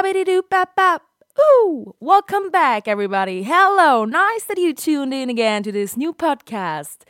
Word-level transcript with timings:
Babbity 0.00 0.24
doo 0.24 0.42
bap 0.48 0.74
bap. 0.76 1.02
Ooh, 1.38 1.94
welcome 2.00 2.50
back, 2.50 2.88
everybody. 2.88 3.42
Hello, 3.42 4.06
nice 4.06 4.44
that 4.44 4.56
you 4.56 4.72
tuned 4.72 5.12
in 5.12 5.28
again 5.28 5.62
to 5.62 5.70
this 5.70 5.94
new 5.94 6.14
podcast. 6.14 7.04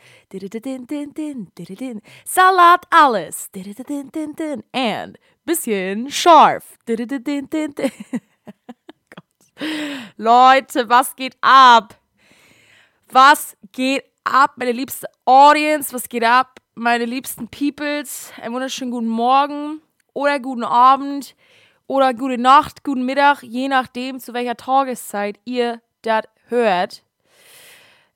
Salat 2.25 2.85
alles. 2.91 3.49
And 4.73 5.17
bisschen 5.45 6.09
scharf. 6.09 6.77
Leute, 10.17 10.89
was 10.89 11.15
geht 11.15 11.37
ab? 11.41 11.93
Was 13.09 13.55
geht 13.71 14.03
ab, 14.25 14.55
meine 14.57 14.73
liebste 14.73 15.07
Audience? 15.25 15.93
Was 15.93 16.09
geht 16.09 16.25
ab, 16.25 16.59
meine 16.75 17.05
liebsten 17.05 17.47
Peoples? 17.47 18.33
Einen 18.41 18.53
wunderschönen 18.53 18.91
guten 18.91 19.07
Morgen 19.07 19.81
oder 20.13 20.41
guten 20.41 20.65
Abend 20.65 21.35
oder 21.91 22.13
gute 22.13 22.37
Nacht, 22.37 22.85
guten 22.85 23.03
Mittag, 23.03 23.43
je 23.43 23.67
nachdem, 23.67 24.21
zu 24.21 24.33
welcher 24.33 24.55
Tageszeit 24.55 25.37
ihr 25.43 25.81
das 26.03 26.23
hört. 26.47 27.03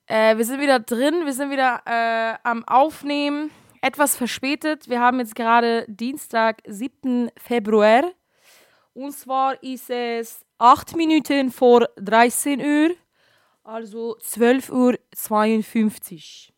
Äh, 0.08 0.38
wir 0.38 0.46
sind 0.46 0.62
wieder 0.62 0.80
drin, 0.80 1.26
wir 1.26 1.34
sind 1.34 1.52
wieder 1.52 1.82
äh, 1.86 2.38
am 2.44 2.66
Aufnehmen. 2.66 3.52
Etwas 3.82 4.16
verspätet. 4.16 4.88
Wir 4.88 5.02
haben 5.02 5.20
jetzt 5.20 5.36
gerade 5.36 5.84
Dienstag, 5.90 6.62
7. 6.66 7.30
Februar. 7.36 8.04
Und 8.94 9.12
zwar 9.12 9.62
ist 9.62 9.90
es 9.90 10.46
8 10.58 10.96
Minuten 10.96 11.52
vor 11.52 11.90
13 11.98 12.62
Uhr, 12.62 12.92
also 13.66 14.16
12.52 14.22 16.14
Uhr. 16.14 16.54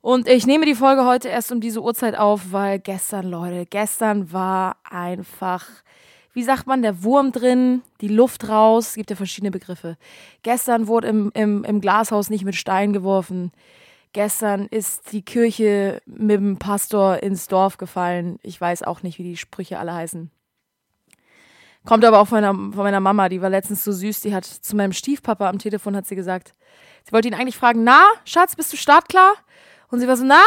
Und 0.00 0.28
ich 0.28 0.46
nehme 0.46 0.66
die 0.66 0.76
Folge 0.76 1.04
heute 1.04 1.30
erst 1.30 1.50
um 1.50 1.60
diese 1.60 1.82
Uhrzeit 1.82 2.16
auf, 2.16 2.52
weil 2.52 2.78
gestern, 2.78 3.28
Leute, 3.28 3.66
gestern 3.66 4.32
war 4.32 4.76
einfach, 4.88 5.66
wie 6.38 6.44
sagt 6.44 6.68
man, 6.68 6.82
der 6.82 7.02
Wurm 7.02 7.32
drin, 7.32 7.82
die 8.00 8.06
Luft 8.06 8.48
raus. 8.48 8.90
Es 8.90 8.94
gibt 8.94 9.10
ja 9.10 9.16
verschiedene 9.16 9.50
Begriffe. 9.50 9.96
Gestern 10.44 10.86
wurde 10.86 11.08
im, 11.08 11.32
im, 11.34 11.64
im 11.64 11.80
Glashaus 11.80 12.30
nicht 12.30 12.44
mit 12.44 12.54
Stein 12.54 12.92
geworfen. 12.92 13.50
Gestern 14.12 14.66
ist 14.66 15.10
die 15.10 15.22
Kirche 15.22 16.00
mit 16.06 16.36
dem 16.36 16.56
Pastor 16.56 17.24
ins 17.24 17.48
Dorf 17.48 17.76
gefallen. 17.76 18.38
Ich 18.44 18.60
weiß 18.60 18.84
auch 18.84 19.02
nicht, 19.02 19.18
wie 19.18 19.24
die 19.24 19.36
Sprüche 19.36 19.80
alle 19.80 19.92
heißen. 19.92 20.30
Kommt 21.84 22.04
aber 22.04 22.20
auch 22.20 22.28
von 22.28 22.40
meiner, 22.40 22.54
von 22.54 22.84
meiner 22.84 23.00
Mama, 23.00 23.28
die 23.28 23.42
war 23.42 23.50
letztens 23.50 23.82
so 23.82 23.90
süß, 23.90 24.20
die 24.20 24.32
hat 24.32 24.44
zu 24.44 24.76
meinem 24.76 24.92
Stiefpapa 24.92 25.48
am 25.48 25.58
Telefon 25.58 25.96
hat 25.96 26.06
sie 26.06 26.14
gesagt, 26.14 26.54
sie 27.04 27.10
wollte 27.10 27.26
ihn 27.26 27.34
eigentlich 27.34 27.56
fragen, 27.56 27.82
na, 27.82 28.04
Schatz, 28.24 28.54
bist 28.54 28.72
du 28.72 28.76
startklar? 28.76 29.34
Und 29.88 29.98
sie 29.98 30.06
war 30.06 30.16
so, 30.16 30.24
na, 30.24 30.42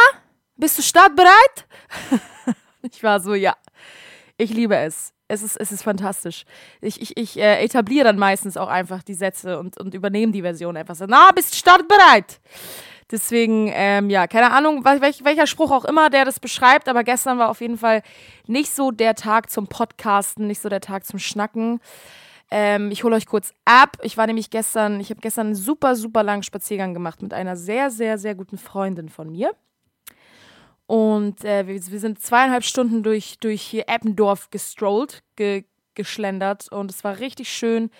bist 0.56 0.78
du 0.78 0.82
startbereit? 0.82 1.66
ich 2.82 3.02
war 3.02 3.20
so, 3.20 3.34
ja, 3.34 3.56
ich 4.38 4.54
liebe 4.54 4.74
es. 4.78 5.11
Es 5.32 5.42
ist, 5.42 5.56
es 5.56 5.72
ist 5.72 5.82
fantastisch. 5.82 6.44
Ich, 6.82 7.00
ich, 7.00 7.16
ich 7.16 7.38
äh, 7.38 7.64
etabliere 7.64 8.04
dann 8.04 8.18
meistens 8.18 8.58
auch 8.58 8.68
einfach 8.68 9.02
die 9.02 9.14
Sätze 9.14 9.58
und, 9.58 9.78
und 9.78 9.94
übernehme 9.94 10.30
die 10.30 10.42
Version 10.42 10.76
einfach 10.76 10.94
so, 10.94 11.06
na, 11.08 11.30
bist 11.34 11.54
startbereit? 11.56 12.38
Deswegen, 13.10 13.70
ähm, 13.72 14.10
ja, 14.10 14.26
keine 14.26 14.52
Ahnung, 14.52 14.84
welch, 14.84 15.24
welcher 15.24 15.46
Spruch 15.46 15.70
auch 15.70 15.86
immer, 15.86 16.10
der 16.10 16.26
das 16.26 16.38
beschreibt, 16.38 16.86
aber 16.86 17.02
gestern 17.02 17.38
war 17.38 17.48
auf 17.48 17.62
jeden 17.62 17.78
Fall 17.78 18.02
nicht 18.46 18.74
so 18.74 18.90
der 18.90 19.14
Tag 19.14 19.48
zum 19.48 19.68
Podcasten, 19.68 20.46
nicht 20.46 20.60
so 20.60 20.68
der 20.68 20.82
Tag 20.82 21.06
zum 21.06 21.18
Schnacken. 21.18 21.80
Ähm, 22.50 22.90
ich 22.90 23.02
hole 23.02 23.16
euch 23.16 23.24
kurz 23.24 23.54
ab. 23.64 23.96
Ich 24.02 24.18
war 24.18 24.26
nämlich 24.26 24.50
gestern, 24.50 25.00
ich 25.00 25.08
habe 25.08 25.22
gestern 25.22 25.46
einen 25.46 25.54
super, 25.54 25.96
super 25.96 26.22
langen 26.22 26.42
Spaziergang 26.42 26.92
gemacht 26.92 27.22
mit 27.22 27.32
einer 27.32 27.56
sehr, 27.56 27.90
sehr, 27.90 28.18
sehr 28.18 28.34
guten 28.34 28.58
Freundin 28.58 29.08
von 29.08 29.32
mir. 29.32 29.52
Und 30.86 31.44
äh, 31.44 31.66
wir, 31.66 31.74
wir, 31.74 32.00
sind 32.00 32.20
zweieinhalb 32.20 32.64
Stunden 32.64 33.02
durch, 33.02 33.38
durch 33.38 33.62
hier 33.62 33.88
Eppendorf 33.88 34.50
gestrollt, 34.50 35.22
ge, 35.36 35.64
geschlendert 35.94 36.70
und 36.70 36.90
es 36.90 37.04
war 37.04 37.18
richtig 37.18 37.50
schön. 37.50 37.90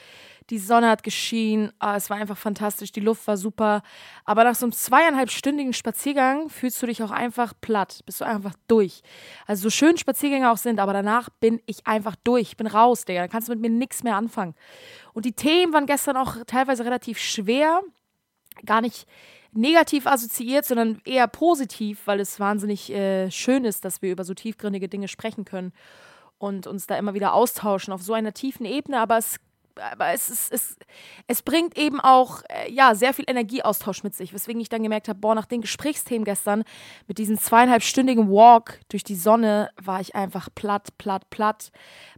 Die 0.50 0.58
Sonne 0.58 0.88
hat 0.90 1.02
geschienen, 1.02 1.72
ah, 1.78 1.96
es 1.96 2.10
war 2.10 2.16
einfach 2.16 2.36
fantastisch, 2.36 2.92
die 2.92 3.00
Luft 3.00 3.26
war 3.26 3.36
super. 3.36 3.82
Aber 4.24 4.44
nach 4.44 4.54
so 4.54 4.66
einem 4.66 4.72
zweieinhalbstündigen 4.72 5.72
Spaziergang 5.72 6.48
fühlst 6.48 6.82
du 6.82 6.86
dich 6.86 7.02
auch 7.02 7.10
einfach 7.10 7.54
platt, 7.60 8.00
bist 8.04 8.20
du 8.20 8.26
einfach 8.26 8.54
durch. 8.66 9.02
Also 9.46 9.64
so 9.64 9.70
schön 9.70 9.96
Spaziergänge 9.96 10.50
auch 10.50 10.56
sind, 10.56 10.80
aber 10.80 10.92
danach 10.92 11.30
bin 11.30 11.60
ich 11.66 11.86
einfach 11.86 12.16
durch, 12.24 12.48
ich 12.48 12.56
bin 12.56 12.66
raus, 12.66 13.04
Digga. 13.04 13.22
Da 13.22 13.28
kannst 13.28 13.48
du 13.48 13.52
mit 13.52 13.60
mir 13.60 13.70
nichts 13.70 14.02
mehr 14.02 14.16
anfangen. 14.16 14.54
Und 15.14 15.24
die 15.24 15.32
Themen 15.32 15.72
waren 15.72 15.86
gestern 15.86 16.16
auch 16.16 16.36
teilweise 16.46 16.84
relativ 16.84 17.18
schwer, 17.18 17.80
gar 18.66 18.80
nicht 18.80 19.06
negativ 19.52 20.06
assoziiert, 20.06 20.64
sondern 20.64 21.00
eher 21.04 21.28
positiv, 21.28 22.00
weil 22.06 22.20
es 22.20 22.40
wahnsinnig 22.40 22.90
äh, 22.90 23.30
schön 23.30 23.64
ist, 23.64 23.84
dass 23.84 24.02
wir 24.02 24.10
über 24.10 24.24
so 24.24 24.34
tiefgründige 24.34 24.88
Dinge 24.88 25.08
sprechen 25.08 25.44
können 25.44 25.72
und 26.38 26.66
uns 26.66 26.86
da 26.86 26.96
immer 26.96 27.14
wieder 27.14 27.34
austauschen 27.34 27.92
auf 27.92 28.02
so 28.02 28.14
einer 28.14 28.32
tiefen 28.32 28.66
Ebene. 28.66 28.98
Aber 28.98 29.18
es 29.18 29.38
aber 29.76 30.08
es, 30.08 30.28
ist, 30.28 30.52
es, 30.52 30.76
es 31.26 31.42
bringt 31.42 31.76
eben 31.76 32.00
auch 32.00 32.42
äh, 32.48 32.70
ja, 32.70 32.94
sehr 32.94 33.14
viel 33.14 33.24
Energieaustausch 33.28 34.02
mit 34.02 34.14
sich, 34.14 34.32
weswegen 34.32 34.60
ich 34.60 34.68
dann 34.68 34.82
gemerkt 34.82 35.08
habe, 35.08 35.18
boah, 35.18 35.34
nach 35.34 35.46
den 35.46 35.60
Gesprächsthemen 35.60 36.24
gestern, 36.24 36.64
mit 37.08 37.18
diesem 37.18 37.38
zweieinhalbstündigen 37.38 38.30
Walk 38.30 38.80
durch 38.88 39.04
die 39.04 39.14
Sonne, 39.14 39.70
war 39.82 40.00
ich 40.00 40.14
einfach 40.14 40.48
platt, 40.54 40.96
platt, 40.98 41.30
platt. 41.30 41.72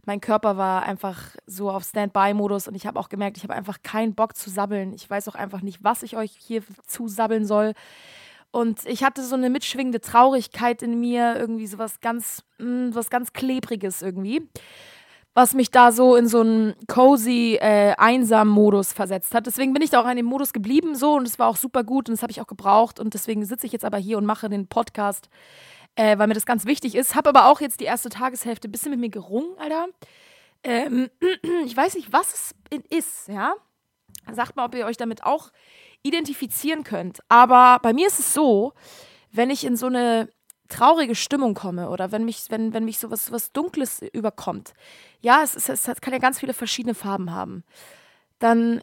Mein 0.05 0.21
Körper 0.21 0.57
war 0.57 0.83
einfach 0.83 1.35
so 1.45 1.69
auf 1.69 1.83
Standby-Modus 1.83 2.67
und 2.67 2.75
ich 2.75 2.85
habe 2.85 2.99
auch 2.99 3.09
gemerkt, 3.09 3.37
ich 3.37 3.43
habe 3.43 3.53
einfach 3.53 3.81
keinen 3.83 4.15
Bock 4.15 4.35
zu 4.35 4.49
sabbeln. 4.49 4.93
Ich 4.93 5.09
weiß 5.09 5.27
auch 5.27 5.35
einfach 5.35 5.61
nicht, 5.61 5.83
was 5.83 6.03
ich 6.03 6.17
euch 6.17 6.31
hier 6.37 6.63
zusabbeln 6.87 7.45
soll. 7.45 7.73
Und 8.51 8.85
ich 8.85 9.03
hatte 9.03 9.21
so 9.21 9.35
eine 9.35 9.49
mitschwingende 9.49 9.99
Traurigkeit 9.99 10.81
in 10.81 10.97
mir, 10.99 11.35
irgendwie 11.37 11.67
so 11.67 11.77
was 11.77 11.99
ganz, 11.99 12.41
mh, 12.57 12.65
mm, 12.89 12.95
was 12.95 13.09
ganz 13.09 13.33
Klebriges 13.33 14.01
irgendwie 14.01 14.47
was 15.35 15.53
mich 15.53 15.69
da 15.69 15.91
so 15.91 16.15
in 16.15 16.27
so 16.29 16.39
einen 16.39 16.75
cozy, 16.87 17.57
äh, 17.61 17.93
einsamen 17.97 18.51
Modus 18.51 18.93
versetzt 18.93 19.35
hat. 19.35 19.45
Deswegen 19.45 19.73
bin 19.73 19.81
ich 19.81 19.89
da 19.89 20.01
auch 20.01 20.09
in 20.09 20.15
dem 20.15 20.25
Modus 20.25 20.53
geblieben 20.53 20.95
so 20.95 21.15
und 21.15 21.27
es 21.27 21.37
war 21.37 21.47
auch 21.47 21.57
super 21.57 21.83
gut 21.83 22.07
und 22.07 22.15
das 22.15 22.23
habe 22.23 22.31
ich 22.31 22.39
auch 22.39 22.47
gebraucht 22.47 23.01
und 23.01 23.13
deswegen 23.13 23.45
sitze 23.45 23.65
ich 23.65 23.73
jetzt 23.73 23.83
aber 23.83 23.97
hier 23.97 24.17
und 24.17 24.25
mache 24.25 24.47
den 24.47 24.67
Podcast, 24.67 25.29
äh, 25.95 26.17
weil 26.17 26.27
mir 26.27 26.35
das 26.35 26.45
ganz 26.45 26.65
wichtig 26.65 26.95
ist. 26.95 27.15
Habe 27.15 27.29
aber 27.29 27.47
auch 27.47 27.59
jetzt 27.59 27.81
die 27.81 27.83
erste 27.83 28.07
Tageshälfte 28.07 28.69
ein 28.69 28.71
bisschen 28.71 28.91
mit 28.91 29.01
mir 29.01 29.09
gerungen, 29.09 29.49
Alter. 29.59 29.87
Ähm, 30.63 31.09
ich 31.65 31.75
weiß 31.75 31.95
nicht, 31.95 32.13
was 32.13 32.55
es 32.71 32.79
ist, 32.89 33.27
ja. 33.27 33.55
Sagt 34.31 34.55
mal, 34.55 34.65
ob 34.65 34.73
ihr 34.73 34.85
euch 34.85 34.97
damit 34.97 35.25
auch 35.25 35.51
identifizieren 36.01 36.85
könnt. 36.85 37.19
Aber 37.27 37.79
bei 37.83 37.91
mir 37.91 38.07
ist 38.07 38.19
es 38.19 38.33
so, 38.33 38.71
wenn 39.33 39.49
ich 39.49 39.65
in 39.65 39.75
so 39.75 39.87
eine 39.87 40.29
traurige 40.67 41.15
Stimmung 41.15 41.53
komme 41.53 41.89
oder 41.89 42.11
wenn 42.11 42.25
mich, 42.25 42.45
wenn, 42.49 42.73
wenn 42.73 42.85
mich 42.85 42.99
so 42.99 43.11
was, 43.11 43.31
was 43.31 43.51
Dunkles 43.51 44.01
überkommt, 44.13 44.73
ja, 45.21 45.41
es, 45.43 45.55
es, 45.55 45.87
es 45.87 46.01
kann 46.01 46.13
ja 46.13 46.19
ganz 46.19 46.39
viele 46.39 46.53
verschiedene 46.53 46.95
Farben 46.95 47.31
haben, 47.31 47.63
dann 48.39 48.81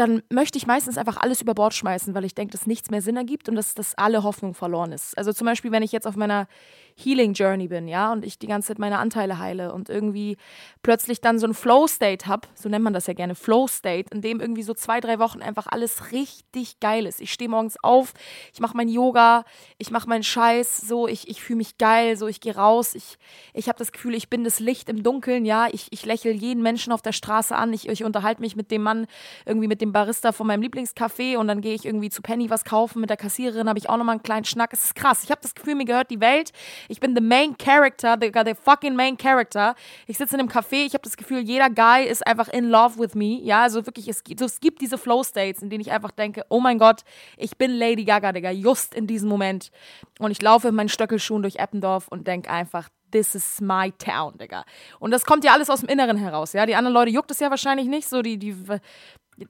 dann 0.00 0.22
möchte 0.30 0.56
ich 0.56 0.66
meistens 0.66 0.96
einfach 0.96 1.18
alles 1.18 1.42
über 1.42 1.52
Bord 1.52 1.74
schmeißen, 1.74 2.14
weil 2.14 2.24
ich 2.24 2.34
denke, 2.34 2.52
dass 2.52 2.66
nichts 2.66 2.90
mehr 2.90 3.02
Sinn 3.02 3.18
ergibt 3.18 3.50
und 3.50 3.54
dass, 3.54 3.74
dass 3.74 3.94
alle 3.96 4.22
Hoffnung 4.22 4.54
verloren 4.54 4.92
ist. 4.92 5.16
Also 5.18 5.34
zum 5.34 5.44
Beispiel, 5.44 5.72
wenn 5.72 5.82
ich 5.82 5.92
jetzt 5.92 6.06
auf 6.06 6.16
meiner 6.16 6.48
Healing 6.96 7.34
Journey 7.34 7.68
bin, 7.68 7.86
ja, 7.86 8.12
und 8.12 8.24
ich 8.24 8.38
die 8.38 8.46
ganze 8.46 8.68
Zeit 8.68 8.78
meine 8.78 8.98
Anteile 8.98 9.38
heile 9.38 9.72
und 9.72 9.88
irgendwie 9.88 10.36
plötzlich 10.82 11.20
dann 11.20 11.38
so 11.38 11.46
ein 11.46 11.54
Flow-State 11.54 12.26
habe, 12.26 12.48
so 12.54 12.68
nennt 12.68 12.84
man 12.84 12.92
das 12.92 13.06
ja 13.06 13.14
gerne, 13.14 13.34
Flow-State, 13.34 14.10
in 14.14 14.22
dem 14.22 14.40
irgendwie 14.40 14.62
so 14.62 14.74
zwei, 14.74 15.00
drei 15.00 15.18
Wochen 15.18 15.42
einfach 15.42 15.66
alles 15.66 16.12
richtig 16.12 16.80
geil 16.80 17.06
ist. 17.06 17.20
Ich 17.20 17.32
stehe 17.32 17.50
morgens 17.50 17.76
auf, 17.82 18.14
ich 18.52 18.60
mache 18.60 18.76
mein 18.76 18.88
Yoga, 18.88 19.44
ich 19.78 19.90
mache 19.90 20.08
meinen 20.08 20.22
Scheiß, 20.22 20.78
so, 20.78 21.08
ich, 21.08 21.28
ich 21.28 21.42
fühle 21.42 21.58
mich 21.58 21.78
geil, 21.78 22.16
so, 22.16 22.26
ich 22.26 22.40
gehe 22.40 22.56
raus, 22.56 22.94
ich, 22.94 23.18
ich 23.54 23.68
habe 23.68 23.78
das 23.78 23.92
Gefühl, 23.92 24.14
ich 24.14 24.30
bin 24.30 24.44
das 24.44 24.60
Licht 24.60 24.88
im 24.88 25.02
Dunkeln, 25.02 25.44
ja, 25.44 25.68
ich, 25.70 25.88
ich 25.90 26.06
lächle 26.06 26.32
jeden 26.32 26.62
Menschen 26.62 26.92
auf 26.92 27.02
der 27.02 27.12
Straße 27.12 27.54
an, 27.54 27.72
ich, 27.72 27.88
ich 27.88 28.04
unterhalte 28.04 28.40
mich 28.40 28.56
mit 28.56 28.70
dem 28.70 28.82
Mann, 28.82 29.06
irgendwie 29.46 29.68
mit 29.68 29.80
dem 29.80 29.89
Barista 29.92 30.32
von 30.32 30.46
meinem 30.46 30.62
Lieblingscafé 30.62 31.36
und 31.36 31.48
dann 31.48 31.60
gehe 31.60 31.74
ich 31.74 31.84
irgendwie 31.84 32.10
zu 32.10 32.22
Penny 32.22 32.50
was 32.50 32.64
kaufen, 32.64 33.00
mit 33.00 33.10
der 33.10 33.16
Kassiererin 33.16 33.68
habe 33.68 33.78
ich 33.78 33.88
auch 33.88 33.96
nochmal 33.96 34.14
einen 34.14 34.22
kleinen 34.22 34.44
Schnack. 34.44 34.72
Es 34.72 34.84
ist 34.84 34.94
krass. 34.94 35.24
Ich 35.24 35.30
habe 35.30 35.40
das 35.42 35.54
Gefühl, 35.54 35.74
mir 35.74 35.84
gehört 35.84 36.10
die 36.10 36.20
Welt. 36.20 36.52
Ich 36.88 37.00
bin 37.00 37.14
the 37.14 37.22
main 37.22 37.56
character, 37.58 38.16
the, 38.20 38.30
the 38.44 38.54
fucking 38.54 38.94
main 38.94 39.16
character. 39.16 39.74
Ich 40.06 40.18
sitze 40.18 40.34
in 40.34 40.40
einem 40.40 40.48
Café, 40.48 40.86
ich 40.86 40.94
habe 40.94 41.02
das 41.02 41.16
Gefühl, 41.16 41.40
jeder 41.40 41.70
Guy 41.70 42.06
ist 42.06 42.26
einfach 42.26 42.48
in 42.48 42.68
love 42.68 42.98
with 42.98 43.14
me. 43.14 43.40
Ja, 43.42 43.62
also 43.62 43.86
wirklich, 43.86 44.08
es 44.08 44.24
gibt, 44.24 44.40
es 44.40 44.60
gibt 44.60 44.80
diese 44.80 44.98
Flow-States, 44.98 45.62
in 45.62 45.70
denen 45.70 45.80
ich 45.80 45.92
einfach 45.92 46.10
denke, 46.10 46.44
oh 46.48 46.60
mein 46.60 46.78
Gott, 46.78 47.02
ich 47.36 47.56
bin 47.56 47.70
Lady 47.72 48.04
Gaga, 48.04 48.32
Digga, 48.32 48.50
just 48.50 48.94
in 48.94 49.06
diesem 49.06 49.28
Moment. 49.28 49.70
Und 50.18 50.30
ich 50.30 50.42
laufe 50.42 50.68
in 50.68 50.74
meinen 50.74 50.88
Stöckelschuhen 50.88 51.42
durch 51.42 51.56
Eppendorf 51.56 52.08
und 52.08 52.26
denke 52.26 52.50
einfach, 52.50 52.88
this 53.10 53.34
is 53.34 53.60
my 53.60 53.92
town, 53.92 54.36
Digga. 54.38 54.64
Und 54.98 55.10
das 55.10 55.24
kommt 55.24 55.44
ja 55.44 55.52
alles 55.52 55.70
aus 55.70 55.80
dem 55.80 55.88
Inneren 55.88 56.16
heraus, 56.16 56.52
ja. 56.52 56.66
Die 56.66 56.74
anderen 56.74 56.94
Leute 56.94 57.10
juckt 57.10 57.30
es 57.30 57.40
ja 57.40 57.50
wahrscheinlich 57.50 57.86
nicht, 57.86 58.08
so 58.08 58.22
die, 58.22 58.38
die, 58.38 58.54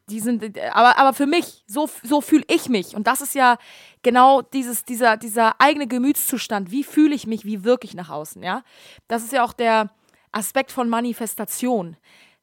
die 0.08 0.20
sind, 0.20 0.58
aber, 0.72 0.98
aber 0.98 1.12
für 1.12 1.26
mich, 1.26 1.64
so, 1.66 1.88
so 2.02 2.20
fühle 2.20 2.44
ich 2.48 2.68
mich. 2.68 2.94
Und 2.94 3.06
das 3.06 3.20
ist 3.20 3.34
ja 3.34 3.58
genau 4.02 4.42
dieses, 4.42 4.84
dieser, 4.84 5.16
dieser 5.16 5.60
eigene 5.60 5.86
Gemütszustand. 5.86 6.70
Wie 6.70 6.84
fühle 6.84 7.14
ich 7.14 7.26
mich, 7.26 7.44
wie 7.44 7.64
wirke 7.64 7.86
ich 7.86 7.94
nach 7.94 8.10
außen, 8.10 8.42
ja? 8.42 8.62
Das 9.08 9.22
ist 9.22 9.32
ja 9.32 9.44
auch 9.44 9.52
der 9.52 9.90
Aspekt 10.32 10.70
von 10.72 10.88
Manifestation. 10.88 11.96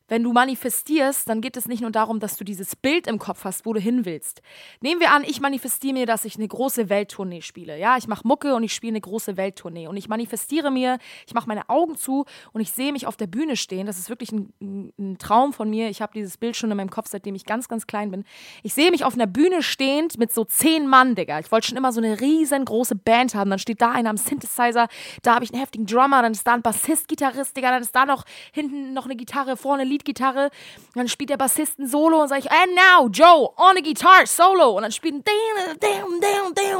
Wenn 0.07 0.23
du 0.23 0.33
manifestierst, 0.33 1.27
dann 1.27 1.41
geht 1.41 1.57
es 1.57 1.67
nicht 1.67 1.81
nur 1.81 1.91
darum, 1.91 2.19
dass 2.19 2.37
du 2.37 2.43
dieses 2.43 2.75
Bild 2.75 3.07
im 3.07 3.19
Kopf 3.19 3.43
hast, 3.43 3.65
wo 3.65 3.73
du 3.73 3.79
hin 3.79 4.05
willst. 4.05 4.41
Nehmen 4.81 5.01
wir 5.01 5.11
an, 5.11 5.23
ich 5.23 5.41
manifestiere 5.41 5.93
mir, 5.93 6.05
dass 6.05 6.25
ich 6.25 6.37
eine 6.37 6.47
große 6.47 6.89
Welttournee 6.89 7.41
spiele. 7.41 7.77
Ja, 7.77 7.97
ich 7.97 8.07
mache 8.07 8.27
Mucke 8.27 8.55
und 8.55 8.63
ich 8.63 8.73
spiele 8.73 8.91
eine 8.91 9.01
große 9.01 9.37
Welttournee. 9.37 9.87
Und 9.87 9.97
ich 9.97 10.07
manifestiere 10.07 10.71
mir, 10.71 10.97
ich 11.25 11.33
mache 11.33 11.47
meine 11.47 11.69
Augen 11.69 11.95
zu 11.97 12.25
und 12.53 12.61
ich 12.61 12.71
sehe 12.71 12.91
mich 12.91 13.05
auf 13.07 13.17
der 13.17 13.27
Bühne 13.27 13.57
stehen. 13.57 13.85
Das 13.85 13.97
ist 13.97 14.09
wirklich 14.09 14.31
ein, 14.31 14.93
ein 14.97 15.17
Traum 15.17 15.53
von 15.53 15.69
mir. 15.69 15.89
Ich 15.89 16.01
habe 16.01 16.13
dieses 16.13 16.37
Bild 16.37 16.55
schon 16.55 16.71
in 16.71 16.77
meinem 16.77 16.89
Kopf, 16.89 17.07
seitdem 17.09 17.35
ich 17.35 17.45
ganz, 17.45 17.67
ganz 17.67 17.87
klein 17.87 18.11
bin. 18.11 18.23
Ich 18.63 18.73
sehe 18.73 18.91
mich 18.91 19.03
auf 19.03 19.13
einer 19.15 19.27
Bühne 19.27 19.61
stehend 19.61 20.17
mit 20.17 20.33
so 20.33 20.45
zehn 20.45 20.87
Mann, 20.87 21.15
Digga. 21.15 21.39
Ich 21.39 21.51
wollte 21.51 21.67
schon 21.67 21.77
immer 21.77 21.91
so 21.91 22.01
eine 22.01 22.19
riesengroße 22.19 22.95
Band 22.95 23.35
haben. 23.35 23.49
Dann 23.49 23.59
steht 23.59 23.81
da 23.81 23.91
einer 23.91 24.09
am 24.09 24.17
Synthesizer, 24.17 24.87
da 25.21 25.35
habe 25.35 25.45
ich 25.45 25.51
einen 25.51 25.59
heftigen 25.59 25.85
Drummer, 25.85 26.21
dann 26.21 26.31
ist 26.31 26.45
da 26.45 26.53
ein 26.53 26.61
Bassist, 26.61 27.07
Gitarrist, 27.07 27.55
Digga, 27.57 27.71
dann 27.71 27.81
ist 27.81 27.95
da 27.95 28.05
noch 28.05 28.23
hinten 28.51 28.93
noch 28.93 29.05
eine 29.05 29.15
Gitarre, 29.15 29.57
vorne 29.57 29.83
Lied 29.83 29.96
Leadgitarre. 29.97 30.49
Dann 30.95 31.07
spielt 31.07 31.29
der 31.29 31.37
Bassist 31.37 31.79
ein 31.79 31.87
Solo 31.87 32.21
und 32.21 32.27
sage 32.29 32.41
ich, 32.41 32.51
and 32.51 32.75
now, 32.75 33.07
Joe, 33.07 33.49
on 33.57 33.77
a 33.77 33.81
guitar, 33.81 34.25
Solo. 34.25 34.71
Und 34.71 34.83
dann 34.83 34.91
spielt 34.91 35.15
ein 35.15 35.23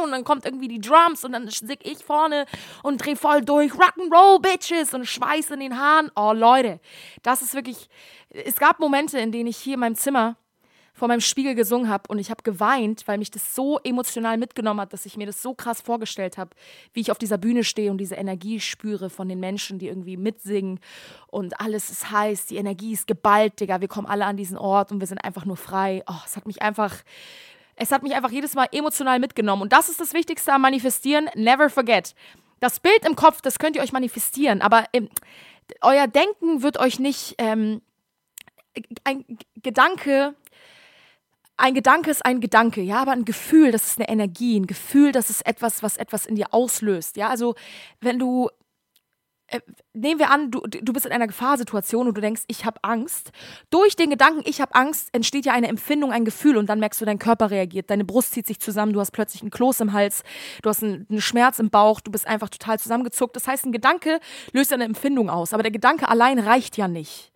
und 0.03 0.11
dann 0.11 0.23
kommt 0.23 0.45
irgendwie 0.45 0.67
die 0.67 0.79
Drums 0.79 1.23
und 1.23 1.33
dann 1.33 1.47
sick 1.49 1.79
ich 1.83 2.03
vorne 2.03 2.45
und 2.83 3.03
dreh 3.03 3.15
voll 3.15 3.41
durch. 3.41 3.71
Rock'n'Roll, 3.73 4.39
Bitches 4.39 4.93
und 4.93 5.05
Schweiß 5.05 5.51
in 5.51 5.59
den 5.59 5.79
Haaren. 5.79 6.11
Oh, 6.15 6.33
Leute, 6.33 6.79
das 7.23 7.41
ist 7.41 7.53
wirklich. 7.53 7.89
Es 8.29 8.57
gab 8.57 8.79
Momente, 8.79 9.19
in 9.19 9.31
denen 9.31 9.47
ich 9.47 9.57
hier 9.57 9.75
in 9.75 9.79
meinem 9.79 9.95
Zimmer 9.95 10.35
vor 10.97 11.07
meinem 11.07 11.21
Spiegel 11.21 11.53
gesungen 11.53 11.89
habe 11.89 12.05
und 12.07 12.17
ich 12.17 12.31
habe 12.31 12.41
geweint, 12.41 13.07
weil 13.07 13.19
mich 13.19 13.29
das 13.29 13.53
so 13.53 13.79
emotional 13.83 14.37
mitgenommen 14.37 14.81
hat, 14.81 14.93
dass 14.93 15.05
ich 15.05 15.15
mir 15.15 15.27
das 15.27 15.43
so 15.43 15.53
krass 15.53 15.79
vorgestellt 15.79 16.39
habe, 16.39 16.49
wie 16.93 17.01
ich 17.01 17.11
auf 17.11 17.19
dieser 17.19 17.37
Bühne 17.37 17.63
stehe 17.63 17.91
und 17.91 17.99
diese 17.99 18.15
Energie 18.15 18.59
spüre 18.59 19.11
von 19.11 19.29
den 19.29 19.39
Menschen, 19.39 19.77
die 19.77 19.89
irgendwie 19.89 20.17
mitsingen 20.17 20.79
und 21.27 21.61
alles 21.61 21.91
ist 21.91 22.09
heiß, 22.09 22.47
die 22.47 22.57
Energie 22.57 22.93
ist 22.93 23.05
geballt, 23.05 23.59
Digga, 23.59 23.79
wir 23.79 23.87
kommen 23.87 24.07
alle 24.07 24.25
an 24.25 24.37
diesen 24.37 24.57
Ort 24.57 24.91
und 24.91 24.99
wir 24.99 25.05
sind 25.05 25.19
einfach 25.19 25.45
nur 25.45 25.55
frei. 25.55 26.03
Oh, 26.07 26.21
es 26.25 26.35
hat 26.35 26.47
mich 26.47 26.63
einfach 26.63 26.95
es 27.75 27.91
hat 27.91 28.01
mich 28.01 28.15
einfach 28.15 28.31
jedes 28.31 28.55
Mal 28.55 28.67
emotional 28.71 29.19
mitgenommen 29.19 29.61
und 29.61 29.73
das 29.73 29.89
ist 29.89 29.99
das 29.99 30.15
Wichtigste 30.15 30.51
am 30.51 30.61
Manifestieren, 30.61 31.29
never 31.35 31.69
forget. 31.69 32.15
Das 32.59 32.79
Bild 32.79 33.05
im 33.05 33.15
Kopf, 33.15 33.41
das 33.41 33.59
könnt 33.59 33.75
ihr 33.75 33.83
euch 33.83 33.93
manifestieren, 33.93 34.63
aber 34.63 34.85
ähm, 34.93 35.09
euer 35.81 36.07
Denken 36.07 36.63
wird 36.63 36.79
euch 36.79 36.97
nicht 36.97 37.35
ähm, 37.37 37.83
ein 39.03 39.25
Gedanke 39.61 40.33
ein 41.57 41.73
Gedanke 41.73 42.11
ist 42.11 42.25
ein 42.25 42.39
Gedanke, 42.39 42.81
ja, 42.81 43.01
aber 43.01 43.11
ein 43.11 43.25
Gefühl, 43.25 43.71
das 43.71 43.87
ist 43.87 43.99
eine 43.99 44.09
Energie, 44.09 44.59
ein 44.59 44.67
Gefühl, 44.67 45.11
das 45.11 45.29
ist 45.29 45.45
etwas, 45.45 45.83
was 45.83 45.97
etwas 45.97 46.25
in 46.25 46.35
dir 46.35 46.53
auslöst, 46.53 47.17
ja. 47.17 47.29
Also 47.29 47.55
wenn 47.99 48.19
du 48.19 48.49
äh, 49.49 49.61
nehmen 49.93 50.19
wir 50.19 50.29
an, 50.29 50.51
du, 50.51 50.59
du 50.59 50.91
bist 50.91 51.05
in 51.05 51.11
einer 51.13 51.25
Gefahrsituation 51.25 52.07
und 52.07 52.17
du 52.17 52.21
denkst, 52.21 52.43
ich 52.47 52.65
habe 52.65 52.79
Angst. 52.83 53.31
Durch 53.69 53.95
den 53.95 54.09
Gedanken, 54.09 54.41
ich 54.43 54.59
habe 54.59 54.75
Angst, 54.75 55.07
entsteht 55.13 55.45
ja 55.45 55.53
eine 55.53 55.69
Empfindung, 55.69 56.11
ein 56.11 56.25
Gefühl 56.25 56.57
und 56.57 56.67
dann 56.67 56.81
merkst 56.81 56.99
du, 56.99 57.05
dein 57.05 57.17
Körper 57.17 57.49
reagiert, 57.49 57.89
deine 57.89 58.03
Brust 58.03 58.33
zieht 58.33 58.45
sich 58.45 58.59
zusammen, 58.59 58.91
du 58.91 58.99
hast 58.99 59.11
plötzlich 59.11 59.41
einen 59.41 59.51
Kloß 59.51 59.79
im 59.79 59.93
Hals, 59.93 60.23
du 60.63 60.69
hast 60.69 60.83
einen, 60.83 61.07
einen 61.09 61.21
Schmerz 61.21 61.59
im 61.59 61.69
Bauch, 61.69 62.01
du 62.01 62.11
bist 62.11 62.27
einfach 62.27 62.49
total 62.49 62.77
zusammengezuckt. 62.77 63.37
Das 63.37 63.47
heißt, 63.47 63.65
ein 63.65 63.71
Gedanke 63.71 64.19
löst 64.51 64.73
eine 64.73 64.83
Empfindung 64.83 65.29
aus, 65.29 65.53
aber 65.53 65.63
der 65.63 65.71
Gedanke 65.71 66.09
allein 66.09 66.39
reicht 66.39 66.75
ja 66.75 66.89
nicht. 66.89 67.31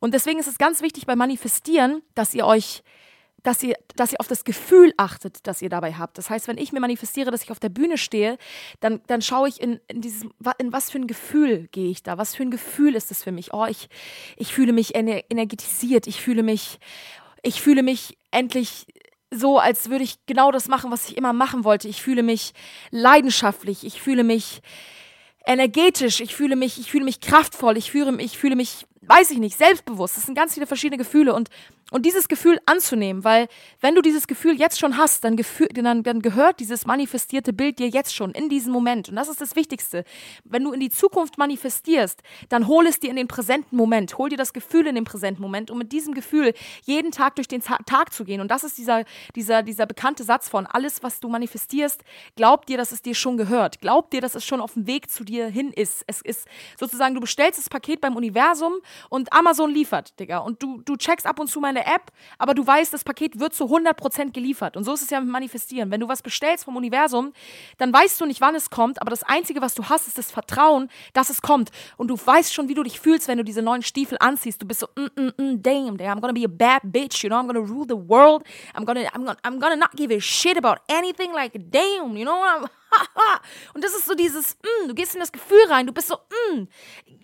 Und 0.00 0.12
deswegen 0.12 0.38
ist 0.38 0.48
es 0.48 0.58
ganz 0.58 0.82
wichtig 0.82 1.06
beim 1.06 1.18
Manifestieren, 1.18 2.02
dass 2.14 2.34
ihr 2.34 2.44
euch 2.44 2.82
dass 3.44 3.62
ihr, 3.62 3.76
dass 3.94 4.12
ihr 4.12 4.20
auf 4.20 4.26
das 4.26 4.42
Gefühl 4.42 4.92
achtet, 4.96 5.46
das 5.46 5.62
ihr 5.62 5.68
dabei 5.68 5.94
habt. 5.94 6.18
Das 6.18 6.30
heißt, 6.30 6.48
wenn 6.48 6.58
ich 6.58 6.72
mir 6.72 6.80
manifestiere, 6.80 7.30
dass 7.30 7.44
ich 7.44 7.52
auf 7.52 7.60
der 7.60 7.68
Bühne 7.68 7.98
stehe, 7.98 8.38
dann, 8.80 9.00
dann 9.06 9.22
schaue 9.22 9.48
ich 9.48 9.60
in, 9.60 9.78
in 9.86 10.00
dieses, 10.00 10.24
in 10.58 10.72
was 10.72 10.90
für 10.90 10.98
ein 10.98 11.06
Gefühl 11.06 11.68
gehe 11.70 11.90
ich 11.90 12.02
da? 12.02 12.18
Was 12.18 12.34
für 12.34 12.42
ein 12.42 12.50
Gefühl 12.50 12.96
ist 12.96 13.10
es 13.10 13.22
für 13.22 13.32
mich? 13.32 13.52
Oh, 13.52 13.66
ich, 13.66 13.88
ich 14.36 14.52
fühle 14.52 14.72
mich 14.72 14.94
energetisiert, 14.96 16.06
ich 16.06 16.20
fühle 16.20 16.42
mich, 16.42 16.78
ich 17.42 17.60
fühle 17.60 17.82
mich 17.82 18.18
endlich 18.30 18.86
so, 19.30 19.58
als 19.58 19.90
würde 19.90 20.04
ich 20.04 20.24
genau 20.26 20.50
das 20.50 20.68
machen, 20.68 20.90
was 20.90 21.08
ich 21.08 21.16
immer 21.16 21.32
machen 21.32 21.64
wollte. 21.64 21.86
Ich 21.88 22.02
fühle 22.02 22.22
mich 22.22 22.54
leidenschaftlich, 22.90 23.84
ich 23.84 24.00
fühle 24.00 24.24
mich 24.24 24.62
energetisch, 25.44 26.20
ich 26.20 26.34
fühle 26.34 26.56
mich, 26.56 26.78
ich 26.78 26.90
fühle 26.90 27.04
mich 27.04 27.20
kraftvoll, 27.20 27.76
ich 27.76 27.90
fühle, 27.90 28.16
ich 28.22 28.38
fühle 28.38 28.56
mich, 28.56 28.86
weiß 29.06 29.30
ich 29.30 29.38
nicht, 29.38 29.56
selbstbewusst. 29.56 30.16
Das 30.16 30.24
sind 30.24 30.34
ganz 30.34 30.54
viele 30.54 30.66
verschiedene 30.66 30.98
Gefühle 30.98 31.34
und 31.34 31.50
und 31.90 32.06
dieses 32.06 32.28
Gefühl 32.28 32.58
anzunehmen, 32.66 33.24
weil 33.24 33.46
wenn 33.80 33.94
du 33.94 34.00
dieses 34.00 34.26
Gefühl 34.26 34.56
jetzt 34.56 34.80
schon 34.80 34.96
hast, 34.96 35.22
dann, 35.22 35.36
gefühl, 35.36 35.68
dann, 35.68 36.02
dann 36.02 36.22
gehört 36.22 36.58
dieses 36.58 36.86
manifestierte 36.86 37.52
Bild 37.52 37.78
dir 37.78 37.88
jetzt 37.88 38.14
schon 38.14 38.32
in 38.32 38.48
diesem 38.48 38.72
Moment. 38.72 39.10
Und 39.10 39.16
das 39.16 39.28
ist 39.28 39.40
das 39.40 39.54
Wichtigste. 39.54 40.04
Wenn 40.44 40.64
du 40.64 40.72
in 40.72 40.80
die 40.80 40.90
Zukunft 40.90 41.36
manifestierst, 41.36 42.22
dann 42.48 42.66
hol 42.66 42.86
es 42.86 43.00
dir 43.00 43.10
in 43.10 43.16
den 43.16 43.28
präsenten 43.28 43.76
Moment. 43.76 44.16
Hol 44.16 44.30
dir 44.30 44.38
das 44.38 44.52
Gefühl 44.52 44.86
in 44.86 44.94
den 44.94 45.04
präsenten 45.04 45.42
Moment, 45.42 45.70
um 45.70 45.78
mit 45.78 45.92
diesem 45.92 46.14
Gefühl 46.14 46.54
jeden 46.84 47.12
Tag 47.12 47.36
durch 47.36 47.48
den 47.48 47.62
Tag 47.62 48.12
zu 48.12 48.24
gehen. 48.24 48.40
Und 48.40 48.50
das 48.50 48.64
ist 48.64 48.78
dieser, 48.78 49.04
dieser, 49.36 49.62
dieser 49.62 49.86
bekannte 49.86 50.24
Satz 50.24 50.48
von 50.48 50.66
alles, 50.66 51.02
was 51.02 51.20
du 51.20 51.28
manifestierst, 51.28 52.02
glaub 52.34 52.66
dir, 52.66 52.78
dass 52.78 52.92
es 52.92 53.02
dir 53.02 53.14
schon 53.14 53.36
gehört. 53.36 53.80
Glaub 53.80 54.10
dir, 54.10 54.22
dass 54.22 54.34
es 54.34 54.44
schon 54.44 54.60
auf 54.60 54.72
dem 54.72 54.86
Weg 54.86 55.10
zu 55.10 55.22
dir 55.22 55.48
hin 55.48 55.70
ist. 55.70 56.02
Es 56.06 56.22
ist 56.22 56.48
sozusagen, 56.80 57.14
du 57.14 57.20
bestellst 57.20 57.58
das 57.58 57.68
Paket 57.68 58.00
beim 58.00 58.16
Universum 58.16 58.72
und 59.08 59.32
Amazon 59.32 59.70
liefert, 59.70 60.18
Digga. 60.18 60.38
Und 60.38 60.62
du, 60.62 60.82
du 60.82 60.96
checkst 60.96 61.26
ab 61.26 61.38
und 61.40 61.48
zu 61.48 61.60
meine 61.60 61.86
App, 61.86 62.12
aber 62.38 62.54
du 62.54 62.66
weißt, 62.66 62.92
das 62.92 63.04
Paket 63.04 63.38
wird 63.40 63.54
zu 63.54 63.64
100% 63.64 64.32
geliefert. 64.32 64.76
Und 64.76 64.84
so 64.84 64.94
ist 64.94 65.02
es 65.02 65.10
ja 65.10 65.20
mit 65.20 65.30
Manifestieren. 65.30 65.90
Wenn 65.90 66.00
du 66.00 66.08
was 66.08 66.22
bestellst 66.22 66.64
vom 66.64 66.76
Universum, 66.76 67.32
dann 67.78 67.92
weißt 67.92 68.20
du 68.20 68.26
nicht, 68.26 68.40
wann 68.40 68.54
es 68.54 68.70
kommt, 68.70 69.00
aber 69.00 69.10
das 69.10 69.22
Einzige, 69.22 69.60
was 69.60 69.74
du 69.74 69.84
hast, 69.84 70.08
ist 70.08 70.18
das 70.18 70.30
Vertrauen, 70.30 70.88
dass 71.12 71.30
es 71.30 71.42
kommt. 71.42 71.70
Und 71.96 72.08
du 72.08 72.16
weißt 72.16 72.52
schon, 72.52 72.68
wie 72.68 72.74
du 72.74 72.82
dich 72.82 73.00
fühlst, 73.00 73.28
wenn 73.28 73.38
du 73.38 73.44
diese 73.44 73.62
neuen 73.62 73.82
Stiefel 73.82 74.18
anziehst. 74.20 74.60
Du 74.62 74.66
bist 74.66 74.80
so, 74.80 74.88
mm, 74.96 75.20
mm, 75.20 75.32
mm, 75.36 75.62
damn, 75.62 75.96
I'm 75.96 76.20
gonna 76.20 76.32
be 76.32 76.44
a 76.44 76.48
bad 76.48 76.82
bitch, 76.84 77.22
you 77.22 77.28
know, 77.28 77.38
I'm 77.38 77.46
gonna 77.46 77.60
rule 77.60 77.86
the 77.86 77.96
world. 77.96 78.44
I'm 78.74 78.84
gonna, 78.84 79.08
I'm 79.14 79.24
gonna, 79.24 79.38
I'm 79.44 79.58
gonna 79.60 79.76
not 79.76 79.92
give 79.96 80.10
a 80.10 80.20
shit 80.20 80.56
about 80.56 80.78
anything, 80.88 81.32
like, 81.32 81.52
damn, 81.70 82.16
you 82.16 82.24
know, 82.24 82.42
I'm 82.42 82.66
und 83.74 83.84
das 83.84 83.94
ist 83.94 84.06
so 84.06 84.14
dieses, 84.14 84.56
mm, 84.56 84.88
du 84.88 84.94
gehst 84.94 85.14
in 85.14 85.20
das 85.20 85.32
Gefühl 85.32 85.64
rein, 85.68 85.86
du 85.86 85.92
bist 85.92 86.08
so, 86.08 86.16
mm, 86.16 86.68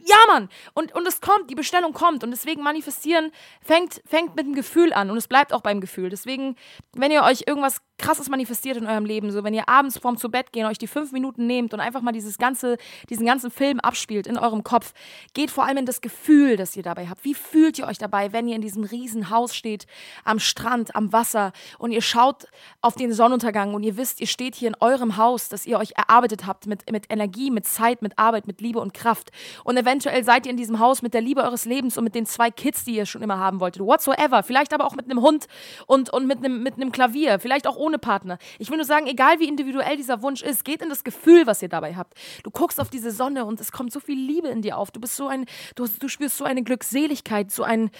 ja 0.05 0.17
Mann. 0.27 0.49
Und, 0.75 0.95
und 0.95 1.07
es 1.07 1.21
kommt, 1.21 1.51
die 1.51 1.55
Bestellung 1.55 1.93
kommt. 1.93 2.25
Und 2.25 2.31
deswegen 2.31 2.63
manifestieren 2.63 3.31
fängt, 3.61 4.03
fängt 4.07 4.37
mit 4.37 4.47
dem 4.47 4.55
Gefühl 4.55 4.93
an 4.93 5.11
und 5.11 5.17
es 5.17 5.29
bleibt 5.29 5.53
auch 5.53 5.61
beim 5.61 5.81
Gefühl. 5.81 6.11
Deswegen, 6.11 6.57
wenn 6.95 7.11
ihr 7.11 7.23
euch 7.23 7.45
irgendwas 7.47 7.81
krasses 7.99 8.29
manifestiert 8.31 8.79
in 8.79 8.87
eurem 8.87 9.05
Leben, 9.05 9.31
so 9.31 9.45
wenn 9.45 9.53
ihr 9.53 9.69
abends 9.69 9.99
vorm 9.99 10.17
zu 10.17 10.31
Bett 10.31 10.53
gehen, 10.53 10.67
euch 10.67 10.79
die 10.79 10.87
fünf 10.87 11.13
Minuten 11.13 11.47
nehmt 11.47 11.75
und 11.75 11.81
einfach 11.81 12.01
mal 12.01 12.13
dieses 12.13 12.39
ganze, 12.39 12.79
diesen 13.11 13.27
ganzen 13.27 13.51
Film 13.51 13.79
abspielt 13.79 14.27
in 14.27 14.39
eurem 14.39 14.65
Kopf, 14.65 14.95
geht 15.35 15.51
vor 15.51 15.67
allem 15.67 15.79
in 15.79 15.87
das 15.87 16.01
Gefühl, 16.01 16.57
das 16.57 16.75
ihr 16.77 16.83
dabei 16.83 17.09
habt. 17.09 17.25
Wie 17.25 17.35
fühlt 17.35 17.79
ihr 17.79 17.87
euch 17.87 17.99
dabei, 17.99 18.33
wenn 18.33 18.49
ihr 18.49 18.57
in 18.57 18.63
diesem 18.63 18.85
riesen 18.85 19.29
Haus 19.29 19.55
steht, 19.55 19.87
am 20.25 20.39
Strand, 20.39 20.97
am 20.97 21.13
Wasser 21.13 21.53
und 21.79 21.93
ihr 21.93 22.03
schaut 22.03 22.47
auf 22.81 22.95
den 22.95 23.13
Sonnenuntergang 23.13 23.75
und 23.75 23.83
ihr 23.83 23.97
wisst, 23.97 24.21
ihr 24.21 24.27
steht 24.27 24.55
hier 24.55 24.69
in 24.69 24.77
eurem 24.81 25.19
Haus, 25.19 25.49
das 25.51 25.60
ihr 25.67 25.79
euch 25.79 25.93
erarbeitet 25.97 26.47
habt 26.47 26.67
mit, 26.67 26.91
mit 26.91 27.05
Energie, 27.11 27.51
mit 27.51 27.67
Zeit, 27.67 28.01
mit 28.01 28.19
Arbeit, 28.19 28.47
mit 28.47 28.63
Liebe 28.63 28.81
und 28.81 28.95
Kraft. 28.95 29.31
Und 29.65 29.77
eventuell 29.77 30.25
seid 30.25 30.47
ihr 30.47 30.51
in 30.51 30.57
diesem 30.57 30.79
Haus 30.79 31.03
mit 31.03 31.13
der 31.13 31.21
Liebe 31.21 31.43
eures 31.43 31.67
Lebens 31.67 31.99
und 31.99 32.05
mit 32.05 32.15
den 32.15 32.25
zwei 32.25 32.51
Kids, 32.51 32.85
die 32.85 32.97
ihr 32.97 33.05
schon 33.05 33.23
immer 33.23 33.39
haben 33.39 33.61
wolltet, 33.61 33.83
whatsoever. 33.83 34.43
Vielleicht 34.43 34.73
aber 34.73 34.87
auch 34.87 34.95
mit 34.95 35.05
einem 35.05 35.21
Hund 35.21 35.47
und, 35.87 36.11
und 36.11 36.27
mit, 36.27 36.39
einem, 36.39 36.63
mit 36.63 36.75
einem 36.75 36.93
Klavier, 36.93 37.39
vielleicht 37.39 37.67
auch 37.67 37.77
ohne 37.77 37.91
ohne 37.91 37.99
Partner. 37.99 38.39
Ich 38.59 38.71
will 38.71 38.77
nur 38.77 38.87
sagen, 38.87 39.09
egal 39.09 39.41
wie 39.41 39.49
individuell 39.49 39.97
dieser 39.97 40.23
Wunsch 40.23 40.43
ist, 40.43 40.65
geht 40.65 40.81
in 40.81 40.89
das 40.89 41.03
Gefühl, 41.03 41.47
was 41.47 41.61
ihr 41.61 41.69
dabei 41.69 41.97
habt. 41.97 42.15
Du 42.45 42.51
guckst 42.51 42.81
auf 42.81 42.89
diese 42.89 43.11
Sonne 43.11 43.45
und 43.45 43.61
es 43.61 43.73
kommt 43.73 43.93
so 43.93 43.99
viel 43.99 44.19
Liebe 44.19 44.49
in 44.49 44.63
dir 44.63 44.79
auf. 44.79 44.93
Du 44.93 45.01
bist 45.01 45.17
so 45.17 45.27
ein, 45.27 45.47
du, 45.75 45.89
du 45.99 46.09
spürst 46.09 46.37
so 46.37 46.45
eine 46.45 46.63
Glückseligkeit, 46.63 47.51
so 47.51 47.65
ein, 47.65 47.91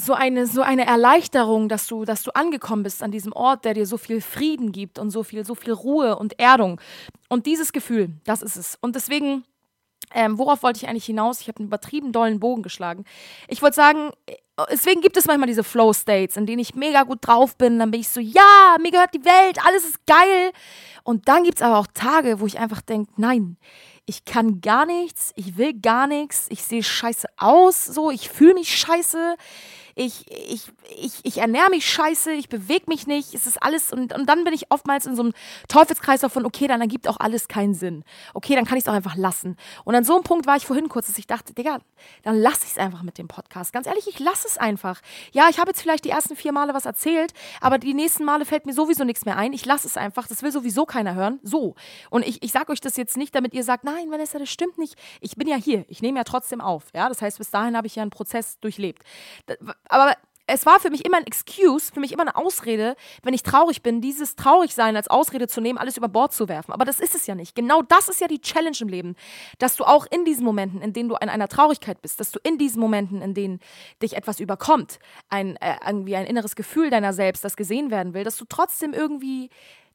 so 0.00 0.14
eine, 0.14 0.46
so 0.46 0.62
eine 0.62 0.86
Erleichterung, 0.86 1.68
dass 1.68 1.86
du, 1.86 2.04
dass 2.04 2.22
du 2.22 2.30
angekommen 2.34 2.82
bist 2.82 3.02
an 3.02 3.10
diesem 3.10 3.32
Ort, 3.32 3.64
der 3.64 3.74
dir 3.74 3.86
so 3.86 3.98
viel 3.98 4.20
Frieden 4.20 4.72
gibt 4.72 4.98
und 4.98 5.10
so 5.10 5.22
viel, 5.22 5.44
so 5.44 5.54
viel 5.54 5.72
Ruhe 5.72 6.16
und 6.16 6.38
Erdung. 6.38 6.80
Und 7.28 7.46
dieses 7.46 7.72
Gefühl, 7.72 8.10
das 8.24 8.42
ist 8.42 8.56
es. 8.56 8.78
Und 8.80 8.96
deswegen, 8.96 9.44
ähm, 10.14 10.38
worauf 10.38 10.62
wollte 10.62 10.78
ich 10.78 10.88
eigentlich 10.88 11.04
hinaus? 11.04 11.40
Ich 11.40 11.48
habe 11.48 11.58
einen 11.58 11.68
übertrieben 11.68 12.12
dollen 12.12 12.40
Bogen 12.40 12.62
geschlagen. 12.62 13.04
Ich 13.48 13.62
wollte 13.62 13.76
sagen, 13.76 14.10
deswegen 14.70 15.00
gibt 15.02 15.16
es 15.16 15.26
manchmal 15.26 15.48
diese 15.48 15.64
Flow-States, 15.64 16.36
in 16.36 16.46
denen 16.46 16.60
ich 16.60 16.74
mega 16.74 17.02
gut 17.02 17.18
drauf 17.22 17.56
bin. 17.56 17.78
Dann 17.78 17.90
bin 17.90 18.00
ich 18.00 18.08
so, 18.08 18.20
ja, 18.20 18.76
mir 18.80 18.90
gehört 18.90 19.14
die 19.14 19.24
Welt, 19.24 19.58
alles 19.64 19.84
ist 19.84 20.06
geil. 20.06 20.52
Und 21.04 21.28
dann 21.28 21.44
gibt 21.44 21.58
es 21.58 21.62
aber 21.62 21.78
auch 21.78 21.86
Tage, 21.92 22.40
wo 22.40 22.46
ich 22.46 22.58
einfach 22.58 22.80
denke, 22.80 23.12
nein, 23.16 23.56
ich 24.06 24.24
kann 24.24 24.60
gar 24.60 24.86
nichts, 24.86 25.32
ich 25.36 25.56
will 25.56 25.78
gar 25.78 26.06
nichts, 26.06 26.46
ich 26.48 26.64
sehe 26.64 26.82
scheiße 26.82 27.28
aus, 27.36 27.84
so, 27.84 28.10
ich 28.10 28.28
fühle 28.28 28.54
mich 28.54 28.76
scheiße 28.76 29.36
ich, 30.00 30.24
ich, 30.30 30.72
ich, 30.96 31.20
ich 31.24 31.38
ernähre 31.38 31.68
mich 31.68 31.86
scheiße, 31.86 32.32
ich 32.32 32.48
bewege 32.48 32.84
mich 32.88 33.06
nicht, 33.06 33.34
es 33.34 33.46
ist 33.46 33.62
alles 33.62 33.92
und, 33.92 34.14
und 34.14 34.26
dann 34.26 34.44
bin 34.44 34.54
ich 34.54 34.70
oftmals 34.70 35.04
in 35.04 35.14
so 35.14 35.22
einem 35.22 35.32
Teufelskreis 35.68 36.22
von, 36.28 36.46
okay, 36.46 36.66
dann 36.66 36.80
ergibt 36.80 37.06
auch 37.06 37.18
alles 37.18 37.48
keinen 37.48 37.74
Sinn. 37.74 38.04
Okay, 38.32 38.54
dann 38.54 38.64
kann 38.64 38.78
ich 38.78 38.84
es 38.84 38.88
auch 38.88 38.94
einfach 38.94 39.16
lassen. 39.16 39.56
Und 39.84 39.94
an 39.94 40.04
so 40.04 40.14
einem 40.14 40.24
Punkt 40.24 40.46
war 40.46 40.56
ich 40.56 40.66
vorhin 40.66 40.88
kurz, 40.88 41.08
dass 41.08 41.18
ich 41.18 41.26
dachte, 41.26 41.52
Digga, 41.52 41.80
dann 42.22 42.36
lasse 42.36 42.64
ich 42.64 42.70
es 42.70 42.78
einfach 42.78 43.02
mit 43.02 43.18
dem 43.18 43.28
Podcast. 43.28 43.72
Ganz 43.72 43.86
ehrlich, 43.86 44.06
ich 44.08 44.18
lasse 44.18 44.48
es 44.48 44.56
einfach. 44.56 45.00
Ja, 45.32 45.48
ich 45.50 45.58
habe 45.58 45.70
jetzt 45.70 45.82
vielleicht 45.82 46.04
die 46.04 46.10
ersten 46.10 46.34
vier 46.34 46.52
Male 46.52 46.72
was 46.72 46.86
erzählt, 46.86 47.34
aber 47.60 47.78
die 47.78 47.92
nächsten 47.92 48.24
Male 48.24 48.46
fällt 48.46 48.64
mir 48.64 48.72
sowieso 48.72 49.04
nichts 49.04 49.26
mehr 49.26 49.36
ein. 49.36 49.52
Ich 49.52 49.66
lasse 49.66 49.86
es 49.86 49.96
einfach. 49.98 50.26
Das 50.26 50.42
will 50.42 50.52
sowieso 50.52 50.86
keiner 50.86 51.14
hören. 51.14 51.40
So. 51.42 51.74
Und 52.08 52.26
ich, 52.26 52.42
ich 52.42 52.52
sage 52.52 52.72
euch 52.72 52.80
das 52.80 52.96
jetzt 52.96 53.18
nicht, 53.18 53.34
damit 53.34 53.52
ihr 53.52 53.64
sagt, 53.64 53.84
nein, 53.84 54.10
Vanessa, 54.10 54.38
das 54.38 54.50
stimmt 54.50 54.78
nicht. 54.78 54.94
Ich 55.20 55.36
bin 55.36 55.46
ja 55.46 55.56
hier. 55.56 55.84
Ich 55.88 56.00
nehme 56.00 56.18
ja 56.18 56.24
trotzdem 56.24 56.60
auf. 56.60 56.84
Ja, 56.94 57.08
das 57.08 57.20
heißt, 57.20 57.38
bis 57.38 57.50
dahin 57.50 57.76
habe 57.76 57.86
ich 57.86 57.96
ja 57.96 58.02
einen 58.02 58.10
Prozess 58.10 58.58
durchlebt. 58.60 59.02
Aber 59.90 60.14
es 60.52 60.66
war 60.66 60.80
für 60.80 60.90
mich 60.90 61.04
immer 61.04 61.18
ein 61.18 61.26
Excuse, 61.26 61.92
für 61.92 62.00
mich 62.00 62.12
immer 62.12 62.22
eine 62.22 62.36
Ausrede, 62.36 62.96
wenn 63.22 63.34
ich 63.34 63.42
traurig 63.42 63.82
bin, 63.82 64.00
dieses 64.00 64.36
Traurigsein 64.36 64.96
als 64.96 65.08
Ausrede 65.08 65.46
zu 65.46 65.60
nehmen, 65.60 65.78
alles 65.78 65.96
über 65.96 66.08
Bord 66.08 66.32
zu 66.32 66.48
werfen. 66.48 66.72
Aber 66.72 66.84
das 66.84 67.00
ist 67.00 67.14
es 67.14 67.26
ja 67.26 67.34
nicht. 67.34 67.54
Genau 67.54 67.82
das 67.82 68.08
ist 68.08 68.20
ja 68.20 68.26
die 68.26 68.40
Challenge 68.40 68.76
im 68.80 68.88
Leben, 68.88 69.16
dass 69.58 69.76
du 69.76 69.84
auch 69.84 70.06
in 70.10 70.24
diesen 70.24 70.44
Momenten, 70.44 70.82
in 70.82 70.92
denen 70.92 71.08
du 71.08 71.16
in 71.20 71.28
einer 71.28 71.48
Traurigkeit 71.48 72.02
bist, 72.02 72.20
dass 72.20 72.32
du 72.32 72.40
in 72.42 72.58
diesen 72.58 72.80
Momenten, 72.80 73.22
in 73.22 73.34
denen 73.34 73.60
dich 74.02 74.16
etwas 74.16 74.40
überkommt, 74.40 74.98
ein 75.28 75.56
äh, 75.56 75.76
irgendwie 75.86 76.16
ein 76.16 76.26
inneres 76.26 76.56
Gefühl 76.56 76.90
deiner 76.90 77.12
selbst, 77.12 77.44
das 77.44 77.56
gesehen 77.56 77.90
werden 77.90 78.14
will, 78.14 78.24
dass 78.24 78.36
du 78.36 78.44
trotzdem 78.48 78.92
irgendwie 78.92 79.50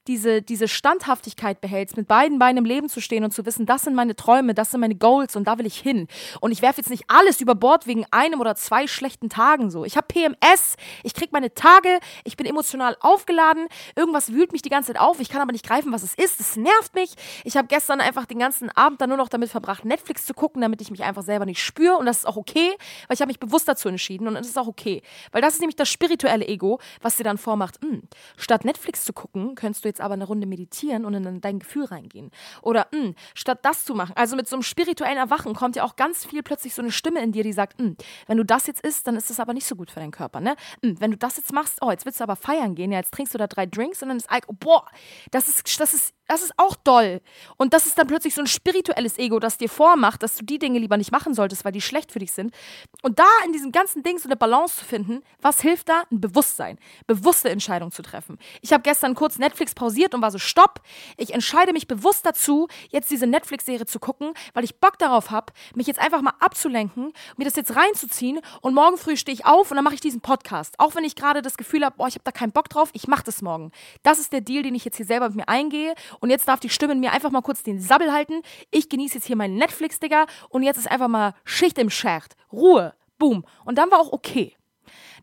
diese, 0.07 0.41
diese 0.41 0.67
Standhaftigkeit 0.67 1.62
behältst, 1.62 1.97
mit 1.97 2.07
beiden 2.07 2.39
Beinen 2.39 2.59
im 2.59 2.65
Leben 2.65 2.89
zu 2.89 3.01
stehen 3.01 3.24
und 3.24 3.31
zu 3.31 3.45
wissen, 3.45 3.65
das 3.65 3.83
sind 3.83 3.95
meine 3.95 4.15
Träume, 4.15 4.53
das 4.53 4.71
sind 4.71 4.79
meine 4.79 4.95
Goals 4.95 5.35
und 5.35 5.47
da 5.47 5.57
will 5.57 5.65
ich 5.65 5.77
hin. 5.77 6.07
Und 6.41 6.51
ich 6.51 6.62
werfe 6.62 6.81
jetzt 6.81 6.89
nicht 6.89 7.05
alles 7.07 7.41
über 7.41 7.55
Bord 7.55 7.88
wegen 7.88 8.05
einem 8.12 8.39
oder 8.39 8.55
zwei 8.55 8.88
schlechten 8.88 9.29
Tagen 9.29 9.71
so. 9.71 9.85
Ich 9.85 9.97
habe 9.97 10.07
PMS, 10.07 10.75
ich 11.03 11.13
kriege 11.13 11.29
meine 11.31 11.53
Tage, 11.53 12.00
ich 12.24 12.38
bin 12.38 12.45
emotional 12.45 12.95
aufgeladen, 13.00 13.67
irgendwas 13.95 14.31
wühlt 14.31 14.51
mich 14.51 14.62
die 14.62 14.69
ganze 14.69 14.93
Zeit 14.93 15.01
auf, 15.01 15.19
ich 15.19 15.29
kann 15.29 15.41
aber 15.41 15.51
nicht 15.51 15.65
greifen, 15.65 15.91
was 15.91 16.03
es 16.03 16.13
ist, 16.15 16.39
es 16.39 16.55
nervt 16.55 16.93
mich. 16.93 17.13
Ich 17.43 17.57
habe 17.57 17.67
gestern 17.67 18.01
einfach 18.01 18.25
den 18.25 18.39
ganzen 18.39 18.69
Abend 18.69 19.01
dann 19.01 19.09
nur 19.09 19.17
noch 19.17 19.29
damit 19.29 19.50
verbracht, 19.50 19.85
Netflix 19.85 20.25
zu 20.25 20.33
gucken, 20.33 20.62
damit 20.62 20.81
ich 20.81 20.91
mich 20.91 21.03
einfach 21.03 21.24
selber 21.24 21.45
nicht 21.45 21.63
spüre 21.63 21.97
und 21.97 22.05
das 22.05 22.19
ist 22.19 22.25
auch 22.25 22.38
okay, 22.38 22.71
weil 23.07 23.15
ich 23.15 23.21
habe 23.21 23.29
mich 23.29 23.39
bewusst 23.39 23.67
dazu 23.67 23.89
entschieden 23.89 24.27
und 24.27 24.35
es 24.35 24.47
ist 24.47 24.57
auch 24.57 24.67
okay. 24.67 25.01
Weil 25.31 25.41
das 25.41 25.53
ist 25.55 25.59
nämlich 25.59 25.75
das 25.75 25.89
spirituelle 25.89 26.47
Ego, 26.47 26.79
was 27.01 27.17
dir 27.17 27.24
dann 27.24 27.38
vormacht, 27.38 27.79
hm, 27.81 28.03
statt 28.38 28.65
Netflix 28.65 29.03
zu 29.03 29.13
gucken, 29.13 29.55
könntest 29.55 29.83
du 29.83 29.89
jetzt 29.89 29.94
jetzt 29.95 30.01
aber 30.01 30.13
eine 30.13 30.25
Runde 30.25 30.47
meditieren 30.47 31.05
und 31.05 31.13
in 31.13 31.41
dein 31.41 31.59
Gefühl 31.59 31.85
reingehen. 31.85 32.31
Oder 32.61 32.87
mh, 32.91 32.99
hm, 32.99 33.15
statt 33.33 33.59
das 33.63 33.85
zu 33.85 33.95
machen, 33.95 34.13
also 34.15 34.35
mit 34.35 34.47
so 34.47 34.55
einem 34.55 34.63
spirituellen 34.63 35.17
Erwachen 35.17 35.53
kommt 35.53 35.75
ja 35.75 35.83
auch 35.83 35.95
ganz 35.95 36.25
viel 36.25 36.43
plötzlich 36.43 36.73
so 36.73 36.81
eine 36.81 36.91
Stimme 36.91 37.23
in 37.23 37.31
dir, 37.31 37.43
die 37.43 37.53
sagt, 37.53 37.79
mh, 37.79 37.85
hm, 37.85 37.97
wenn 38.27 38.37
du 38.37 38.45
das 38.45 38.67
jetzt 38.67 38.81
isst, 38.81 39.07
dann 39.07 39.15
ist 39.15 39.29
das 39.29 39.39
aber 39.39 39.53
nicht 39.53 39.65
so 39.65 39.75
gut 39.75 39.91
für 39.91 39.99
deinen 39.99 40.11
Körper. 40.11 40.39
Ne? 40.39 40.55
Mh, 40.81 40.89
hm, 40.89 41.01
wenn 41.01 41.11
du 41.11 41.17
das 41.17 41.37
jetzt 41.37 41.53
machst, 41.53 41.79
oh, 41.81 41.91
jetzt 41.91 42.05
willst 42.05 42.19
du 42.19 42.23
aber 42.23 42.35
feiern 42.35 42.75
gehen, 42.75 42.91
ja, 42.91 42.99
jetzt 42.99 43.13
trinkst 43.13 43.33
du 43.33 43.37
da 43.37 43.47
drei 43.47 43.65
Drinks 43.65 44.01
und 44.01 44.09
dann 44.09 44.17
ist 44.17 44.29
Alkohol, 44.29 44.57
boah, 44.59 44.85
das 45.31 45.47
ist, 45.47 45.79
das 45.79 45.93
ist 45.93 46.14
das 46.27 46.41
ist 46.41 46.53
auch 46.58 46.75
doll. 46.75 47.22
Und 47.58 47.74
das 47.74 47.86
ist 47.86 47.98
dann 47.98 48.08
plötzlich 48.08 48.34
so 48.34 48.41
ein 48.41 48.48
spirituelles 48.48 49.17
Ego, 49.17 49.39
das 49.39 49.58
dir 49.58 49.70
vormacht, 49.70 50.24
dass 50.24 50.36
du 50.38 50.46
die 50.46 50.60
Dinge 50.60 50.79
lieber 50.79 50.98
nicht 50.98 51.12
machen 51.12 51.34
solltest, 51.34 51.65
weil 51.65 51.72
die 51.72 51.82
schlecht 51.82 52.12
für 52.12 52.20
dich 52.20 52.32
sind. 52.32 52.53
Und 53.01 53.20
da 53.20 53.27
in 53.46 53.53
diesem 53.53 53.72
ganzen 53.72 54.03
Ding 54.03 54.17
so 54.17 54.27
eine 54.27 54.36
Balance 54.36 54.77
zu 54.77 54.86
finden, 54.86 55.22
was 55.41 55.62
hilft 55.62 55.89
da? 55.89 56.03
Ein 56.12 56.22
Bewusstsein. 56.22 56.79
Bewusste 57.08 57.50
Entscheidungen 57.50 57.91
zu 57.91 58.01
treffen. 58.01 58.38
Ich 58.62 58.74
habe 58.74 58.84
gestern 58.84 59.15
kurz 59.15 59.38
Netflix 59.38 59.75
pausiert 59.75 60.13
und 60.13 60.22
war 60.22 60.32
so, 60.32 60.39
stopp. 60.39 60.82
Ich 61.17 61.34
entscheide 61.34 61.74
mich 61.74 61.88
bewusst 61.88 62.25
dazu, 62.25 62.67
jetzt 62.89 63.12
diese 63.12 63.27
Netflix-Serie 63.27 63.86
zu 63.86 64.00
gucken, 64.00 64.34
weil 64.53 64.63
ich 64.63 64.79
Bock 64.79 64.98
darauf 64.98 65.32
habe, 65.32 65.53
mich 65.75 65.88
jetzt 65.88 66.00
einfach 66.00 66.22
mal 66.22 66.34
abzulenken, 66.39 67.13
mir 67.38 67.46
das 67.46 67.55
jetzt 67.55 67.75
reinzuziehen 67.75 68.39
und 68.62 68.74
morgen 68.74 68.98
früh 68.98 69.17
stehe 69.17 69.34
ich 69.34 69.46
auf 69.46 69.72
und 69.72 69.75
dann 69.75 69.84
mache 69.84 69.96
ich 69.96 70.01
diesen 70.01 70.22
Podcast. 70.22 70.75
Auch 70.79 70.96
wenn 70.96 71.03
ich 71.03 71.15
gerade 71.15 71.41
das 71.41 71.58
Gefühl 71.58 71.86
habe, 71.86 71.96
boah, 71.98 72.08
ich 72.08 72.15
habe 72.15 72.24
da 72.24 72.32
keinen 72.32 72.51
Bock 72.51 72.70
drauf, 72.70 72.89
ich 72.94 73.08
mache 73.08 73.24
das 73.24 73.41
morgen. 73.41 73.72
Das 74.03 74.20
ist 74.20 74.34
der 74.34 74.41
Deal, 74.41 74.63
den 74.63 74.75
ich 74.75 74.86
jetzt 74.86 74.98
hier 74.98 75.05
selber 75.05 75.27
mit 75.27 75.38
mir 75.38 75.50
eingehe 75.50 75.94
und 76.19 76.29
jetzt 76.29 76.48
darf 76.48 76.60
die 76.60 76.69
Stimme 76.69 76.93
in 76.93 77.00
mir 77.00 77.12
einfach 77.12 77.31
mal 77.31 77.41
kurz 77.41 77.63
den 77.63 77.79
Sabbel 77.79 78.12
halten. 78.12 78.41
Ich 78.72 78.89
genieße 78.89 79.15
jetzt 79.15 79.27
hier 79.27 79.36
meinen 79.36 79.57
Netflix, 79.57 80.00
Digga. 80.00 80.25
Und 80.50 80.63
jetzt 80.63 80.77
ist 80.77 80.89
einfach 80.89 81.07
mal 81.07 81.34
Schicht 81.43 81.77
im 81.77 81.89
Schacht. 81.89 82.36
Ruhe. 82.51 82.93
Boom. 83.17 83.45
Und 83.63 83.77
dann 83.77 83.91
war 83.91 84.00
auch 84.00 84.12
okay. 84.12 84.55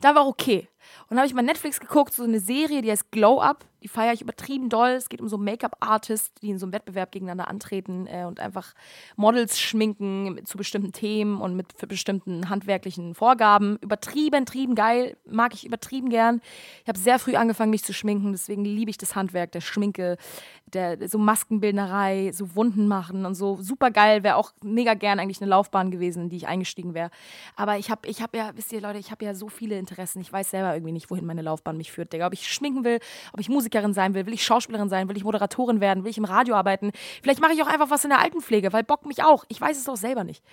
Da 0.01 0.15
war 0.15 0.27
okay. 0.27 0.69
Und 1.03 1.11
dann 1.11 1.19
habe 1.19 1.27
ich 1.27 1.35
mal 1.35 1.43
Netflix 1.43 1.81
geguckt, 1.81 2.13
so 2.13 2.25
eine 2.25 2.41
Serie, 2.41 2.83
die 2.83 2.91
heißt 2.91 3.11
Glow 3.11 3.41
Up. 3.41 3.65
Die 3.83 3.89
feiere 3.89 4.13
ich 4.13 4.23
übertrieben 4.23 4.69
doll. 4.69 4.91
Es 4.91 5.09
geht 5.09 5.21
um 5.21 5.29
so 5.29 5.39
Make-up-Artists, 5.39 6.35
die 6.41 6.51
in 6.51 6.59
so 6.59 6.67
einem 6.67 6.73
Wettbewerb 6.73 7.11
gegeneinander 7.11 7.49
antreten 7.49 8.07
äh, 8.07 8.25
und 8.25 8.39
einfach 8.39 8.75
Models 9.17 9.59
schminken 9.59 10.41
zu 10.45 10.57
bestimmten 10.57 10.93
Themen 10.93 11.41
und 11.41 11.57
mit 11.57 11.73
für 11.77 11.89
bestimmten 11.89 12.49
handwerklichen 12.49 13.15
Vorgaben. 13.15 13.79
Übertrieben, 13.81 14.47
trieben 14.47 14.75
geil. 14.77 15.17
Mag 15.29 15.55
ich 15.55 15.67
übertrieben 15.67 16.11
gern. 16.11 16.41
Ich 16.83 16.89
habe 16.89 16.99
sehr 16.99 17.19
früh 17.19 17.35
angefangen, 17.35 17.71
mich 17.71 17.83
zu 17.83 17.93
schminken. 17.93 18.33
Deswegen 18.33 18.65
liebe 18.65 18.91
ich 18.91 18.99
das 18.99 19.17
Handwerk 19.17 19.51
der 19.53 19.61
Schminke, 19.61 20.17
der 20.67 21.09
so 21.09 21.19
Maskenbildnerei, 21.19 22.31
so 22.33 22.55
Wunden 22.55 22.87
machen 22.87 23.27
und 23.27 23.35
so. 23.35 23.57
Super 23.61 23.91
geil. 23.91 24.23
Wäre 24.23 24.37
auch 24.37 24.53
mega 24.63 24.95
gern 24.95 25.19
eigentlich 25.19 25.41
eine 25.41 25.51
Laufbahn 25.51 25.91
gewesen, 25.91 26.25
in 26.25 26.29
die 26.29 26.37
ich 26.37 26.47
eingestiegen 26.47 26.95
wäre. 26.95 27.11
Aber 27.57 27.79
ich 27.79 27.91
habe 27.91 28.09
ich 28.09 28.23
hab 28.23 28.35
ja, 28.35 28.53
wisst 28.55 28.73
ihr 28.73 28.81
Leute, 28.81 28.99
ich 28.99 29.11
habe 29.11 29.25
ja 29.25 29.35
so 29.35 29.49
viele 29.49 29.77
Interessen. 29.77 30.21
Ich 30.21 30.33
weiß 30.33 30.51
selber 30.51 30.75
irgendwie 30.75 30.93
nicht, 30.93 31.11
wohin 31.11 31.27
meine 31.27 31.43
Laufbahn 31.43 31.77
mich 31.77 31.91
führt. 31.91 32.13
Digga. 32.13 32.29
Ob 32.29 32.33
ich 32.33 32.47
schminken 32.47 32.85
will, 32.85 33.01
ob 33.33 33.41
ich 33.41 33.49
Musik 33.49 33.72
Musikerin 33.73 33.95
sein 33.95 34.15
will, 34.15 34.27
will 34.27 34.35
ich 34.35 34.45
Schauspielerin 34.45 34.89
sein, 34.89 35.09
will 35.09 35.17
ich 35.17 35.25
Moderatorin 35.25 35.81
werden, 35.81 36.05
will 36.05 36.11
ich 36.11 36.19
im 36.19 36.25
Radio 36.25 36.55
arbeiten. 36.55 36.93
Vielleicht 37.23 37.41
mache 37.41 37.55
ich 37.55 37.63
auch 37.63 37.67
einfach 37.67 37.91
was 37.91 38.05
in 38.05 38.11
der 38.11 38.21
Altenpflege, 38.21 38.73
weil 38.73 38.85
Bock 38.85 39.07
mich 39.07 39.25
auch. 39.25 39.45
Ich 39.49 39.61
weiß 39.61 39.79
es 39.79 39.89
auch 39.89 39.97
selber 39.97 40.25
nicht. 40.25 40.45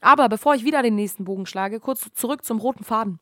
Aber 0.00 0.28
bevor 0.28 0.54
ich 0.54 0.64
wieder 0.64 0.82
den 0.82 0.96
nächsten 0.96 1.24
Bogen 1.24 1.46
schlage, 1.46 1.78
kurz 1.78 2.12
zurück 2.14 2.44
zum 2.44 2.58
roten 2.58 2.84
Faden 2.84 3.20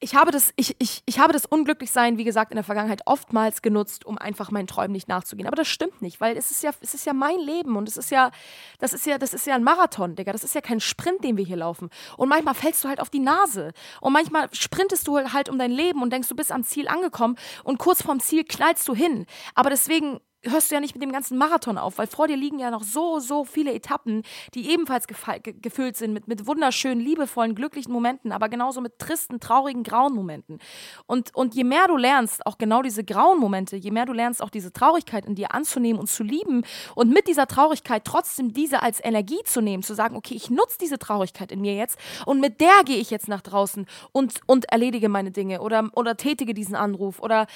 ich 0.00 0.14
habe 0.14 0.30
das, 0.30 0.52
ich, 0.54 0.76
ich, 0.78 1.02
ich 1.06 1.18
habe 1.18 1.32
das 1.32 1.44
Unglücklichsein, 1.44 2.18
wie 2.18 2.24
gesagt, 2.24 2.52
in 2.52 2.56
der 2.56 2.64
Vergangenheit 2.64 3.02
oftmals 3.06 3.62
genutzt, 3.62 4.06
um 4.06 4.16
einfach 4.16 4.52
meinen 4.52 4.68
Träumen 4.68 4.92
nicht 4.92 5.08
nachzugehen. 5.08 5.48
Aber 5.48 5.56
das 5.56 5.66
stimmt 5.66 6.02
nicht, 6.02 6.20
weil 6.20 6.36
es 6.36 6.52
ist 6.52 6.62
ja, 6.62 6.70
es 6.80 6.94
ist 6.94 7.04
ja 7.04 7.12
mein 7.12 7.38
Leben 7.40 7.76
und 7.76 7.88
es 7.88 7.96
ist 7.96 8.10
ja, 8.10 8.30
das 8.78 8.92
ist 8.92 9.06
ja, 9.06 9.18
das 9.18 9.34
ist 9.34 9.46
ja 9.46 9.56
ein 9.56 9.64
Marathon, 9.64 10.14
Digga. 10.14 10.30
Das 10.30 10.44
ist 10.44 10.54
ja 10.54 10.60
kein 10.60 10.78
Sprint, 10.78 11.24
den 11.24 11.36
wir 11.36 11.44
hier 11.44 11.56
laufen. 11.56 11.90
Und 12.16 12.28
manchmal 12.28 12.54
fällst 12.54 12.84
du 12.84 12.88
halt 12.88 13.00
auf 13.00 13.10
die 13.10 13.18
Nase. 13.18 13.72
Und 14.00 14.12
manchmal 14.12 14.48
sprintest 14.52 15.08
du 15.08 15.18
halt 15.32 15.48
um 15.48 15.58
dein 15.58 15.72
Leben 15.72 16.00
und 16.00 16.12
denkst, 16.12 16.28
du 16.28 16.36
bist 16.36 16.52
am 16.52 16.62
Ziel 16.62 16.86
angekommen 16.86 17.36
und 17.64 17.78
kurz 17.78 18.02
vorm 18.02 18.20
Ziel 18.20 18.44
knallst 18.44 18.86
du 18.86 18.94
hin. 18.94 19.26
Aber 19.56 19.70
deswegen 19.70 20.20
hörst 20.44 20.70
du 20.70 20.76
ja 20.76 20.80
nicht 20.80 20.94
mit 20.94 21.02
dem 21.02 21.12
ganzen 21.12 21.36
Marathon 21.36 21.78
auf, 21.78 21.98
weil 21.98 22.06
vor 22.06 22.28
dir 22.28 22.36
liegen 22.36 22.58
ja 22.58 22.70
noch 22.70 22.84
so, 22.84 23.18
so 23.18 23.44
viele 23.44 23.72
Etappen, 23.72 24.22
die 24.54 24.70
ebenfalls 24.70 25.06
gefüllt 25.06 25.96
sind 25.96 26.12
mit, 26.12 26.28
mit 26.28 26.46
wunderschönen, 26.46 27.00
liebevollen, 27.00 27.54
glücklichen 27.54 27.92
Momenten, 27.92 28.30
aber 28.30 28.48
genauso 28.48 28.80
mit 28.80 28.98
tristen, 28.98 29.40
traurigen, 29.40 29.82
grauen 29.82 30.14
Momenten. 30.14 30.58
Und, 31.06 31.34
und 31.34 31.54
je 31.54 31.64
mehr 31.64 31.88
du 31.88 31.96
lernst, 31.96 32.46
auch 32.46 32.58
genau 32.58 32.82
diese 32.82 33.02
grauen 33.04 33.40
Momente, 33.40 33.76
je 33.76 33.90
mehr 33.90 34.06
du 34.06 34.12
lernst, 34.12 34.42
auch 34.42 34.50
diese 34.50 34.72
Traurigkeit 34.72 35.26
in 35.26 35.34
dir 35.34 35.54
anzunehmen 35.54 36.00
und 36.00 36.08
zu 36.08 36.22
lieben 36.22 36.62
und 36.94 37.10
mit 37.10 37.26
dieser 37.26 37.46
Traurigkeit 37.46 38.04
trotzdem 38.04 38.52
diese 38.52 38.82
als 38.82 39.02
Energie 39.02 39.42
zu 39.44 39.60
nehmen, 39.60 39.82
zu 39.82 39.94
sagen, 39.94 40.16
okay, 40.16 40.34
ich 40.34 40.50
nutze 40.50 40.78
diese 40.80 40.98
Traurigkeit 40.98 41.50
in 41.50 41.60
mir 41.60 41.74
jetzt 41.74 41.98
und 42.26 42.40
mit 42.40 42.60
der 42.60 42.84
gehe 42.84 42.98
ich 42.98 43.10
jetzt 43.10 43.28
nach 43.28 43.40
draußen 43.40 43.86
und, 44.12 44.40
und 44.46 44.66
erledige 44.66 45.08
meine 45.08 45.32
Dinge 45.32 45.60
oder, 45.60 45.90
oder 45.94 46.16
tätige 46.16 46.54
diesen 46.54 46.76
Anruf 46.76 47.20
oder 47.20 47.46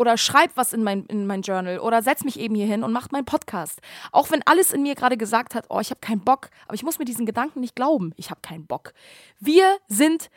oder 0.00 0.16
schreib 0.16 0.52
was 0.54 0.72
in 0.72 0.82
mein, 0.82 1.04
in 1.06 1.26
mein 1.26 1.42
Journal 1.42 1.78
oder 1.78 2.00
setz 2.00 2.24
mich 2.24 2.40
eben 2.40 2.54
hier 2.54 2.64
hin 2.64 2.82
und 2.84 2.90
mach 2.90 3.10
meinen 3.10 3.26
Podcast. 3.26 3.80
Auch 4.12 4.30
wenn 4.30 4.40
alles 4.46 4.72
in 4.72 4.82
mir 4.82 4.94
gerade 4.94 5.18
gesagt 5.18 5.54
hat, 5.54 5.66
oh, 5.68 5.78
ich 5.78 5.90
habe 5.90 6.00
keinen 6.00 6.22
Bock, 6.22 6.48
aber 6.64 6.74
ich 6.74 6.82
muss 6.82 6.98
mir 6.98 7.04
diesen 7.04 7.26
Gedanken 7.26 7.60
nicht 7.60 7.76
glauben, 7.76 8.14
ich 8.16 8.30
habe 8.30 8.40
keinen 8.40 8.66
Bock. 8.66 8.94
Wir 9.40 9.76
sind 9.88 10.30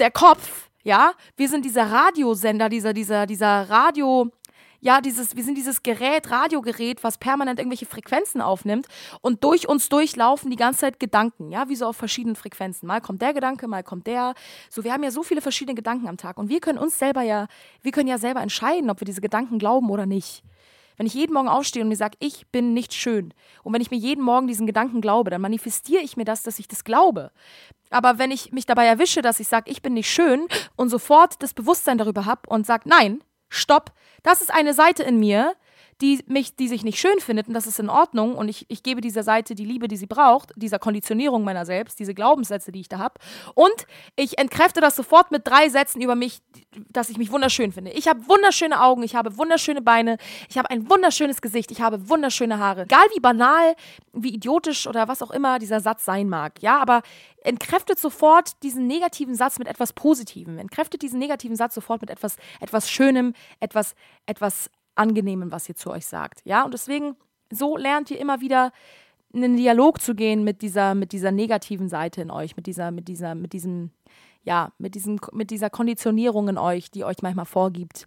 der 0.00 0.10
Kopf, 0.10 0.70
ja, 0.82 1.12
wir 1.36 1.48
sind 1.48 1.64
dieser 1.64 1.88
Radiosender, 1.92 2.68
dieser, 2.68 2.92
dieser, 2.92 3.26
dieser 3.26 3.70
Radio, 3.70 4.32
ja, 4.80 5.00
dieses, 5.00 5.36
wir 5.36 5.44
sind 5.44 5.56
dieses 5.56 5.82
Gerät, 5.82 6.30
Radiogerät, 6.30 7.04
was 7.04 7.18
permanent 7.18 7.58
irgendwelche 7.58 7.86
Frequenzen 7.86 8.40
aufnimmt 8.40 8.86
und 9.20 9.44
durch 9.44 9.68
uns 9.68 9.88
durchlaufen 9.88 10.50
die 10.50 10.56
ganze 10.56 10.80
Zeit 10.80 11.00
Gedanken, 11.00 11.50
ja, 11.50 11.68
wie 11.68 11.76
so 11.76 11.86
auf 11.86 11.96
verschiedenen 11.96 12.36
Frequenzen. 12.36 12.86
Mal 12.86 13.00
kommt 13.00 13.22
der 13.22 13.34
Gedanke, 13.34 13.68
mal 13.68 13.82
kommt 13.82 14.06
der. 14.06 14.34
So, 14.68 14.84
wir 14.84 14.92
haben 14.92 15.02
ja 15.02 15.10
so 15.10 15.22
viele 15.22 15.40
verschiedene 15.40 15.74
Gedanken 15.74 16.08
am 16.08 16.16
Tag 16.16 16.38
und 16.38 16.48
wir 16.48 16.60
können 16.60 16.78
uns 16.78 16.98
selber 16.98 17.22
ja, 17.22 17.46
wir 17.82 17.92
können 17.92 18.08
ja 18.08 18.18
selber 18.18 18.40
entscheiden, 18.40 18.90
ob 18.90 19.00
wir 19.00 19.06
diese 19.06 19.20
Gedanken 19.20 19.58
glauben 19.58 19.90
oder 19.90 20.06
nicht. 20.06 20.42
Wenn 20.96 21.06
ich 21.06 21.14
jeden 21.14 21.32
Morgen 21.32 21.48
aufstehe 21.48 21.82
und 21.82 21.88
mir 21.88 21.96
sage, 21.96 22.18
ich 22.20 22.46
bin 22.48 22.74
nicht 22.74 22.92
schön, 22.92 23.32
und 23.62 23.72
wenn 23.72 23.80
ich 23.80 23.90
mir 23.90 23.96
jeden 23.96 24.22
Morgen 24.22 24.48
diesen 24.48 24.66
Gedanken 24.66 25.00
glaube, 25.00 25.30
dann 25.30 25.40
manifestiere 25.40 26.02
ich 26.02 26.18
mir 26.18 26.26
das, 26.26 26.42
dass 26.42 26.58
ich 26.58 26.68
das 26.68 26.84
glaube. 26.84 27.30
Aber 27.88 28.18
wenn 28.18 28.30
ich 28.30 28.52
mich 28.52 28.66
dabei 28.66 28.84
erwische, 28.84 29.22
dass 29.22 29.40
ich 29.40 29.48
sage, 29.48 29.70
ich 29.70 29.80
bin 29.80 29.94
nicht 29.94 30.10
schön 30.10 30.46
und 30.76 30.90
sofort 30.90 31.42
das 31.42 31.54
Bewusstsein 31.54 31.96
darüber 31.96 32.26
habe 32.26 32.42
und 32.48 32.66
sage, 32.66 32.86
nein, 32.86 33.22
stopp, 33.50 33.92
das 34.22 34.40
ist 34.40 34.52
eine 34.52 34.72
Seite 34.72 35.02
in 35.02 35.18
mir, 35.20 35.54
die 36.00 36.22
mich, 36.26 36.56
die 36.56 36.68
sich 36.68 36.84
nicht 36.84 36.98
schön 36.98 37.18
findet 37.20 37.48
und 37.48 37.54
das 37.54 37.66
ist 37.66 37.78
in 37.78 37.88
Ordnung 37.88 38.34
und 38.34 38.48
ich, 38.48 38.66
ich 38.68 38.82
gebe 38.82 39.00
dieser 39.00 39.22
Seite 39.22 39.54
die 39.54 39.64
Liebe, 39.64 39.88
die 39.88 39.96
sie 39.96 40.06
braucht, 40.06 40.52
dieser 40.56 40.78
Konditionierung 40.78 41.44
meiner 41.44 41.66
selbst, 41.66 41.98
diese 41.98 42.14
Glaubenssätze, 42.14 42.72
die 42.72 42.80
ich 42.80 42.88
da 42.88 42.98
habe 42.98 43.14
und 43.54 43.86
ich 44.16 44.38
entkräfte 44.38 44.80
das 44.80 44.96
sofort 44.96 45.30
mit 45.30 45.46
drei 45.46 45.68
Sätzen 45.68 46.00
über 46.00 46.14
mich, 46.14 46.40
dass 46.90 47.10
ich 47.10 47.18
mich 47.18 47.30
wunderschön 47.30 47.72
finde. 47.72 47.90
Ich 47.92 48.08
habe 48.08 48.26
wunderschöne 48.28 48.80
Augen, 48.80 49.02
ich 49.02 49.14
habe 49.14 49.36
wunderschöne 49.36 49.82
Beine, 49.82 50.16
ich 50.48 50.58
habe 50.58 50.70
ein 50.70 50.88
wunderschönes 50.88 51.40
Gesicht, 51.40 51.70
ich 51.70 51.80
habe 51.80 52.08
wunderschöne 52.08 52.58
Haare. 52.58 52.82
Egal 52.82 53.06
wie 53.14 53.20
banal, 53.20 53.74
wie 54.12 54.34
idiotisch 54.34 54.86
oder 54.86 55.08
was 55.08 55.22
auch 55.22 55.30
immer 55.30 55.58
dieser 55.58 55.80
Satz 55.80 56.04
sein 56.04 56.28
mag, 56.28 56.62
ja, 56.62 56.78
aber 56.78 57.02
entkräftet 57.42 57.98
sofort 57.98 58.62
diesen 58.62 58.86
negativen 58.86 59.34
Satz 59.34 59.58
mit 59.58 59.68
etwas 59.68 59.92
Positivem. 59.92 60.58
Entkräftet 60.58 61.02
diesen 61.02 61.18
negativen 61.18 61.56
Satz 61.56 61.74
sofort 61.74 62.00
mit 62.00 62.10
etwas, 62.10 62.36
etwas 62.60 62.90
Schönem, 62.90 63.34
etwas, 63.60 63.94
etwas 64.26 64.70
Angenehmem, 65.00 65.50
was 65.50 65.68
ihr 65.68 65.76
zu 65.76 65.90
euch 65.90 66.06
sagt. 66.06 66.42
Ja, 66.44 66.62
und 66.64 66.74
deswegen, 66.74 67.16
so 67.50 67.76
lernt 67.76 68.10
ihr 68.10 68.20
immer 68.20 68.40
wieder 68.40 68.72
in 69.32 69.42
den 69.42 69.56
Dialog 69.56 70.00
zu 70.00 70.14
gehen 70.14 70.44
mit 70.44 70.60
dieser, 70.60 70.94
mit 70.94 71.12
dieser 71.12 71.30
negativen 71.32 71.88
Seite 71.88 72.20
in 72.20 72.30
euch, 72.30 72.56
mit 72.56 72.66
dieser, 72.66 72.90
mit 72.90 73.08
dieser, 73.08 73.34
mit 73.34 73.52
diesem, 73.52 73.90
ja, 74.42 74.72
mit 74.78 74.94
diesem, 74.94 75.20
mit 75.32 75.50
dieser 75.50 75.70
Konditionierung 75.70 76.48
in 76.48 76.58
euch, 76.58 76.90
die 76.90 77.04
euch 77.04 77.22
manchmal 77.22 77.46
vorgibt, 77.46 78.06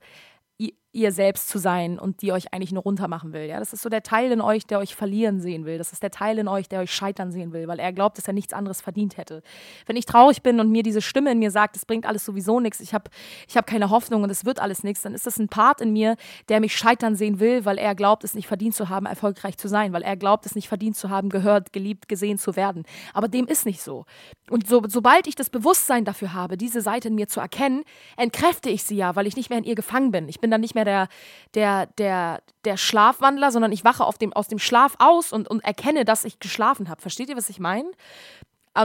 ihr 0.93 1.11
selbst 1.11 1.49
zu 1.49 1.57
sein 1.57 1.97
und 1.97 2.21
die 2.21 2.31
euch 2.31 2.53
eigentlich 2.53 2.71
nur 2.71 2.83
runtermachen 2.83 3.33
will. 3.33 3.45
Ja? 3.45 3.59
Das 3.59 3.73
ist 3.73 3.81
so 3.81 3.89
der 3.89 4.03
Teil 4.03 4.31
in 4.31 4.41
euch, 4.41 4.65
der 4.67 4.77
euch 4.77 4.95
verlieren 4.95 5.41
sehen 5.41 5.65
will. 5.65 5.79
Das 5.79 5.91
ist 5.91 6.03
der 6.03 6.11
Teil 6.11 6.37
in 6.37 6.47
euch, 6.47 6.69
der 6.69 6.81
euch 6.81 6.93
scheitern 6.93 7.31
sehen 7.31 7.51
will, 7.51 7.67
weil 7.67 7.79
er 7.79 7.91
glaubt, 7.91 8.17
dass 8.19 8.27
er 8.27 8.33
nichts 8.33 8.53
anderes 8.53 8.79
verdient 8.79 9.17
hätte. 9.17 9.41
Wenn 9.87 9.95
ich 9.95 10.05
traurig 10.05 10.43
bin 10.43 10.59
und 10.59 10.69
mir 10.69 10.83
diese 10.83 11.01
Stimme 11.01 11.31
in 11.31 11.39
mir 11.39 11.49
sagt, 11.49 11.75
es 11.75 11.85
bringt 11.85 12.05
alles 12.05 12.23
sowieso 12.23 12.59
nichts, 12.59 12.79
ich 12.79 12.93
habe 12.93 13.09
ich 13.47 13.57
hab 13.57 13.65
keine 13.65 13.89
Hoffnung 13.89 14.21
und 14.21 14.29
es 14.29 14.45
wird 14.45 14.59
alles 14.59 14.83
nichts, 14.83 15.01
dann 15.01 15.15
ist 15.15 15.25
das 15.25 15.37
ein 15.37 15.49
Part 15.49 15.81
in 15.81 15.91
mir, 15.93 16.15
der 16.47 16.59
mich 16.59 16.77
scheitern 16.77 17.15
sehen 17.15 17.39
will, 17.39 17.65
weil 17.65 17.79
er 17.79 17.95
glaubt, 17.95 18.23
es 18.23 18.35
nicht 18.35 18.47
verdient 18.47 18.75
zu 18.75 18.89
haben, 18.89 19.07
erfolgreich 19.07 19.57
zu 19.57 19.67
sein, 19.67 19.93
weil 19.93 20.03
er 20.03 20.15
glaubt, 20.15 20.45
es 20.45 20.53
nicht 20.53 20.67
verdient 20.67 20.95
zu 20.95 21.09
haben, 21.09 21.29
gehört, 21.29 21.73
geliebt, 21.73 22.07
gesehen 22.07 22.37
zu 22.37 22.55
werden. 22.55 22.83
Aber 23.13 23.27
dem 23.27 23.47
ist 23.47 23.65
nicht 23.65 23.81
so. 23.81 24.05
Und 24.49 24.67
so, 24.67 24.83
sobald 24.87 25.25
ich 25.25 25.35
das 25.35 25.49
Bewusstsein 25.49 26.05
dafür 26.05 26.33
habe, 26.33 26.55
diese 26.55 26.81
Seite 26.81 27.07
in 27.07 27.15
mir 27.15 27.27
zu 27.27 27.39
erkennen, 27.39 27.83
entkräfte 28.15 28.69
ich 28.69 28.83
sie 28.83 28.95
ja, 28.95 29.15
weil 29.15 29.25
ich 29.25 29.35
nicht 29.35 29.49
mehr 29.49 29.57
in 29.57 29.63
ihr 29.63 29.75
gefangen 29.75 30.11
bin. 30.11 30.29
Ich 30.29 30.39
bin 30.39 30.51
dann 30.51 30.61
nicht 30.61 30.75
mehr 30.75 30.82
der, 30.85 31.07
der, 31.53 31.87
der, 31.97 32.41
der 32.65 32.77
Schlafwandler, 32.77 33.51
sondern 33.51 33.71
ich 33.71 33.83
wache 33.83 34.05
auf 34.05 34.17
dem, 34.17 34.33
aus 34.33 34.47
dem 34.47 34.59
Schlaf 34.59 34.95
aus 34.99 35.33
und, 35.33 35.47
und 35.47 35.63
erkenne, 35.63 36.05
dass 36.05 36.25
ich 36.25 36.39
geschlafen 36.39 36.89
habe. 36.89 37.01
Versteht 37.01 37.29
ihr, 37.29 37.37
was 37.37 37.49
ich 37.49 37.59
meine? 37.59 37.89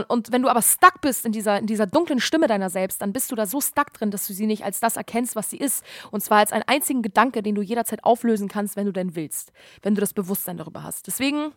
Und 0.07 0.31
wenn 0.31 0.43
du 0.43 0.49
aber 0.49 0.61
stuck 0.61 1.01
bist 1.01 1.25
in 1.25 1.31
dieser, 1.31 1.57
in 1.57 1.65
dieser 1.65 1.87
dunklen 1.87 2.19
Stimme 2.19 2.45
deiner 2.45 2.69
selbst, 2.69 3.01
dann 3.01 3.11
bist 3.11 3.31
du 3.31 3.35
da 3.35 3.47
so 3.47 3.59
stuck 3.59 3.91
drin, 3.93 4.11
dass 4.11 4.27
du 4.27 4.33
sie 4.33 4.45
nicht 4.45 4.63
als 4.63 4.79
das 4.79 4.97
erkennst, 4.97 5.35
was 5.35 5.49
sie 5.49 5.57
ist. 5.57 5.83
Und 6.11 6.21
zwar 6.21 6.37
als 6.37 6.51
einen 6.51 6.63
einzigen 6.67 7.01
Gedanke, 7.01 7.41
den 7.41 7.55
du 7.55 7.63
jederzeit 7.63 8.03
auflösen 8.03 8.47
kannst, 8.47 8.75
wenn 8.75 8.85
du 8.85 8.91
denn 8.91 9.15
willst. 9.15 9.51
Wenn 9.81 9.95
du 9.95 10.01
das 10.01 10.13
Bewusstsein 10.13 10.57
darüber 10.57 10.83
hast. 10.83 11.07
Deswegen 11.07 11.53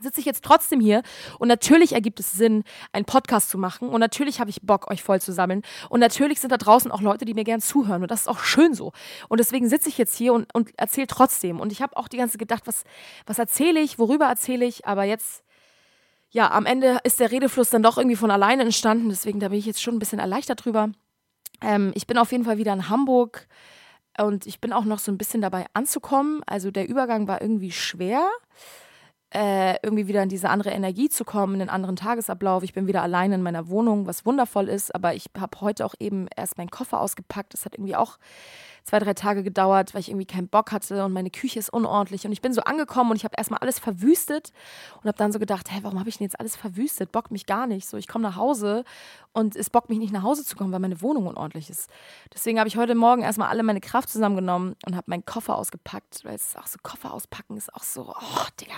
sitze 0.00 0.20
ich 0.20 0.26
jetzt 0.26 0.44
trotzdem 0.44 0.80
hier 0.80 1.02
und 1.38 1.48
natürlich 1.48 1.92
ergibt 1.92 2.20
es 2.20 2.32
Sinn, 2.32 2.64
einen 2.92 3.04
Podcast 3.04 3.50
zu 3.50 3.58
machen 3.58 3.88
und 3.88 4.00
natürlich 4.00 4.40
habe 4.40 4.50
ich 4.50 4.62
Bock, 4.62 4.90
euch 4.90 5.02
voll 5.02 5.20
zu 5.20 5.32
sammeln 5.32 5.62
und 5.88 6.00
natürlich 6.00 6.40
sind 6.40 6.50
da 6.50 6.56
draußen 6.56 6.90
auch 6.90 7.00
Leute, 7.00 7.24
die 7.24 7.34
mir 7.34 7.44
gern 7.44 7.60
zuhören 7.60 8.02
und 8.02 8.10
das 8.10 8.22
ist 8.22 8.28
auch 8.28 8.40
schön 8.40 8.74
so 8.74 8.92
und 9.28 9.38
deswegen 9.38 9.68
sitze 9.68 9.88
ich 9.88 9.98
jetzt 9.98 10.16
hier 10.16 10.32
und, 10.32 10.52
und 10.54 10.70
erzähle 10.78 11.06
trotzdem 11.06 11.60
und 11.60 11.72
ich 11.72 11.82
habe 11.82 11.96
auch 11.96 12.08
die 12.08 12.16
ganze 12.16 12.38
gedacht, 12.38 12.66
was, 12.66 12.84
was 13.26 13.38
erzähle 13.38 13.80
ich, 13.80 13.98
worüber 13.98 14.26
erzähle 14.26 14.64
ich, 14.64 14.86
aber 14.86 15.04
jetzt, 15.04 15.44
ja, 16.30 16.50
am 16.50 16.66
Ende 16.66 16.98
ist 17.04 17.20
der 17.20 17.30
Redefluss 17.30 17.70
dann 17.70 17.82
doch 17.82 17.96
irgendwie 17.96 18.16
von 18.16 18.30
alleine 18.30 18.62
entstanden, 18.62 19.08
deswegen 19.08 19.40
da 19.40 19.48
bin 19.48 19.58
ich 19.58 19.66
jetzt 19.66 19.82
schon 19.82 19.94
ein 19.94 20.00
bisschen 20.00 20.18
erleichtert 20.18 20.64
drüber. 20.64 20.90
Ähm, 21.60 21.92
ich 21.94 22.06
bin 22.06 22.18
auf 22.18 22.32
jeden 22.32 22.44
Fall 22.44 22.58
wieder 22.58 22.72
in 22.72 22.88
Hamburg 22.88 23.46
und 24.18 24.46
ich 24.46 24.60
bin 24.60 24.72
auch 24.72 24.84
noch 24.84 24.98
so 24.98 25.12
ein 25.12 25.18
bisschen 25.18 25.40
dabei 25.40 25.66
anzukommen, 25.74 26.42
also 26.46 26.70
der 26.70 26.88
Übergang 26.88 27.28
war 27.28 27.40
irgendwie 27.40 27.70
schwer, 27.70 28.28
äh, 29.34 29.74
irgendwie 29.82 30.06
wieder 30.06 30.22
in 30.22 30.28
diese 30.28 30.48
andere 30.48 30.70
Energie 30.70 31.08
zu 31.08 31.24
kommen, 31.24 31.56
in 31.56 31.62
einen 31.62 31.70
anderen 31.70 31.96
Tagesablauf. 31.96 32.62
Ich 32.62 32.72
bin 32.72 32.86
wieder 32.86 33.02
allein 33.02 33.32
in 33.32 33.42
meiner 33.42 33.68
Wohnung, 33.68 34.06
was 34.06 34.24
wundervoll 34.24 34.68
ist, 34.68 34.94
aber 34.94 35.14
ich 35.14 35.26
habe 35.36 35.60
heute 35.60 35.84
auch 35.84 35.94
eben 35.98 36.28
erst 36.36 36.56
meinen 36.56 36.70
Koffer 36.70 37.00
ausgepackt. 37.00 37.52
Das 37.52 37.64
hat 37.64 37.74
irgendwie 37.74 37.96
auch 37.96 38.18
zwei, 38.84 39.00
drei 39.00 39.14
Tage 39.14 39.42
gedauert, 39.42 39.92
weil 39.92 40.02
ich 40.02 40.10
irgendwie 40.10 40.26
keinen 40.26 40.46
Bock 40.46 40.70
hatte 40.70 41.04
und 41.04 41.12
meine 41.12 41.30
Küche 41.30 41.58
ist 41.58 41.70
unordentlich. 41.70 42.24
Und 42.26 42.32
ich 42.32 42.42
bin 42.42 42.52
so 42.52 42.60
angekommen 42.62 43.10
und 43.10 43.16
ich 43.16 43.24
habe 43.24 43.34
erstmal 43.36 43.58
alles 43.58 43.80
verwüstet 43.80 44.52
und 44.98 45.08
habe 45.08 45.18
dann 45.18 45.32
so 45.32 45.40
gedacht, 45.40 45.70
hey, 45.70 45.82
warum 45.82 45.98
habe 45.98 46.08
ich 46.08 46.18
denn 46.18 46.26
jetzt 46.26 46.38
alles 46.38 46.54
verwüstet? 46.54 47.10
Bockt 47.10 47.32
mich 47.32 47.46
gar 47.46 47.66
nicht. 47.66 47.88
So, 47.88 47.96
ich 47.96 48.06
komme 48.06 48.22
nach 48.22 48.36
Hause 48.36 48.84
und 49.32 49.56
es 49.56 49.68
bockt 49.68 49.88
mich 49.88 49.98
nicht 49.98 50.12
nach 50.12 50.22
Hause 50.22 50.44
zu 50.44 50.54
kommen, 50.54 50.70
weil 50.70 50.80
meine 50.80 51.00
Wohnung 51.00 51.26
unordentlich 51.26 51.70
ist. 51.70 51.90
Deswegen 52.32 52.60
habe 52.60 52.68
ich 52.68 52.76
heute 52.76 52.94
Morgen 52.94 53.22
erstmal 53.22 53.48
alle 53.48 53.64
meine 53.64 53.80
Kraft 53.80 54.10
zusammengenommen 54.10 54.76
und 54.86 54.94
habe 54.94 55.10
meinen 55.10 55.24
Koffer 55.24 55.56
ausgepackt, 55.56 56.24
weil 56.24 56.36
es 56.36 56.48
ist 56.48 56.58
auch 56.58 56.66
so, 56.66 56.78
Koffer 56.82 57.12
auspacken 57.12 57.56
ist 57.56 57.74
auch 57.74 57.82
so, 57.82 58.14
oh, 58.16 58.46
Digga 58.60 58.76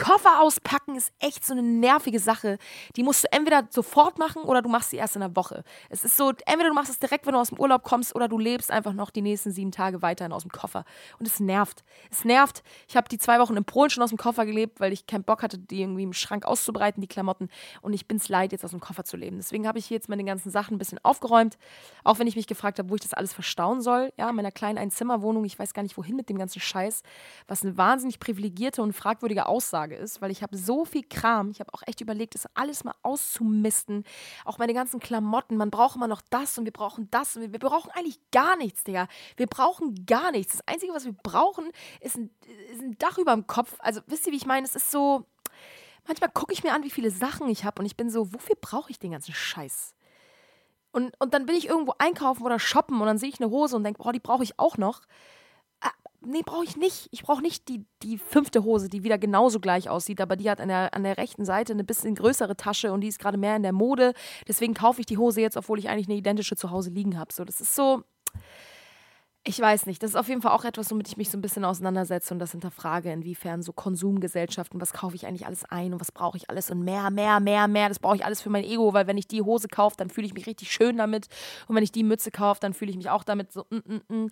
Koffer 0.00 0.40
auspacken 0.40 0.96
ist 0.96 1.12
echt 1.18 1.44
so 1.44 1.52
eine 1.52 1.62
nervige 1.62 2.18
Sache. 2.18 2.56
Die 2.96 3.02
musst 3.02 3.24
du 3.24 3.32
entweder 3.32 3.68
sofort 3.68 4.18
machen 4.18 4.42
oder 4.42 4.62
du 4.62 4.70
machst 4.70 4.90
sie 4.90 4.96
erst 4.96 5.14
in 5.14 5.22
einer 5.22 5.36
Woche. 5.36 5.62
Es 5.90 6.04
ist 6.04 6.16
so, 6.16 6.32
entweder 6.46 6.70
du 6.70 6.74
machst 6.74 6.90
es 6.90 6.98
direkt, 6.98 7.26
wenn 7.26 7.34
du 7.34 7.38
aus 7.38 7.50
dem 7.50 7.60
Urlaub 7.60 7.82
kommst, 7.84 8.14
oder 8.14 8.26
du 8.26 8.38
lebst 8.38 8.70
einfach 8.70 8.94
noch 8.94 9.10
die 9.10 9.20
nächsten 9.20 9.52
sieben 9.52 9.72
Tage 9.72 10.00
weiterhin 10.00 10.32
aus 10.32 10.42
dem 10.42 10.50
Koffer. 10.50 10.86
Und 11.18 11.26
es 11.26 11.38
nervt. 11.38 11.84
Es 12.10 12.24
nervt. 12.24 12.62
Ich 12.88 12.96
habe 12.96 13.10
die 13.10 13.18
zwei 13.18 13.38
Wochen 13.40 13.56
in 13.58 13.64
Polen 13.64 13.90
schon 13.90 14.02
aus 14.02 14.08
dem 14.08 14.16
Koffer 14.16 14.46
gelebt, 14.46 14.80
weil 14.80 14.94
ich 14.94 15.06
keinen 15.06 15.22
Bock 15.22 15.42
hatte, 15.42 15.58
die 15.58 15.82
irgendwie 15.82 16.04
im 16.04 16.14
Schrank 16.14 16.46
auszubreiten, 16.46 17.02
die 17.02 17.06
Klamotten. 17.06 17.50
Und 17.82 17.92
ich 17.92 18.08
bin 18.08 18.16
es 18.16 18.30
leid, 18.30 18.52
jetzt 18.52 18.64
aus 18.64 18.70
dem 18.70 18.80
Koffer 18.80 19.04
zu 19.04 19.18
leben. 19.18 19.36
Deswegen 19.36 19.68
habe 19.68 19.78
ich 19.78 19.84
hier 19.84 19.98
jetzt 19.98 20.08
meine 20.08 20.24
ganzen 20.24 20.50
Sachen 20.50 20.76
ein 20.76 20.78
bisschen 20.78 20.98
aufgeräumt. 21.02 21.58
Auch 22.04 22.18
wenn 22.18 22.26
ich 22.26 22.36
mich 22.36 22.46
gefragt 22.46 22.78
habe, 22.78 22.88
wo 22.88 22.94
ich 22.94 23.02
das 23.02 23.12
alles 23.12 23.34
verstauen 23.34 23.82
soll. 23.82 24.14
Ja, 24.16 24.30
in 24.30 24.36
meiner 24.36 24.50
kleinen 24.50 24.78
Einzimmerwohnung. 24.78 25.44
Ich 25.44 25.58
weiß 25.58 25.74
gar 25.74 25.82
nicht, 25.82 25.98
wohin 25.98 26.16
mit 26.16 26.30
dem 26.30 26.38
ganzen 26.38 26.60
Scheiß. 26.60 27.02
Was 27.48 27.62
eine 27.62 27.76
wahnsinnig 27.76 28.18
privilegierte 28.18 28.82
und 28.82 28.94
fragwürdige 28.94 29.44
Aussage 29.44 29.89
Frage 29.90 30.02
ist, 30.02 30.20
weil 30.20 30.30
ich 30.30 30.42
habe 30.42 30.56
so 30.56 30.84
viel 30.84 31.02
Kram, 31.02 31.50
ich 31.50 31.60
habe 31.60 31.72
auch 31.74 31.82
echt 31.86 32.00
überlegt, 32.00 32.34
das 32.34 32.48
alles 32.54 32.84
mal 32.84 32.94
auszumisten. 33.02 34.04
Auch 34.44 34.58
meine 34.58 34.74
ganzen 34.74 35.00
Klamotten, 35.00 35.56
man 35.56 35.70
braucht 35.70 35.96
immer 35.96 36.08
noch 36.08 36.22
das 36.30 36.56
und 36.58 36.64
wir 36.64 36.72
brauchen 36.72 37.08
das 37.10 37.36
und 37.36 37.42
wir, 37.42 37.52
wir 37.52 37.58
brauchen 37.58 37.90
eigentlich 37.92 38.20
gar 38.30 38.56
nichts, 38.56 38.84
Digga. 38.84 39.08
Wir 39.36 39.46
brauchen 39.46 40.06
gar 40.06 40.30
nichts. 40.30 40.52
Das 40.52 40.68
Einzige, 40.68 40.92
was 40.94 41.04
wir 41.04 41.12
brauchen, 41.12 41.70
ist 42.00 42.16
ein, 42.16 42.30
ist 42.72 42.82
ein 42.82 42.98
Dach 42.98 43.18
über 43.18 43.32
dem 43.32 43.46
Kopf. 43.46 43.74
Also 43.80 44.00
wisst 44.06 44.26
ihr, 44.26 44.32
wie 44.32 44.36
ich 44.36 44.46
meine? 44.46 44.66
Es 44.66 44.76
ist 44.76 44.90
so, 44.90 45.26
manchmal 46.06 46.30
gucke 46.30 46.52
ich 46.52 46.62
mir 46.62 46.72
an, 46.72 46.84
wie 46.84 46.90
viele 46.90 47.10
Sachen 47.10 47.48
ich 47.48 47.64
habe 47.64 47.80
und 47.80 47.86
ich 47.86 47.96
bin 47.96 48.10
so, 48.10 48.32
wofür 48.32 48.56
brauche 48.60 48.90
ich 48.90 48.98
den 48.98 49.12
ganzen 49.12 49.34
Scheiß? 49.34 49.94
Und, 50.92 51.12
und 51.20 51.34
dann 51.34 51.46
will 51.46 51.56
ich 51.56 51.68
irgendwo 51.68 51.94
einkaufen 51.98 52.44
oder 52.44 52.58
shoppen 52.58 53.00
und 53.00 53.06
dann 53.06 53.18
sehe 53.18 53.28
ich 53.28 53.40
eine 53.40 53.50
Hose 53.50 53.76
und 53.76 53.84
denke, 53.84 54.02
boah, 54.02 54.12
die 54.12 54.18
brauche 54.18 54.42
ich 54.42 54.58
auch 54.58 54.76
noch 54.76 55.02
nee, 56.24 56.42
brauche 56.44 56.64
ich 56.64 56.76
nicht. 56.76 57.08
Ich 57.10 57.22
brauche 57.22 57.42
nicht 57.42 57.68
die, 57.68 57.84
die 58.02 58.18
fünfte 58.18 58.64
Hose, 58.64 58.88
die 58.88 59.02
wieder 59.02 59.18
genauso 59.18 59.60
gleich 59.60 59.88
aussieht, 59.88 60.20
aber 60.20 60.36
die 60.36 60.50
hat 60.50 60.60
an 60.60 60.68
der, 60.68 60.94
an 60.94 61.02
der 61.02 61.16
rechten 61.16 61.44
Seite 61.44 61.72
eine 61.72 61.84
bisschen 61.84 62.14
größere 62.14 62.56
Tasche 62.56 62.92
und 62.92 63.00
die 63.00 63.08
ist 63.08 63.18
gerade 63.18 63.38
mehr 63.38 63.56
in 63.56 63.62
der 63.62 63.72
Mode. 63.72 64.12
Deswegen 64.46 64.74
kaufe 64.74 65.00
ich 65.00 65.06
die 65.06 65.18
Hose 65.18 65.40
jetzt, 65.40 65.56
obwohl 65.56 65.78
ich 65.78 65.88
eigentlich 65.88 66.08
eine 66.08 66.16
identische 66.18 66.56
zu 66.56 66.70
Hause 66.70 66.90
liegen 66.90 67.18
habe. 67.18 67.32
So, 67.32 67.44
das 67.44 67.60
ist 67.60 67.74
so. 67.74 68.02
Ich 69.42 69.58
weiß 69.58 69.86
nicht. 69.86 70.02
Das 70.02 70.10
ist 70.10 70.16
auf 70.16 70.28
jeden 70.28 70.42
Fall 70.42 70.52
auch 70.52 70.66
etwas, 70.66 70.90
womit 70.90 71.08
ich 71.08 71.16
mich 71.16 71.30
so 71.30 71.38
ein 71.38 71.40
bisschen 71.40 71.64
auseinandersetze 71.64 72.34
und 72.34 72.40
das 72.40 72.50
hinterfrage, 72.50 73.10
inwiefern 73.10 73.62
so 73.62 73.72
Konsumgesellschaften, 73.72 74.78
was 74.82 74.92
kaufe 74.92 75.16
ich 75.16 75.26
eigentlich 75.26 75.46
alles 75.46 75.64
ein 75.64 75.94
und 75.94 76.00
was 76.00 76.12
brauche 76.12 76.36
ich 76.36 76.50
alles 76.50 76.70
und 76.70 76.82
mehr, 76.84 77.08
mehr, 77.10 77.40
mehr, 77.40 77.66
mehr. 77.66 77.88
Das 77.88 77.98
brauche 77.98 78.16
ich 78.16 78.24
alles 78.26 78.42
für 78.42 78.50
mein 78.50 78.64
Ego, 78.64 78.92
weil 78.92 79.06
wenn 79.06 79.16
ich 79.16 79.28
die 79.28 79.40
Hose 79.40 79.68
kaufe, 79.68 79.96
dann 79.96 80.10
fühle 80.10 80.26
ich 80.26 80.34
mich 80.34 80.46
richtig 80.46 80.70
schön 80.70 80.98
damit 80.98 81.28
und 81.68 81.74
wenn 81.74 81.82
ich 81.82 81.90
die 81.90 82.04
Mütze 82.04 82.30
kaufe, 82.30 82.60
dann 82.60 82.74
fühle 82.74 82.90
ich 82.90 82.98
mich 82.98 83.08
auch 83.08 83.24
damit 83.24 83.50
so. 83.50 83.64
Mm, 83.70 83.76
mm, 83.76 84.14
mm. 84.14 84.30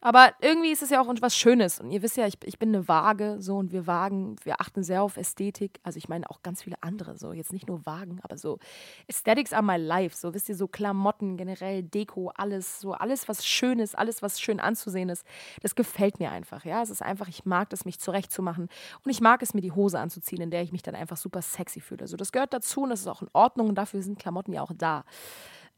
Aber 0.00 0.32
irgendwie 0.40 0.70
ist 0.70 0.82
es 0.82 0.90
ja 0.90 1.00
auch 1.00 1.12
was 1.20 1.36
Schönes. 1.36 1.80
Und 1.80 1.90
ihr 1.90 2.02
wisst 2.02 2.16
ja, 2.16 2.26
ich, 2.26 2.38
ich 2.44 2.58
bin 2.60 2.68
eine 2.68 2.86
Waage 2.86 3.38
so 3.40 3.56
und 3.56 3.72
wir 3.72 3.88
wagen, 3.88 4.36
wir 4.44 4.60
achten 4.60 4.84
sehr 4.84 5.02
auf 5.02 5.16
Ästhetik. 5.16 5.80
Also 5.82 5.96
ich 5.96 6.08
meine 6.08 6.30
auch 6.30 6.42
ganz 6.42 6.62
viele 6.62 6.76
andere, 6.82 7.18
so 7.18 7.32
jetzt 7.32 7.52
nicht 7.52 7.66
nur 7.66 7.84
Wagen, 7.84 8.20
aber 8.22 8.38
so 8.38 8.60
Aesthetics 9.08 9.52
are 9.52 9.62
my 9.62 9.76
life. 9.76 10.16
So 10.16 10.34
wisst 10.34 10.48
ihr, 10.48 10.54
so 10.54 10.68
Klamotten, 10.68 11.36
generell 11.36 11.82
Deko, 11.82 12.30
alles, 12.36 12.78
so 12.80 12.92
alles, 12.92 13.28
was 13.28 13.44
schön 13.44 13.80
ist, 13.80 13.98
alles, 13.98 14.22
was 14.22 14.40
schön 14.40 14.60
anzusehen 14.60 15.08
ist, 15.08 15.26
das 15.62 15.74
gefällt 15.74 16.20
mir 16.20 16.30
einfach. 16.30 16.64
Ja, 16.64 16.80
es 16.80 16.90
ist 16.90 17.02
einfach, 17.02 17.26
ich 17.26 17.44
mag 17.44 17.72
es, 17.72 17.84
mich 17.84 17.98
zurechtzumachen. 17.98 18.68
Und 19.04 19.10
ich 19.10 19.20
mag 19.20 19.42
es, 19.42 19.52
mir 19.52 19.62
die 19.62 19.72
Hose 19.72 19.98
anzuziehen, 19.98 20.42
in 20.42 20.52
der 20.52 20.62
ich 20.62 20.70
mich 20.70 20.82
dann 20.82 20.94
einfach 20.94 21.16
super 21.16 21.42
sexy 21.42 21.80
fühle. 21.80 22.02
Also 22.02 22.16
das 22.16 22.30
gehört 22.30 22.54
dazu 22.54 22.82
und 22.82 22.90
das 22.90 23.00
ist 23.00 23.08
auch 23.08 23.22
in 23.22 23.28
Ordnung 23.32 23.68
und 23.68 23.74
dafür 23.74 24.00
sind 24.02 24.20
Klamotten 24.20 24.52
ja 24.52 24.62
auch 24.62 24.72
da. 24.76 25.04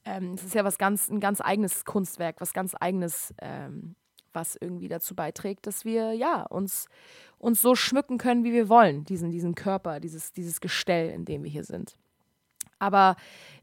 Ähm, 0.04 0.34
es 0.34 0.44
ist 0.44 0.54
ja 0.54 0.64
was 0.64 0.76
ganz, 0.76 1.08
ein 1.08 1.20
ganz 1.20 1.40
eigenes 1.40 1.86
Kunstwerk, 1.86 2.36
was 2.40 2.52
ganz 2.52 2.74
eigenes. 2.78 3.34
Ähm, 3.40 3.96
was 4.32 4.56
irgendwie 4.56 4.88
dazu 4.88 5.14
beiträgt, 5.14 5.66
dass 5.66 5.84
wir 5.84 6.12
ja 6.14 6.42
uns, 6.42 6.88
uns 7.38 7.60
so 7.60 7.74
schmücken 7.74 8.18
können, 8.18 8.44
wie 8.44 8.52
wir 8.52 8.68
wollen, 8.68 9.04
diesen, 9.04 9.30
diesen 9.30 9.54
Körper, 9.54 10.00
dieses, 10.00 10.32
dieses 10.32 10.60
Gestell, 10.60 11.10
in 11.10 11.24
dem 11.24 11.44
wir 11.44 11.50
hier 11.50 11.64
sind. 11.64 11.96
Aber 12.78 13.16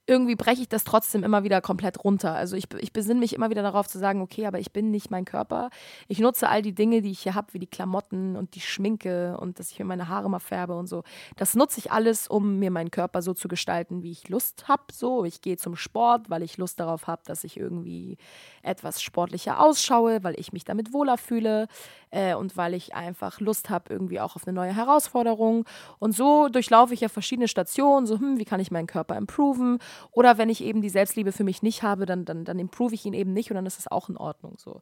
irgendwie 0.08 0.36
breche 0.36 0.62
ich 0.62 0.70
das 0.70 0.86
trotzdem 0.86 1.24
immer 1.24 1.44
wieder 1.44 1.60
komplett 1.60 2.04
runter. 2.04 2.34
Also 2.34 2.56
ich, 2.56 2.74
ich 2.80 2.94
besinne 2.94 3.20
mich 3.20 3.34
immer 3.34 3.50
wieder 3.50 3.62
darauf 3.62 3.88
zu 3.88 4.00
sagen, 4.00 4.22
okay, 4.22 4.48
aber 4.48 4.58
ich 4.58 4.72
bin 4.72 4.90
nicht 4.90 5.12
mein 5.12 5.26
Körper. 5.26 5.70
Ich 6.08 6.20
nutze 6.20 6.48
all 6.48 6.62
die 6.62 6.74
Dinge, 6.74 7.02
die 7.02 7.12
ich 7.12 7.20
hier 7.20 7.36
habe, 7.36 7.54
wie 7.54 7.60
die 7.60 7.68
Klamotten 7.68 8.38
und 8.38 8.56
die 8.56 8.62
Schminke 8.62 9.38
und 9.38 9.60
dass 9.60 9.70
ich 9.70 9.80
mir 9.80 9.86
meine 9.86 10.08
Haare 10.08 10.30
mal 10.30 10.40
färbe 10.40 10.78
und 10.78 10.88
so. 10.88 11.04
Das 11.36 11.56
nutze 11.56 11.80
ich 11.80 11.92
alles, 11.92 12.30
um 12.30 12.58
mir 12.58 12.72
meinen 12.72 12.90
Körper 12.90 13.22
so 13.22 13.34
zu 13.34 13.50
gestalten, 13.50 14.02
wie 14.02 14.12
ich 14.12 14.30
Lust 14.30 14.70
habe. 14.70 14.84
So, 14.94 15.26
ich 15.26 15.42
gehe 15.42 15.58
zum 15.58 15.76
Sport, 15.76 16.30
weil 16.30 16.42
ich 16.42 16.58
Lust 16.58 16.80
darauf 16.80 17.08
habe, 17.08 17.24
dass 17.26 17.44
ich 17.44 17.58
irgendwie 17.58 18.18
etwas 18.62 19.02
sportlicher 19.02 19.62
ausschaue, 19.62 20.24
weil 20.24 20.40
ich 20.40 20.54
mich 20.54 20.64
damit 20.64 20.94
wohler 20.94 21.18
fühle 21.18 21.68
äh, 22.12 22.34
und 22.34 22.56
weil 22.56 22.74
ich 22.74 22.96
einfach 22.96 23.42
Lust 23.42 23.70
habe, 23.70 23.92
irgendwie 23.92 24.22
auch 24.22 24.38
auf 24.38 24.48
eine 24.48 24.54
neue 24.54 24.74
Herausforderung. 24.74 25.66
Und 26.00 26.16
so 26.16 26.48
durchlaufe 26.48 26.94
ich 26.94 27.02
ja 27.02 27.10
verschiedene 27.10 27.50
Stationen, 27.50 28.08
so, 28.08 28.20
hm, 28.20 28.40
wie 28.40 28.46
kann 28.46 28.62
ich 28.62 28.72
meinen 28.72 28.88
Körper 28.88 29.18
improven? 29.18 29.80
Oder 30.12 30.38
wenn 30.38 30.50
ich 30.50 30.64
eben 30.64 30.82
die 30.82 30.90
Selbstliebe 30.90 31.32
für 31.32 31.44
mich 31.44 31.62
nicht 31.62 31.84
habe, 31.84 32.06
dann, 32.06 32.26
dann, 32.26 32.46
dann 32.46 32.60
improve 32.60 32.94
ich 32.94 33.06
ihn 33.06 33.14
eben 33.14 33.34
nicht 33.34 33.52
und 33.52 33.56
dann 33.56 33.66
ist 33.66 33.78
das 33.78 33.88
auch 33.88 34.10
in 34.10 34.18
Ordnung 34.18 34.56
so. 34.58 34.82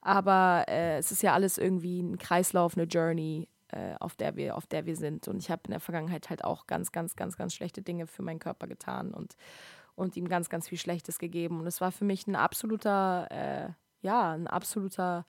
Aber 0.00 0.64
äh, 0.68 0.98
es 0.98 1.10
ist 1.10 1.22
ja 1.22 1.32
alles 1.32 1.58
irgendwie 1.58 2.00
ein 2.00 2.18
Kreislauf, 2.18 2.76
eine 2.76 2.84
Journey, 2.84 3.48
äh, 3.68 3.94
auf, 3.98 4.16
der 4.16 4.36
wir, 4.36 4.56
auf 4.56 4.66
der 4.66 4.86
wir 4.86 4.96
sind. 4.96 5.26
Und 5.26 5.38
ich 5.38 5.50
habe 5.50 5.62
in 5.64 5.72
der 5.72 5.80
Vergangenheit 5.80 6.30
halt 6.30 6.44
auch 6.44 6.66
ganz, 6.66 6.92
ganz, 6.92 7.16
ganz, 7.16 7.36
ganz 7.36 7.54
schlechte 7.54 7.82
Dinge 7.82 8.06
für 8.06 8.22
meinen 8.22 8.38
Körper 8.38 8.66
getan 8.66 9.12
und, 9.12 9.36
und 9.94 10.16
ihm 10.16 10.28
ganz, 10.28 10.48
ganz 10.48 10.68
viel 10.68 10.78
Schlechtes 10.78 11.18
gegeben. 11.18 11.58
Und 11.58 11.66
es 11.66 11.80
war 11.80 11.90
für 11.90 12.04
mich 12.04 12.26
ein 12.26 12.36
absoluter, 12.36 13.26
äh, 13.30 13.70
ja, 14.02 14.32
ein 14.32 14.46
absoluter, 14.46 15.26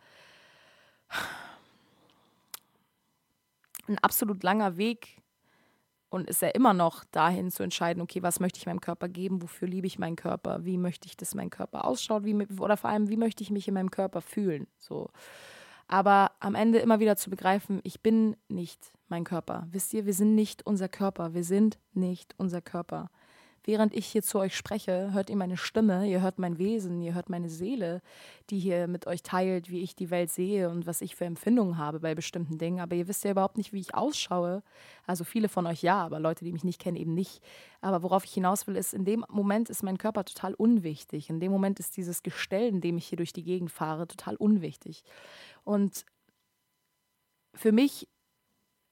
ein 3.87 3.97
absolut 3.99 4.43
langer 4.43 4.77
Weg, 4.77 5.21
und 6.15 6.29
ist 6.29 6.41
ja 6.41 6.47
immer 6.47 6.73
noch 6.73 7.03
dahin 7.11 7.51
zu 7.51 7.61
entscheiden, 7.61 8.01
okay, 8.01 8.23
was 8.23 8.39
möchte 8.39 8.57
ich 8.57 8.65
meinem 8.65 8.79
Körper 8.79 9.09
geben, 9.09 9.41
wofür 9.41 9.67
liebe 9.67 9.85
ich 9.85 9.99
meinen 9.99 10.15
Körper, 10.15 10.63
wie 10.63 10.77
möchte 10.77 11.07
ich, 11.07 11.17
dass 11.17 11.35
mein 11.35 11.49
Körper 11.49 11.83
ausschaut, 11.83 12.23
wie, 12.23 12.33
oder 12.57 12.77
vor 12.77 12.89
allem, 12.89 13.09
wie 13.09 13.17
möchte 13.17 13.43
ich 13.43 13.51
mich 13.51 13.67
in 13.67 13.73
meinem 13.73 13.91
Körper 13.91 14.21
fühlen. 14.21 14.65
So. 14.77 15.09
Aber 15.89 16.31
am 16.39 16.55
Ende 16.55 16.79
immer 16.79 17.01
wieder 17.01 17.17
zu 17.17 17.29
begreifen, 17.29 17.81
ich 17.83 17.99
bin 17.99 18.37
nicht 18.47 18.93
mein 19.09 19.25
Körper. 19.25 19.67
Wisst 19.71 19.93
ihr, 19.93 20.05
wir 20.05 20.13
sind 20.13 20.35
nicht 20.35 20.65
unser 20.65 20.87
Körper. 20.87 21.33
Wir 21.33 21.43
sind 21.43 21.79
nicht 21.93 22.33
unser 22.37 22.61
Körper. 22.61 23.11
Während 23.67 23.95
ich 23.95 24.05
hier 24.05 24.21
zu 24.21 24.37
euch 24.37 24.55
spreche, 24.55 25.11
hört 25.11 25.31
ihr 25.31 25.35
meine 25.35 25.57
Stimme, 25.57 26.07
ihr 26.07 26.21
hört 26.21 26.37
mein 26.37 26.59
Wesen, 26.59 27.01
ihr 27.01 27.15
hört 27.15 27.29
meine 27.29 27.49
Seele, 27.49 28.03
die 28.51 28.59
hier 28.59 28.87
mit 28.87 29.07
euch 29.07 29.23
teilt, 29.23 29.71
wie 29.71 29.81
ich 29.81 29.95
die 29.95 30.11
Welt 30.11 30.29
sehe 30.29 30.69
und 30.69 30.85
was 30.85 31.01
ich 31.01 31.15
für 31.15 31.25
Empfindungen 31.25 31.79
habe 31.79 31.99
bei 31.99 32.13
bestimmten 32.13 32.59
Dingen. 32.59 32.79
Aber 32.79 32.95
ihr 32.95 33.07
wisst 33.07 33.23
ja 33.23 33.31
überhaupt 33.31 33.57
nicht, 33.57 33.73
wie 33.73 33.79
ich 33.79 33.95
ausschaue. 33.95 34.61
Also 35.07 35.23
viele 35.23 35.49
von 35.49 35.65
euch 35.65 35.81
ja, 35.81 35.97
aber 36.05 36.19
Leute, 36.19 36.45
die 36.45 36.51
mich 36.51 36.63
nicht 36.63 36.79
kennen, 36.79 36.95
eben 36.95 37.15
nicht. 37.15 37.41
Aber 37.81 38.03
worauf 38.03 38.23
ich 38.23 38.33
hinaus 38.33 38.67
will, 38.67 38.75
ist, 38.75 38.93
in 38.93 39.03
dem 39.03 39.25
Moment 39.29 39.71
ist 39.71 39.81
mein 39.81 39.97
Körper 39.97 40.25
total 40.25 40.53
unwichtig. 40.53 41.31
In 41.31 41.39
dem 41.39 41.51
Moment 41.51 41.79
ist 41.79 41.97
dieses 41.97 42.21
Gestell, 42.21 42.67
in 42.67 42.81
dem 42.81 42.99
ich 42.99 43.07
hier 43.07 43.17
durch 43.17 43.33
die 43.33 43.43
Gegend 43.43 43.71
fahre, 43.71 44.07
total 44.07 44.35
unwichtig. 44.35 45.03
Und 45.63 46.05
für 47.55 47.71
mich 47.71 48.07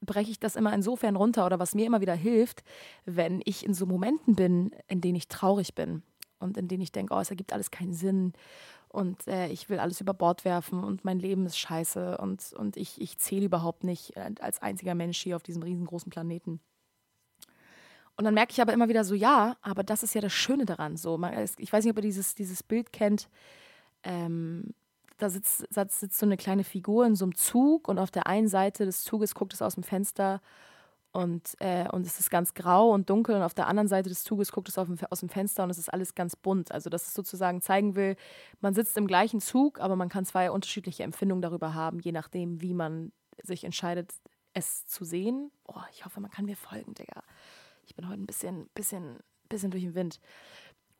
breche 0.06 0.32
ich 0.32 0.40
das 0.40 0.56
immer 0.56 0.74
insofern 0.74 1.16
runter 1.16 1.46
oder 1.46 1.60
was 1.60 1.76
mir 1.76 1.86
immer 1.86 2.02
wieder 2.02 2.16
hilft, 2.16 2.64
wenn 3.06 3.42
ich 3.46 3.66
in 3.66 3.74
so 3.74 3.86
Momenten 3.86 4.36
bin, 4.36 4.72
in 4.88 5.02
denen 5.02 5.16
ich 5.16 5.28
traurig 5.28 5.76
bin 5.76 6.04
und 6.40 6.58
in 6.58 6.68
denen 6.68 6.82
ich 6.82 6.92
denke, 6.92 7.14
oh, 7.14 7.20
es 7.20 7.30
ergibt 7.30 7.54
alles 7.54 7.72
keinen 7.72 7.94
Sinn 7.94 8.34
und 8.90 9.28
äh, 9.28 9.48
ich 9.48 9.70
will 9.70 9.80
alles 9.80 10.02
über 10.02 10.14
Bord 10.14 10.46
werfen 10.46 10.84
und 10.84 11.04
mein 11.04 11.20
Leben 11.20 11.46
ist 11.46 11.58
scheiße 11.58 12.18
und, 12.18 12.54
und 12.54 12.78
ich, 12.78 13.02
ich 13.02 13.18
zähle 13.18 13.46
überhaupt 13.46 13.84
nicht 13.84 14.16
äh, 14.16 14.32
als 14.40 14.62
einziger 14.62 14.94
Mensch 14.94 15.22
hier 15.22 15.36
auf 15.36 15.44
diesem 15.44 15.64
riesengroßen 15.64 16.12
Planeten. 16.12 16.60
Und 18.16 18.26
dann 18.26 18.36
merke 18.36 18.52
ich 18.52 18.62
aber 18.62 18.74
immer 18.74 18.90
wieder 18.90 19.04
so, 19.04 19.16
ja, 19.16 19.58
aber 19.62 19.84
das 19.84 20.04
ist 20.04 20.14
ja 20.14 20.22
das 20.22 20.34
Schöne 20.34 20.66
daran. 20.66 20.98
So, 20.98 21.20
ich 21.58 21.74
weiß 21.74 21.84
nicht, 21.84 21.92
ob 21.92 21.98
ihr 21.98 22.04
dieses, 22.04 22.36
dieses 22.36 22.62
Bild 22.62 22.94
kennt. 22.94 23.28
Ähm, 24.04 24.76
da 25.24 25.30
sitzt, 25.30 25.66
da 25.72 25.88
sitzt 25.88 26.20
so 26.20 26.26
eine 26.26 26.36
kleine 26.36 26.66
Figur 26.66 27.06
in 27.06 27.16
so 27.16 27.24
einem 27.26 27.36
Zug 27.36 27.88
und 27.88 27.98
auf 27.98 28.12
der 28.12 28.28
einen 28.28 28.50
Seite 28.50 28.86
des 28.86 29.04
Zuges 29.04 29.34
guckt 29.34 29.54
es 29.54 29.62
aus 29.62 29.76
dem 29.76 29.84
Fenster 29.84 30.42
und, 31.14 31.56
äh, 31.60 31.88
und 31.90 32.06
es 32.06 32.20
ist 32.20 32.30
ganz 32.30 32.54
grau 32.54 32.92
und 32.92 33.10
dunkel 33.10 33.36
und 33.36 33.42
auf 33.42 33.54
der 33.54 33.68
anderen 33.68 33.88
Seite 33.88 34.10
des 34.10 34.24
Zuges 34.24 34.52
guckt 34.52 34.68
es 34.68 34.76
dem, 34.76 34.98
aus 35.10 35.22
dem 35.22 35.30
Fenster 35.30 35.64
und 35.64 35.70
es 35.70 35.78
ist 35.78 35.94
alles 35.94 36.14
ganz 36.14 36.36
bunt. 36.36 36.72
Also 36.74 36.90
dass 36.90 37.08
es 37.08 37.14
sozusagen 37.14 37.62
zeigen 37.62 37.96
will, 37.96 38.18
man 38.60 38.74
sitzt 38.74 38.98
im 38.98 39.08
gleichen 39.08 39.40
Zug, 39.40 39.80
aber 39.80 39.96
man 39.96 40.10
kann 40.10 40.26
zwei 40.26 40.52
unterschiedliche 40.52 41.04
Empfindungen 41.04 41.42
darüber 41.42 41.74
haben, 41.74 42.00
je 42.00 42.12
nachdem, 42.12 42.62
wie 42.62 42.74
man 42.74 43.14
sich 43.42 43.64
entscheidet, 43.64 44.14
es 44.54 44.86
zu 44.88 45.06
sehen. 45.06 45.52
Oh, 45.68 45.82
ich 45.92 46.04
hoffe, 46.04 46.20
man 46.20 46.32
kann 46.32 46.46
mir 46.46 46.58
folgen, 46.58 46.96
Digga. 46.96 47.24
Ich 47.86 47.96
bin 47.96 48.10
heute 48.10 48.22
ein 48.22 48.28
bisschen, 48.28 48.68
bisschen, 48.76 49.20
bisschen 49.48 49.72
durch 49.72 49.84
den 49.84 49.96
Wind. 49.96 50.20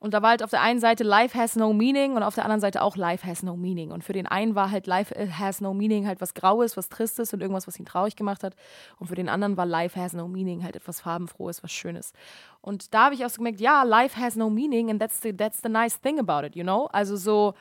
Und 0.04 0.12
da 0.12 0.20
war 0.20 0.28
halt 0.28 0.42
auf 0.42 0.50
der 0.50 0.60
einen 0.60 0.80
Seite 0.80 1.02
Life 1.02 1.34
has 1.38 1.56
no 1.56 1.72
meaning 1.72 2.12
und 2.12 2.22
auf 2.22 2.34
der 2.34 2.44
anderen 2.44 2.60
Seite 2.60 2.82
auch 2.82 2.94
Life 2.94 3.26
has 3.26 3.42
no 3.42 3.56
meaning. 3.56 3.90
Und 3.90 4.04
für 4.04 4.12
den 4.12 4.26
einen 4.26 4.54
war 4.54 4.70
halt 4.70 4.86
Life 4.86 5.14
has 5.38 5.62
no 5.62 5.72
meaning 5.72 6.06
halt 6.06 6.20
was 6.20 6.34
Graues, 6.34 6.76
was 6.76 6.90
Tristes 6.90 7.32
und 7.32 7.40
irgendwas, 7.40 7.66
was 7.66 7.78
ihn 7.78 7.86
traurig 7.86 8.14
gemacht 8.14 8.44
hat. 8.44 8.54
Und 8.98 9.06
für 9.06 9.14
den 9.14 9.30
anderen 9.30 9.56
war 9.56 9.64
Life 9.64 9.98
has 9.98 10.12
no 10.12 10.28
meaning 10.28 10.62
halt 10.62 10.76
etwas 10.76 11.00
Farbenfrohes, 11.00 11.62
was 11.62 11.72
Schönes. 11.72 12.12
Und 12.60 12.92
da 12.92 13.06
habe 13.06 13.14
ich 13.14 13.24
auch 13.24 13.30
so 13.30 13.38
gemerkt, 13.38 13.62
ja, 13.62 13.82
Life 13.82 14.20
has 14.20 14.36
no 14.36 14.50
meaning 14.50 14.90
and 14.90 15.00
that's 15.00 15.22
the, 15.22 15.34
that's 15.34 15.62
the 15.62 15.70
nice 15.70 15.98
thing 15.98 16.18
about 16.18 16.46
it, 16.46 16.54
you 16.54 16.64
know? 16.64 16.84
Also 16.92 17.16
so, 17.16 17.54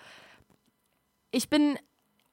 ich 1.31 1.49
bin 1.49 1.79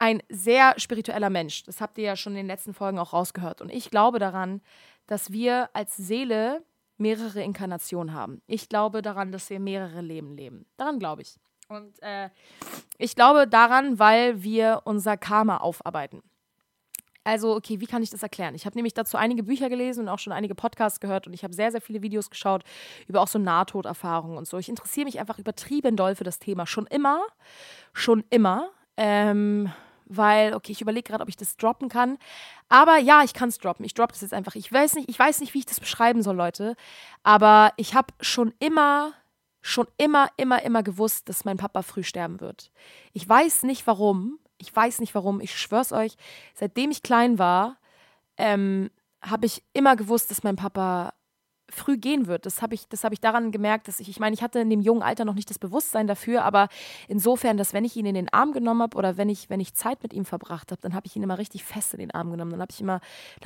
ein 0.01 0.25
sehr 0.29 0.75
spiritueller 0.77 1.31
Mensch. 1.31 1.62
Das 1.62 1.81
habt 1.81 1.96
ihr 1.99 2.05
ja 2.05 2.16
schon 2.16 2.33
in 2.33 2.38
den 2.38 2.46
letzten 2.49 2.75
Folgen 2.75 2.99
auch 2.99 3.12
rausgehört. 3.12 3.61
Und 3.61 3.70
ich 3.70 3.90
glaube 3.90 4.18
daran, 4.18 4.61
dass 5.07 5.31
wir 5.31 5.70
als 5.73 5.96
Seele 5.96 6.64
mehrere 7.01 7.43
Inkarnationen 7.43 8.15
haben. 8.15 8.43
Ich 8.47 8.69
glaube 8.69 9.03
daran, 9.03 9.33
dass 9.33 9.51
wir 9.51 9.61
mehrere 9.61 10.01
Leben 10.01 10.37
leben. 10.37 10.67
Daran 10.77 10.99
glaube 10.99 11.23
ich. 11.23 11.37
Und 11.69 12.03
äh, 12.03 12.31
ich 12.99 13.15
glaube 13.15 13.47
daran, 13.47 13.99
weil 13.99 14.43
wir 14.43 14.83
unser 14.85 15.17
Karma 15.17 15.59
aufarbeiten. 15.59 16.23
Also, 17.23 17.55
okay, 17.55 17.81
wie 17.81 17.87
kann 17.87 18.03
ich 18.03 18.11
das 18.11 18.23
erklären? 18.23 18.55
Ich 18.55 18.65
habe 18.65 18.77
nämlich 18.77 18.95
dazu 18.95 19.19
einige 19.19 19.43
Bücher 19.43 19.69
gelesen 19.69 20.01
und 20.01 20.09
auch 20.09 20.19
schon 20.19 20.33
einige 20.33 20.55
Podcasts 20.55 21.01
gehört 21.01 21.27
und 21.27 21.35
ich 21.35 21.45
habe 21.45 21.53
sehr, 21.55 21.71
sehr 21.71 21.83
viele 21.83 22.03
Videos 22.03 22.31
geschaut 22.31 22.65
über 23.07 23.21
auch 23.21 23.29
so 23.29 23.39
Nahtoderfahrungen 23.39 24.39
und 24.39 24.49
so. 24.49 24.57
Ich 24.59 24.69
interessiere 24.71 25.05
mich 25.05 25.21
einfach 25.21 25.39
übertrieben 25.39 25.97
doll 25.97 26.15
für 26.15 26.25
das 26.25 26.39
Thema. 26.39 26.67
Schon 26.67 26.87
immer, 26.87 27.23
schon 27.93 28.25
immer. 28.31 28.71
Ähm, 28.97 29.71
weil, 30.11 30.55
okay, 30.55 30.73
ich 30.73 30.81
überlege 30.81 31.09
gerade, 31.09 31.23
ob 31.23 31.29
ich 31.29 31.37
das 31.37 31.57
droppen 31.57 31.88
kann. 31.88 32.18
Aber 32.68 32.99
ja, 32.99 33.23
ich 33.23 33.33
kann 33.33 33.49
es 33.49 33.59
droppen. 33.59 33.85
Ich 33.85 33.94
droppe 33.94 34.12
das 34.12 34.23
jetzt 34.23 34.35
einfach. 34.35 34.57
Ich 34.57 34.70
weiß 34.70 34.94
nicht, 34.96 35.09
ich 35.09 35.18
weiß 35.18 35.40
nicht, 35.40 35.55
wie 35.55 35.61
ich 35.61 35.66
das 35.66 35.81
beschreiben 35.81 36.23
soll, 36.23 36.37
Leute. 36.37 36.75
Aber 37.23 37.73
ich 37.77 37.94
habe 37.94 38.12
schon 38.20 38.53
immer, 38.59 39.12
schon 39.62 39.87
immer, 39.96 40.29
immer, 40.37 40.62
immer 40.62 40.83
gewusst, 40.83 41.29
dass 41.29 41.44
mein 41.44 41.57
Papa 41.57 41.83
früh 41.83 42.03
sterben 42.03 42.40
wird. 42.40 42.73
Ich 43.12 43.29
weiß 43.29 43.62
nicht 43.62 43.87
warum. 43.87 44.38
Ich 44.59 44.75
weiß 44.75 44.99
nicht 45.01 45.14
warum. 45.14 45.40
Ich 45.40 45.57
schwör's 45.57 45.92
euch, 45.92 46.16
seitdem 46.55 46.90
ich 46.90 47.03
klein 47.03 47.38
war, 47.38 47.77
ähm, 48.37 48.90
habe 49.23 49.46
ich 49.46 49.62
immer 49.73 49.96
gewusst, 49.96 50.31
dass 50.31 50.42
mein 50.42 50.57
Papa 50.57 51.12
früh 51.73 51.97
gehen 51.97 52.27
wird. 52.27 52.47
Das 52.47 52.63
habe 52.63 52.75
ich, 52.75 52.87
hab 53.03 53.13
ich 53.13 53.21
daran 53.21 53.53
gemerkt, 53.53 53.89
dass 53.89 54.01
ich, 54.01 54.09
ich 54.09 54.21
meine, 54.21 54.35
ich 54.35 54.43
hatte 54.43 54.61
in 54.61 54.71
dem 54.71 54.81
jungen 54.81 55.03
Alter 55.03 55.25
noch 55.25 55.35
nicht 55.35 55.51
das 55.51 55.59
Bewusstsein 55.59 56.07
dafür, 56.07 56.45
aber 56.45 56.69
insofern, 57.09 57.57
dass 57.57 57.73
wenn 57.73 57.85
ich 57.85 57.97
ihn 57.97 58.07
in 58.07 58.15
den 58.15 58.33
Arm 58.33 58.53
genommen 58.53 58.83
habe 58.83 58.97
oder 58.97 59.17
wenn 59.17 59.29
ich, 59.29 59.51
wenn 59.51 59.61
ich 59.61 59.75
Zeit 59.75 60.03
mit 60.03 60.13
ihm 60.13 60.25
verbracht 60.25 60.71
habe, 60.71 60.81
dann 60.81 60.95
habe 60.95 61.07
ich 61.07 61.17
ihn 61.17 61.23
immer 61.23 61.39
richtig 61.39 61.65
fest 61.65 61.95
in 61.95 62.01
den 62.01 62.11
Arm 62.11 62.31
genommen. 62.31 62.53
Dann 62.53 62.61
habe 62.61 62.73
ich 62.73 62.81
immer, 62.81 63.01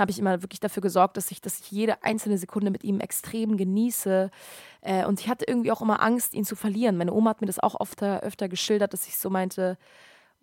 ich 0.08 0.18
immer 0.18 0.42
wirklich 0.42 0.60
dafür 0.60 0.82
gesorgt, 0.82 1.16
dass 1.16 1.30
ich, 1.30 1.40
dass 1.40 1.60
ich 1.60 1.70
jede 1.70 2.02
einzelne 2.02 2.38
Sekunde 2.38 2.70
mit 2.70 2.84
ihm 2.84 3.00
extrem 3.00 3.56
genieße. 3.56 4.30
Äh, 4.82 5.06
und 5.06 5.20
ich 5.20 5.28
hatte 5.28 5.44
irgendwie 5.46 5.72
auch 5.72 5.82
immer 5.82 6.02
Angst, 6.02 6.34
ihn 6.34 6.44
zu 6.44 6.56
verlieren. 6.56 6.96
Meine 6.96 7.12
Oma 7.12 7.30
hat 7.30 7.40
mir 7.40 7.46
das 7.46 7.58
auch 7.58 7.78
oft, 7.80 8.02
öfter 8.02 8.48
geschildert, 8.48 8.92
dass 8.92 9.06
ich 9.06 9.18
so 9.18 9.30
meinte, 9.30 9.78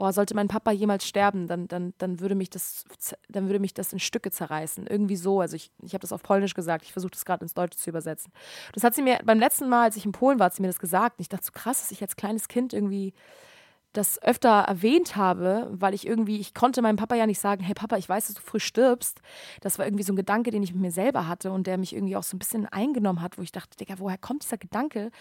oh, 0.02 0.12
sollte 0.12 0.36
mein 0.36 0.48
Papa 0.48 0.72
jemals 0.72 1.06
sterben, 1.06 1.48
dann, 1.48 1.68
dann, 1.68 1.94
dann, 2.00 2.20
würde 2.20 2.36
mich 2.36 2.50
das, 2.50 2.86
dann 3.30 3.48
würde 3.48 3.60
mich 3.60 3.74
das 3.74 3.94
in 3.94 4.00
Stücke 4.00 4.32
zerreißen. 4.32 4.88
Irgendwie 4.88 5.16
so. 5.16 5.42
Also 5.42 5.56
ich, 5.56 5.72
ich 5.84 5.94
habe 5.94 6.02
das 6.02 6.12
auf 6.12 6.24
Polnisch 6.24 6.54
gesagt, 6.54 6.84
ich 6.86 6.92
versuche 6.92 7.12
das 7.12 7.24
gerade 7.24 7.44
ins 7.44 7.54
Deutsche 7.54 7.78
zu 7.78 7.90
übersetzen. 7.90 8.34
Das 8.74 8.84
hat 8.84 8.96
sie 8.96 9.04
mir 9.04 9.20
beim 9.24 9.40
letzten 9.40 9.70
Mal, 9.70 9.84
als 9.84 9.96
ich 9.96 10.06
in 10.06 10.12
Polen 10.12 10.40
war, 10.40 10.46
hat 10.46 10.56
sie 10.56 10.62
mir 10.62 10.68
das 10.68 10.80
gesagt. 10.80 11.20
Und 11.20 11.22
ich 11.22 11.30
dachte 11.30 11.46
so 11.46 11.52
krass, 11.54 11.82
dass 11.82 11.92
ich 11.92 12.02
als 12.02 12.16
kleines 12.16 12.48
Kind 12.48 12.74
irgendwie 12.74 13.14
das 13.94 14.22
öfter 14.24 14.62
erwähnt 14.62 15.16
habe, 15.16 15.68
weil 15.72 15.94
ich 15.94 16.08
irgendwie, 16.08 16.40
ich 16.40 16.54
konnte 16.54 16.82
meinem 16.82 16.96
Papa 16.96 17.16
ja 17.16 17.28
nicht 17.28 17.42
sagen, 17.42 17.62
hey 17.62 17.74
Papa, 17.74 17.98
ich 17.98 18.08
weiß, 18.08 18.28
dass 18.28 18.36
du 18.38 18.42
früh 18.42 18.60
stirbst. 18.60 19.22
Das 19.60 19.78
war 19.78 19.86
irgendwie 19.86 20.04
so 20.04 20.14
ein 20.14 20.18
Gedanke, 20.18 20.50
den 20.50 20.64
ich 20.64 20.74
mit 20.74 20.82
mir 20.82 20.92
selber 20.92 21.28
hatte 21.28 21.52
und 21.52 21.68
der 21.68 21.78
mich 21.78 21.94
irgendwie 21.94 22.16
auch 22.16 22.24
so 22.24 22.36
ein 22.36 22.40
bisschen 22.40 22.66
eingenommen 22.68 23.22
hat, 23.22 23.38
wo 23.38 23.42
ich 23.42 23.52
dachte, 23.52 23.78
Digga, 23.78 23.96
woher 23.98 24.18
kommt 24.18 24.44
dieser 24.44 24.58
Gedanke? 24.58 25.12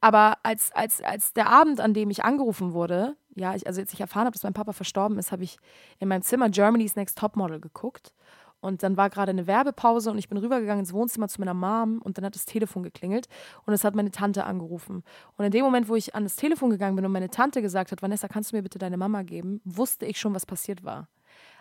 Aber 0.00 0.38
als, 0.44 0.70
als, 0.72 1.02
als 1.02 1.32
der 1.32 1.48
Abend, 1.48 1.80
an 1.80 1.92
dem 1.92 2.10
ich 2.10 2.22
angerufen 2.22 2.72
wurde, 2.72 3.16
ja, 3.36 3.54
ich, 3.54 3.66
also 3.66 3.80
als 3.80 3.92
ich 3.92 4.00
erfahren 4.00 4.26
habe, 4.26 4.32
dass 4.32 4.42
mein 4.42 4.54
Papa 4.54 4.72
verstorben 4.72 5.18
ist, 5.18 5.30
habe 5.30 5.44
ich 5.44 5.58
in 5.98 6.08
meinem 6.08 6.22
Zimmer 6.22 6.48
Germany's 6.48 6.96
Next 6.96 7.18
Topmodel 7.18 7.60
geguckt. 7.60 8.12
Und 8.60 8.82
dann 8.82 8.96
war 8.96 9.10
gerade 9.10 9.30
eine 9.30 9.46
Werbepause 9.46 10.10
und 10.10 10.18
ich 10.18 10.28
bin 10.28 10.38
rübergegangen 10.38 10.80
ins 10.80 10.92
Wohnzimmer 10.92 11.28
zu 11.28 11.40
meiner 11.40 11.54
Mom 11.54 12.00
und 12.02 12.16
dann 12.16 12.24
hat 12.24 12.34
das 12.34 12.46
Telefon 12.46 12.82
geklingelt 12.82 13.28
und 13.66 13.74
es 13.74 13.84
hat 13.84 13.94
meine 13.94 14.10
Tante 14.10 14.44
angerufen. 14.44 15.04
Und 15.36 15.44
in 15.44 15.52
dem 15.52 15.64
Moment, 15.64 15.88
wo 15.88 15.94
ich 15.94 16.14
an 16.14 16.24
das 16.24 16.36
Telefon 16.36 16.70
gegangen 16.70 16.96
bin 16.96 17.04
und 17.04 17.12
meine 17.12 17.28
Tante 17.28 17.60
gesagt 17.60 17.92
hat, 17.92 18.02
Vanessa, 18.02 18.28
kannst 18.28 18.50
du 18.50 18.56
mir 18.56 18.62
bitte 18.62 18.78
deine 18.78 18.96
Mama 18.96 19.22
geben, 19.22 19.60
wusste 19.64 20.06
ich 20.06 20.18
schon, 20.18 20.34
was 20.34 20.46
passiert 20.46 20.84
war. 20.84 21.08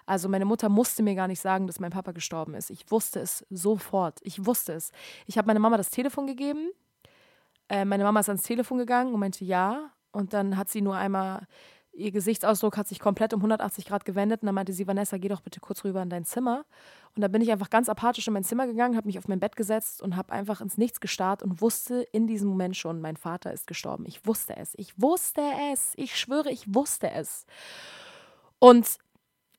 Also 0.06 0.30
meine 0.30 0.46
Mutter 0.46 0.70
musste 0.70 1.04
mir 1.04 1.16
gar 1.16 1.28
nicht 1.28 1.42
sagen, 1.42 1.68
dass 1.68 1.80
mein 1.80 1.92
Papa 1.92 2.12
gestorben 2.14 2.56
ist. 2.56 2.70
Ich 2.70 2.90
wusste 2.90 3.20
es 3.20 3.46
sofort. 3.50 4.20
Ich 4.24 4.46
wusste 4.46 4.74
es. 4.74 4.92
Ich 5.26 5.38
habe 5.38 5.48
meiner 5.48 5.60
Mama 5.60 5.78
das 5.78 5.90
Telefon 5.90 6.28
gegeben 6.28 6.70
äh, 7.70 7.86
meine 7.86 8.04
Mama 8.04 8.20
ist 8.20 8.30
ans 8.30 8.44
Telefon 8.44 8.78
gegangen 8.78 9.14
und 9.14 9.20
meinte 9.20 9.44
ja. 9.44 9.92
Und 10.16 10.34
dann 10.34 10.58
hat 10.58 10.70
sie 10.70 10.82
nur 10.82 10.96
einmal, 10.96 11.46
ihr 11.94 12.12
Gesichtsausdruck 12.12 12.78
hat 12.78 12.88
sich 12.88 13.00
komplett 13.00 13.34
um 13.34 13.40
180 13.40 13.86
Grad 13.86 14.06
gewendet. 14.06 14.42
Und 14.42 14.48
dann 14.48 14.56
meinte 14.56 14.74
sie, 14.74 14.88
Vanessa, 14.88 15.18
geh 15.18 15.28
doch 15.28 15.42
bitte 15.42 15.60
kurz 15.60 15.84
rüber 15.84 16.02
in 16.02 16.10
dein 16.10 16.26
Zimmer. 16.26 16.66
Und 17.16 17.22
da 17.22 17.28
bin 17.28 17.42
ich 17.42 17.52
einfach 17.52 17.70
ganz 17.70 17.90
apathisch 17.90 18.28
in 18.28 18.34
mein 18.34 18.44
Zimmer 18.44 18.66
gegangen, 18.68 18.96
habe 18.98 19.08
mich 19.08 19.18
auf 19.18 19.28
mein 19.28 19.40
Bett 19.40 19.56
gesetzt 19.56 20.02
und 20.02 20.16
habe 20.16 20.32
einfach 20.34 20.62
ins 20.62 20.78
Nichts 20.78 21.00
gestarrt 21.00 21.44
und 21.44 21.62
wusste 21.62 22.06
in 22.12 22.28
diesem 22.28 22.50
Moment 22.50 22.76
schon, 22.76 23.02
mein 23.02 23.18
Vater 23.18 23.54
ist 23.54 23.68
gestorben. 23.68 24.06
Ich 24.06 24.26
wusste 24.26 24.56
es. 24.58 24.74
Ich 24.76 25.00
wusste 25.02 25.42
es. 25.72 25.94
Ich 25.96 26.18
schwöre, 26.18 26.50
ich 26.50 26.74
wusste 26.74 27.12
es. 27.12 27.46
Und 28.60 28.98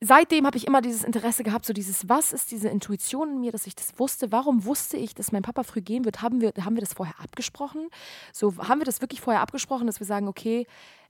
seitdem 0.01 0.47
habe 0.47 0.57
ich 0.57 0.67
immer 0.67 0.81
dieses 0.81 1.05
Interesse 1.05 1.43
gehabt, 1.43 1.67
so 1.67 1.73
dieses, 1.73 2.09
was 2.09 2.33
ist 2.33 2.51
diese 2.51 2.69
Intuition 2.69 3.31
in 3.31 3.41
mir, 3.41 3.53
dass 3.53 3.67
ich 3.67 3.75
das 3.75 3.99
wusste? 3.99 4.33
Warum 4.33 4.65
wusste 4.65 4.97
ich, 4.97 5.15
dass 5.15 5.33
mein 5.33 5.43
Papa 5.43 5.63
früh 5.63 5.81
gehen 5.81 6.05
wird? 6.05 6.23
Haben 6.23 6.41
wir, 6.41 6.53
haben 6.61 6.77
wir 6.77 6.81
das 6.81 6.95
vorher 6.95 7.19
abgesprochen? 7.21 7.89
So, 8.33 8.57
haben 8.59 8.81
wir 8.81 8.85
das 8.85 9.01
wirklich 9.01 9.21
vorher 9.21 9.43
abgesprochen, 9.43 9.87
dass 9.87 10.01
wir 10.01 10.07
sagen, 10.07 10.29
okay, 10.29 10.67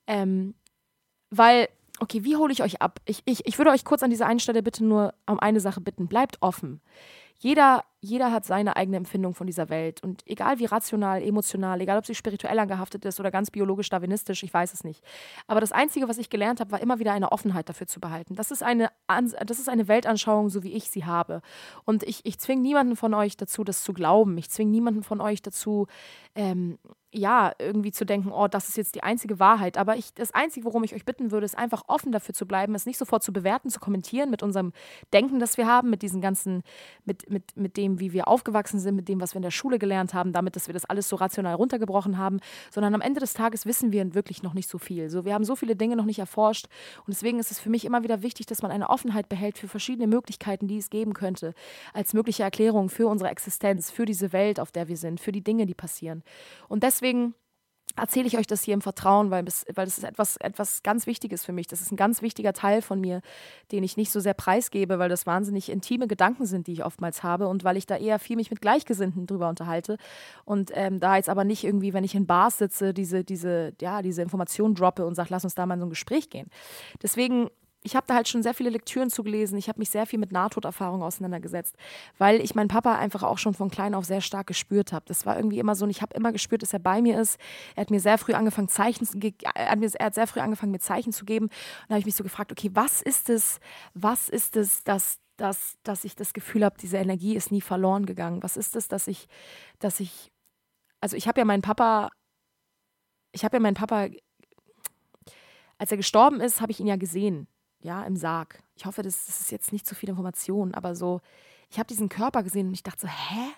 ähm, 0.07 0.55
weil, 1.31 1.69
okay, 2.01 2.25
wie 2.25 2.37
hole 2.37 2.53
ich 2.53 2.63
euch 2.63 2.81
ab? 2.81 3.01
Ich, 3.05 3.23
ich, 3.25 3.47
ich 3.47 3.59
würde 3.59 3.71
euch 3.71 3.85
kurz 3.85 4.03
an 4.03 4.11
dieser 4.11 4.27
einen 4.27 4.41
Stelle 4.41 4.63
bitte 4.63 4.85
nur 4.85 5.15
um 5.27 5.41
eine 5.41 5.61
Sache 5.61 5.81
bitten. 5.81 6.07
Bleibt 6.07 6.39
offen. 6.41 6.81
Jeder, 7.39 7.85
jeder 8.01 8.33
hat 8.33 8.45
seine 8.45 8.77
eigene 8.77 8.97
Empfindung 8.97 9.35
von 9.35 9.47
dieser 9.47 9.69
Welt. 9.69 10.03
Und 10.03 10.23
egal 10.27 10.59
wie 10.59 10.65
rational, 10.65 11.23
emotional, 11.23 11.81
egal 11.81 11.99
ob 11.99 12.07
sie 12.07 12.15
spirituell 12.15 12.59
angehaftet 12.59 13.05
ist 13.05 13.21
oder 13.21 13.31
ganz 13.31 13.51
biologisch 13.51 13.89
darwinistisch, 13.89 14.43
ich 14.43 14.53
weiß 14.53 14.73
es 14.73 14.85
nicht. 14.85 15.03
Aber 15.47 15.61
das 15.61 15.73
Einzige, 15.73 16.09
was 16.09 16.19
ich 16.19 16.31
gelernt 16.31 16.61
habe, 16.61 16.73
war 16.73 16.81
immer 16.81 16.99
wieder 16.99 17.13
eine 17.13 17.33
Offenheit 17.33 17.69
dafür 17.69 17.87
zu 17.87 18.01
behalten. 18.01 18.35
Das 18.35 18.51
ist 18.51 18.63
eine, 18.63 18.91
das 19.45 19.59
ist 19.59 19.69
eine 19.69 19.89
Weltanschauung, 19.89 20.49
so 20.49 20.63
wie 20.63 20.73
ich 20.73 20.91
sie 20.91 21.05
habe. 21.05 21.43
Und 21.85 22.03
ich, 22.03 22.21
ich 22.25 22.39
zwinge 22.39 22.63
niemanden 22.63 22.97
von 22.97 23.13
euch 23.15 23.37
dazu, 23.37 23.65
das 23.65 23.83
zu 23.83 23.93
glauben. 23.93 24.39
Ich 24.39 24.51
zwinge 24.51 24.71
niemanden 24.71 25.03
von 25.03 25.21
euch 25.21 25.43
dazu, 25.43 25.87
ähm, 26.35 26.79
ja, 27.17 27.53
irgendwie 27.59 27.93
zu 27.93 28.05
denken, 28.05 28.31
oh, 28.31 28.47
das 28.47 28.69
ist 28.69 28.77
jetzt 28.77 28.95
die 28.95 29.03
einzige 29.03 29.41
Wahrheit. 29.41 29.79
Aber 29.79 29.97
ich, 29.97 30.13
das 30.13 30.33
Einzige, 30.33 30.67
worum 30.67 30.85
ich 30.85 30.95
euch 30.95 31.05
bitten 31.05 31.31
würde, 31.31 31.47
ist 31.47 31.57
einfach 31.57 31.85
offen 31.89 32.13
dafür 32.13 32.35
zu 32.35 32.47
bleiben, 32.47 32.75
es 32.75 32.85
nicht 32.87 32.99
sofort 32.99 33.23
zu 33.23 33.33
bewerten, 33.33 33.71
zu 33.71 33.81
kommentieren 33.81 34.31
mit 34.31 34.43
unserem 34.43 34.73
Denken, 35.13 35.39
das 35.39 35.57
wir 35.57 35.67
haben, 35.67 35.89
mit 35.89 36.03
diesen 36.03 36.21
ganzen, 36.21 36.63
mit, 37.05 37.26
mit, 37.29 37.57
mit 37.57 37.77
dem, 37.77 38.01
wie 38.01 38.13
wir 38.13 38.29
aufgewachsen 38.29 38.79
sind, 38.79 38.97
mit 38.97 39.09
dem, 39.09 39.21
was 39.21 39.35
wir 39.35 39.39
in 39.39 39.43
der 39.43 39.51
Schule 39.51 39.79
gelernt 39.79 40.15
haben, 40.15 40.33
damit, 40.33 40.57
dass 40.57 40.67
wir 40.67 40.75
das 40.75 40.85
alles 40.85 41.09
so 41.09 41.17
rational 41.17 41.55
runtergebrochen 41.55 42.19
haben, 42.19 42.41
sondern 42.71 42.95
am 42.95 43.01
Ende 43.01 43.21
des 43.21 43.33
Tages 43.33 43.67
wissen 43.67 43.93
wir 43.93 44.15
wirklich 44.15 44.43
noch 44.43 44.55
nicht 44.55 44.69
so 44.69 44.79
viel. 44.79 45.09
So, 45.09 45.25
wir 45.25 45.35
haben 45.35 45.45
so 45.45 45.57
viele 45.57 45.77
Dinge 45.77 45.97
noch 45.97 46.05
nicht 46.05 46.19
erforscht 46.19 46.67
und 47.07 47.15
deswegen 47.15 47.39
ist 47.39 47.51
es 47.51 47.59
für 47.59 47.71
mich 47.71 47.85
immer 47.85 48.03
wieder 48.03 48.23
wichtig, 48.23 48.47
dass 48.47 48.63
man 48.63 48.71
eine 48.71 48.91
Offenheit 48.91 49.29
behält 49.29 49.59
für 49.59 49.69
verschiedene 49.69 50.07
Möglichkeiten, 50.07 50.69
die 50.69 50.79
es 50.79 50.91
geben 50.91 51.15
könnte, 51.15 51.55
als 51.95 52.15
mögliche 52.15 52.43
Erklärung 52.43 52.89
für 52.89 53.09
unsere 53.09 53.31
Existenz, 53.31 53.91
für 53.91 54.05
diese 54.05 54.33
Welt, 54.33 54.61
auf 54.61 54.71
der 54.71 54.89
wir 54.89 54.97
sind, 54.97 55.21
für 55.21 55.33
die 55.33 55.43
Dinge, 55.43 55.67
die 55.67 55.75
passieren. 55.75 56.23
Und 56.69 56.83
deswegen 56.83 57.07
deswegen 57.07 57.35
erzähle 57.97 58.27
ich 58.27 58.39
euch 58.39 58.47
das 58.47 58.63
hier 58.63 58.75
im 58.75 58.81
Vertrauen, 58.81 59.31
weil, 59.31 59.45
das, 59.45 59.65
weil 59.75 59.87
das 59.87 59.99
ist 59.99 60.05
etwas, 60.05 60.37
etwas 60.37 60.83
ganz 60.83 61.07
Wichtiges 61.07 61.45
für 61.45 61.53
mich. 61.53 61.67
Das 61.67 61.81
ist 61.81 61.93
ein 61.93 61.97
ganz 61.97 62.23
wichtiger 62.23 62.53
Teil 62.53 62.83
von 62.83 63.01
mir, 63.01 63.23
den 63.73 63.83
ich 63.83 63.97
nicht 63.97 64.13
so 64.13 64.21
sehr 64.21 64.35
preisgebe, 64.35 64.99
weil 64.99 65.09
das 65.09 65.27
wahnsinnig 65.27 65.71
intime 65.71 66.07
Gedanken 66.07 66.47
sind, 66.47 66.67
die 66.67 66.73
ich 66.73 66.85
oftmals 66.85 67.23
habe 67.23 67.49
und 67.49 67.65
weil 67.65 67.77
ich 67.77 67.87
da 67.87 67.97
eher 67.97 68.19
viel 68.19 68.37
mich 68.37 68.51
mit 68.51 68.61
Gleichgesinnten 68.61 69.27
drüber 69.27 69.49
unterhalte. 69.49 69.97
Und 70.45 70.71
ähm, 70.75 71.01
da 71.01 71.17
jetzt 71.17 71.29
aber 71.29 71.45
nicht 71.45 71.65
irgendwie, 71.65 71.93
wenn 71.93 72.05
ich 72.05 72.15
in 72.15 72.27
Bars 72.27 72.59
sitze, 72.59 72.95
diese, 72.95 73.25
diese, 73.25 73.73
ja, 73.81 74.03
diese 74.03 74.23
Informationen 74.23 74.75
droppe 74.75 75.07
und 75.07 75.15
sage, 75.15 75.29
lass 75.31 75.45
uns 75.45 75.55
da 75.55 75.67
mal 75.67 75.75
in 75.75 75.81
so 75.81 75.87
ein 75.87 75.91
Gespräch 75.91 76.31
gehen. 76.31 76.49
Deswegen 77.03 77.51
ich 77.87 77.95
habe 77.95 78.07
da 78.09 78.15
halt 78.15 78.29
schon 78.29 78.43
sehr 78.43 78.53
viele 78.53 78.69
Lektüren 78.69 79.11
zugelesen. 79.11 79.57
Ich 79.57 79.69
habe 79.69 79.79
mich 79.79 79.91
sehr 79.91 80.07
viel 80.07 80.19
mit 80.19 80.33
Nahtoderfahrungen 80.33 81.03
auseinandergesetzt, 81.03 81.77
weil 82.19 82.41
ich 82.41 82.57
meinen 82.57 82.67
Papa 82.67 82.97
einfach 82.97 83.23
auch 83.23 83.39
schon 83.39 83.55
von 83.55 83.71
klein 83.71 83.95
auf 83.95 84.05
sehr 84.05 84.21
stark 84.21 84.49
gespürt 84.49 84.93
habe. 84.93 85.05
Das 85.07 85.25
war 85.25 85.37
irgendwie 85.37 85.61
immer 85.61 85.77
so 85.77 85.85
und 85.85 85.91
ich 85.91 86.03
habe 86.03 86.15
immer 86.15 86.33
gespürt, 86.33 86.63
dass 86.63 86.73
er 86.73 86.81
bei 86.81 87.01
mir 87.01 87.21
ist. 87.21 87.39
Er 87.77 87.83
hat 87.83 87.91
mir 87.91 88.01
sehr 88.01 88.19
früh 88.19 88.33
angefangen, 88.35 88.69
Zeichen, 88.69 89.07
er 89.55 89.71
hat, 89.71 89.79
er 89.81 90.07
hat 90.07 90.15
sehr 90.15 90.27
früh 90.27 90.41
angefangen, 90.41 90.73
mir 90.73 90.81
Zeichen 90.81 91.13
zu 91.13 91.25
geben. 91.25 91.47
Und 91.47 91.53
da 91.89 91.95
habe 91.95 92.01
ich 92.01 92.07
mich 92.07 92.17
so 92.17 92.25
gefragt, 92.25 92.51
okay, 92.51 92.71
was 92.75 93.01
ist 93.03 93.31
es, 93.31 93.61
was 93.95 94.29
ist 94.29 94.57
es, 94.57 94.83
dass, 94.83 95.19
dass, 95.37 95.77
dass 95.85 96.05
ich 96.05 96.17
das 96.17 96.33
Gefühl 96.33 96.65
habe, 96.65 96.77
diese 96.83 96.97
Energie 96.97 97.37
ist 97.37 97.53
nie 97.53 97.61
verloren 97.61 98.05
gegangen? 98.05 98.43
Was 98.43 98.57
ist 98.57 98.75
es, 98.75 98.89
dass 98.89 99.07
ich, 99.07 99.29
dass 99.79 100.01
ich, 100.01 100.33
also 101.01 101.17
ich 101.17 101.29
habe 101.29 101.39
ja 101.39 101.45
meinen 101.45 101.63
Papa, 101.63 102.11
ich 103.31 103.45
habe 103.45 103.57
ja 103.57 103.61
meinen 103.61 103.75
Papa, 103.75 104.09
als 105.79 105.93
er 105.93 105.99
gestorben 105.99 106.41
ist, 106.41 106.61
habe 106.61 106.73
ich 106.73 106.81
ihn 106.81 106.89
ja 106.89 106.97
gesehen 106.97 107.47
ja, 107.87 108.03
im 108.03 108.17
Sarg. 108.17 108.63
Ich 108.77 108.85
hoffe, 108.85 109.03
das, 109.03 109.27
das 109.27 109.41
ist 109.41 109.51
jetzt 109.51 109.73
nicht 109.73 109.87
zu 109.87 109.95
viel 109.95 110.11
Information, 110.11 110.75
aber 110.75 110.95
so, 110.95 111.23
ich 111.71 111.79
habe 111.79 111.87
diesen 111.87 112.09
Körper 112.09 112.43
gesehen 112.43 112.69
und 112.69 112.75
ich 112.75 112.83
dachte 112.83 113.03
so, 113.03 113.09
hä? 113.09 113.49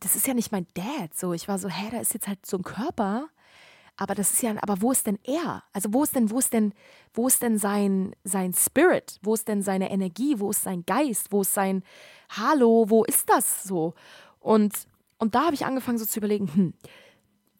Das 0.00 0.16
ist 0.16 0.26
ja 0.26 0.34
nicht 0.34 0.50
mein 0.50 0.66
Dad. 0.74 1.14
So, 1.14 1.32
ich 1.32 1.46
war 1.46 1.58
so, 1.58 1.68
hä, 1.68 1.88
da 1.90 2.00
ist 2.00 2.14
jetzt 2.14 2.26
halt 2.26 2.44
so 2.46 2.56
ein 2.56 2.64
Körper. 2.64 3.28
Aber 3.96 4.14
das 4.14 4.32
ist 4.32 4.42
ja, 4.42 4.54
aber 4.60 4.80
wo 4.80 4.90
ist 4.90 5.06
denn 5.06 5.18
er? 5.22 5.62
Also 5.72 5.92
wo 5.92 6.02
ist 6.02 6.16
denn, 6.16 6.30
wo 6.30 6.38
ist 6.38 6.52
denn, 6.52 6.72
wo 7.12 7.28
ist 7.28 7.42
denn 7.42 7.58
sein, 7.58 8.16
sein 8.24 8.52
Spirit? 8.52 9.20
Wo 9.22 9.34
ist 9.34 9.46
denn 9.46 9.62
seine 9.62 9.90
Energie? 9.90 10.40
Wo 10.40 10.50
ist 10.50 10.62
sein 10.62 10.84
Geist? 10.84 11.30
Wo 11.30 11.42
ist 11.42 11.54
sein 11.54 11.84
Hallo? 12.30 12.86
Wo 12.88 13.04
ist 13.04 13.28
das 13.30 13.62
so? 13.62 13.94
Und, 14.40 14.74
und 15.18 15.36
da 15.36 15.44
habe 15.44 15.54
ich 15.54 15.64
angefangen 15.64 15.98
so 15.98 16.06
zu 16.06 16.18
überlegen, 16.18 16.52
hm, 16.52 16.74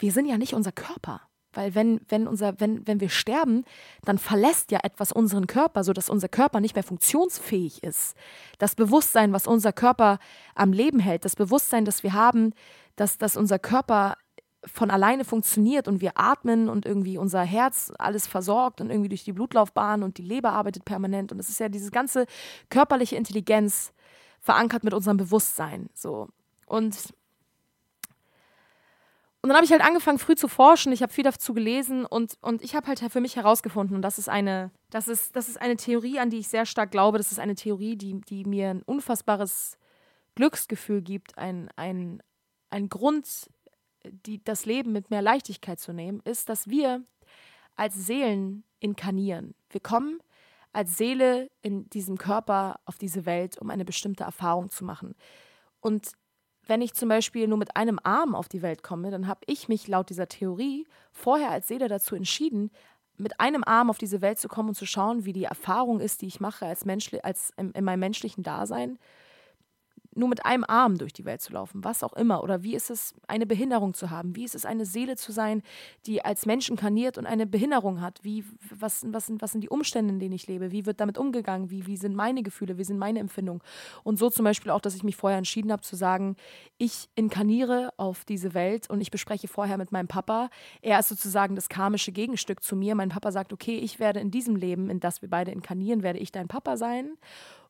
wir 0.00 0.10
sind 0.10 0.26
ja 0.26 0.38
nicht 0.38 0.54
unser 0.54 0.72
Körper. 0.72 1.20
Weil 1.54 1.74
wenn, 1.74 2.00
wenn, 2.08 2.26
unser, 2.26 2.58
wenn, 2.60 2.86
wenn 2.86 3.00
wir 3.00 3.08
sterben, 3.08 3.64
dann 4.04 4.18
verlässt 4.18 4.70
ja 4.70 4.80
etwas 4.82 5.12
unseren 5.12 5.46
Körper, 5.46 5.84
sodass 5.84 6.10
unser 6.10 6.28
Körper 6.28 6.60
nicht 6.60 6.74
mehr 6.74 6.84
funktionsfähig 6.84 7.82
ist. 7.82 8.16
Das 8.58 8.74
Bewusstsein, 8.74 9.32
was 9.32 9.46
unser 9.46 9.72
Körper 9.72 10.18
am 10.54 10.72
Leben 10.72 10.98
hält, 11.00 11.24
das 11.24 11.36
Bewusstsein, 11.36 11.84
das 11.84 12.02
wir 12.02 12.12
haben, 12.12 12.52
dass, 12.96 13.18
dass 13.18 13.36
unser 13.36 13.58
Körper 13.58 14.16
von 14.66 14.90
alleine 14.90 15.24
funktioniert 15.24 15.88
und 15.88 16.00
wir 16.00 16.12
atmen 16.14 16.68
und 16.68 16.86
irgendwie 16.86 17.18
unser 17.18 17.42
Herz 17.42 17.92
alles 17.98 18.26
versorgt 18.26 18.80
und 18.80 18.90
irgendwie 18.90 19.10
durch 19.10 19.24
die 19.24 19.32
Blutlaufbahn 19.32 20.02
und 20.02 20.18
die 20.18 20.22
Leber 20.22 20.52
arbeitet 20.52 20.84
permanent. 20.84 21.32
Und 21.32 21.38
es 21.38 21.48
ist 21.48 21.60
ja 21.60 21.68
diese 21.68 21.90
ganze 21.90 22.26
körperliche 22.70 23.16
Intelligenz 23.16 23.92
verankert 24.40 24.84
mit 24.84 24.94
unserem 24.94 25.16
Bewusstsein. 25.16 25.90
So. 25.94 26.28
Und 26.66 27.14
und 29.44 29.48
dann 29.50 29.56
habe 29.56 29.66
ich 29.66 29.72
halt 29.72 29.82
angefangen, 29.82 30.18
früh 30.18 30.36
zu 30.36 30.48
forschen. 30.48 30.90
Ich 30.90 31.02
habe 31.02 31.12
viel 31.12 31.22
dazu 31.22 31.52
gelesen 31.52 32.06
und, 32.06 32.38
und 32.40 32.62
ich 32.62 32.74
habe 32.74 32.86
halt 32.86 33.00
für 33.00 33.20
mich 33.20 33.36
herausgefunden, 33.36 33.94
und 33.94 34.00
das 34.00 34.18
ist 34.18 34.30
eine, 34.30 34.70
das 34.88 35.06
ist, 35.06 35.36
das 35.36 35.50
ist 35.50 35.60
eine 35.60 35.76
Theorie, 35.76 36.18
an 36.18 36.30
die 36.30 36.38
ich 36.38 36.48
sehr 36.48 36.64
stark 36.64 36.90
glaube. 36.90 37.18
Das 37.18 37.30
ist 37.30 37.38
eine 37.38 37.54
Theorie, 37.54 37.94
die, 37.96 38.22
die 38.22 38.46
mir 38.46 38.70
ein 38.70 38.80
unfassbares 38.80 39.76
Glücksgefühl 40.34 41.02
gibt, 41.02 41.36
ein, 41.36 41.68
ein, 41.76 42.22
ein 42.70 42.88
Grund, 42.88 43.50
die, 44.06 44.42
das 44.42 44.64
Leben 44.64 44.92
mit 44.92 45.10
mehr 45.10 45.20
Leichtigkeit 45.20 45.78
zu 45.78 45.92
nehmen, 45.92 46.22
ist, 46.24 46.48
dass 46.48 46.70
wir 46.70 47.04
als 47.76 47.94
Seelen 47.96 48.64
inkarnieren. 48.80 49.54
Wir 49.68 49.82
kommen 49.82 50.20
als 50.72 50.96
Seele 50.96 51.50
in 51.60 51.90
diesem 51.90 52.16
Körper 52.16 52.80
auf 52.86 52.96
diese 52.96 53.26
Welt, 53.26 53.58
um 53.58 53.68
eine 53.68 53.84
bestimmte 53.84 54.24
Erfahrung 54.24 54.70
zu 54.70 54.86
machen. 54.86 55.14
Und 55.80 56.12
wenn 56.66 56.82
ich 56.82 56.94
zum 56.94 57.08
Beispiel 57.08 57.46
nur 57.46 57.58
mit 57.58 57.76
einem 57.76 57.98
Arm 58.02 58.34
auf 58.34 58.48
die 58.48 58.62
Welt 58.62 58.82
komme, 58.82 59.10
dann 59.10 59.26
habe 59.26 59.40
ich 59.46 59.68
mich 59.68 59.88
laut 59.88 60.10
dieser 60.10 60.28
Theorie 60.28 60.86
vorher 61.12 61.50
als 61.50 61.68
Seele 61.68 61.88
dazu 61.88 62.14
entschieden, 62.14 62.70
mit 63.16 63.38
einem 63.38 63.62
Arm 63.64 63.90
auf 63.90 63.98
diese 63.98 64.20
Welt 64.20 64.38
zu 64.38 64.48
kommen 64.48 64.70
und 64.70 64.74
zu 64.74 64.86
schauen, 64.86 65.24
wie 65.24 65.32
die 65.32 65.44
Erfahrung 65.44 66.00
ist, 66.00 66.22
die 66.22 66.26
ich 66.26 66.40
mache 66.40 66.66
als, 66.66 66.84
Mensch, 66.84 67.10
als 67.22 67.52
in, 67.56 67.70
in 67.72 67.84
meinem 67.84 68.00
menschlichen 68.00 68.42
Dasein 68.42 68.98
nur 70.16 70.28
mit 70.28 70.44
einem 70.44 70.64
Arm 70.66 70.98
durch 70.98 71.12
die 71.12 71.24
Welt 71.24 71.40
zu 71.40 71.52
laufen, 71.52 71.84
was 71.84 72.02
auch 72.02 72.12
immer. 72.14 72.42
Oder 72.42 72.62
wie 72.62 72.74
ist 72.74 72.90
es, 72.90 73.14
eine 73.26 73.46
Behinderung 73.46 73.94
zu 73.94 74.10
haben? 74.10 74.36
Wie 74.36 74.44
ist 74.44 74.54
es, 74.54 74.64
eine 74.64 74.86
Seele 74.86 75.16
zu 75.16 75.32
sein, 75.32 75.62
die 76.06 76.24
als 76.24 76.46
Mensch 76.46 76.68
inkarniert 76.68 77.18
und 77.18 77.26
eine 77.26 77.46
Behinderung 77.46 78.00
hat? 78.00 78.20
Wie, 78.22 78.44
was, 78.70 79.04
was, 79.08 79.26
sind, 79.26 79.42
was 79.42 79.52
sind 79.52 79.62
die 79.62 79.68
Umstände, 79.68 80.12
in 80.12 80.20
denen 80.20 80.34
ich 80.34 80.46
lebe? 80.46 80.72
Wie 80.72 80.86
wird 80.86 81.00
damit 81.00 81.18
umgegangen? 81.18 81.70
Wie, 81.70 81.86
wie 81.86 81.96
sind 81.96 82.14
meine 82.14 82.42
Gefühle? 82.42 82.78
Wie 82.78 82.84
sind 82.84 82.98
meine 82.98 83.18
Empfindungen? 83.18 83.62
Und 84.02 84.18
so 84.18 84.30
zum 84.30 84.44
Beispiel 84.44 84.70
auch, 84.70 84.80
dass 84.80 84.94
ich 84.94 85.02
mich 85.02 85.16
vorher 85.16 85.38
entschieden 85.38 85.72
habe 85.72 85.82
zu 85.82 85.96
sagen, 85.96 86.36
ich 86.78 87.08
inkarniere 87.14 87.92
auf 87.96 88.24
diese 88.24 88.54
Welt 88.54 88.90
und 88.90 89.00
ich 89.00 89.10
bespreche 89.10 89.48
vorher 89.48 89.78
mit 89.78 89.92
meinem 89.92 90.08
Papa. 90.08 90.50
Er 90.82 90.98
ist 90.98 91.08
sozusagen 91.08 91.54
das 91.54 91.68
karmische 91.68 92.12
Gegenstück 92.12 92.62
zu 92.62 92.76
mir. 92.76 92.94
Mein 92.94 93.08
Papa 93.08 93.32
sagt, 93.32 93.52
okay, 93.52 93.78
ich 93.78 93.98
werde 93.98 94.20
in 94.20 94.30
diesem 94.30 94.56
Leben, 94.56 94.90
in 94.90 95.00
das 95.00 95.22
wir 95.22 95.30
beide 95.30 95.50
inkarnieren, 95.50 96.02
werde 96.02 96.18
ich 96.18 96.32
dein 96.32 96.48
Papa 96.48 96.76
sein. 96.76 97.16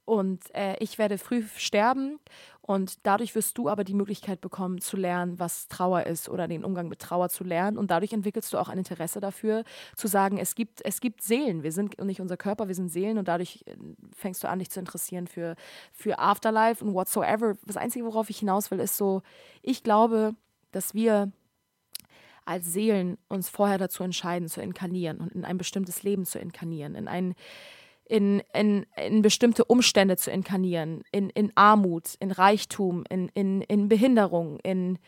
Und 0.05 0.55
äh, 0.55 0.77
ich 0.81 0.99
werde 0.99 1.17
früh 1.17 1.45
sterben 1.57 2.19
und 2.61 3.07
dadurch 3.07 3.35
wirst 3.35 3.57
du 3.59 3.69
aber 3.69 3.85
die 3.85 3.95
Möglichkeit 3.95 4.40
bekommen 4.40 4.81
zu 4.81 4.97
lernen, 4.97 5.38
was 5.38 5.69
Trauer 5.69 6.05
ist 6.05 6.29
oder 6.29 6.49
den 6.49 6.64
Umgang 6.64 6.88
mit 6.88 6.99
Trauer 6.99 7.29
zu 7.29 7.45
lernen. 7.45 7.79
Und 7.79 7.90
dadurch 7.90 8.12
entwickelst 8.12 8.53
du 8.53 8.59
auch 8.59 8.69
ein 8.69 8.79
Interesse 8.79 9.21
dafür, 9.21 9.64
zu 9.97 10.07
sagen, 10.07 10.38
es 10.38 10.55
gibt, 10.55 10.85
es 10.85 11.01
gibt 11.01 11.23
Seelen. 11.23 11.62
Wir 11.62 11.73
sind 11.73 11.99
nicht 12.03 12.21
unser 12.21 12.37
Körper, 12.37 12.69
wir 12.69 12.75
sind 12.75 12.88
Seelen 12.88 13.19
und 13.19 13.29
dadurch 13.29 13.64
äh, 13.67 13.77
fängst 14.14 14.45
du 14.45 14.49
an, 14.49 14.59
dich 14.59 14.71
zu 14.71 14.81
interessieren 14.81 15.27
für, 15.27 15.57
für 15.93 16.19
Afterlife 16.19 16.85
und 16.85 16.95
whatsoever. 16.95 17.55
Das 17.64 17.77
Einzige, 17.77 18.05
worauf 18.05 18.31
ich 18.31 18.38
hinaus 18.38 18.71
will, 18.71 18.81
ist 18.81 18.97
so, 18.97 19.23
ich 19.62 19.83
glaube, 19.83 20.35
dass 20.73 20.95
wir 20.95 21.33
als 22.45 22.73
Seelen 22.73 23.17
uns 23.29 23.49
vorher 23.49 23.79
dazu 23.79 24.03
entscheiden, 24.03 24.49
zu 24.49 24.61
inkarnieren 24.61 25.19
und 25.19 25.33
in 25.33 25.45
ein 25.45 25.57
bestimmtes 25.57 26.03
Leben 26.03 26.25
zu 26.25 26.38
inkarnieren, 26.38 26.95
in 26.95 27.09
ein 27.09 27.35
in, 28.07 28.43
in, 28.53 28.87
in 28.97 29.23
bestimmte 29.23 29.64
Umstände 29.64 30.17
zu 30.17 30.31
inkarnieren, 30.31 31.03
in, 31.11 31.31
in 31.31 31.53
Armut, 31.55 32.14
in 32.21 32.31
Reichtum, 32.31 33.05
in, 33.09 33.29
in, 33.35 33.62
in 33.62 33.88
Behinderung, 33.88 34.59
in, 34.61 34.99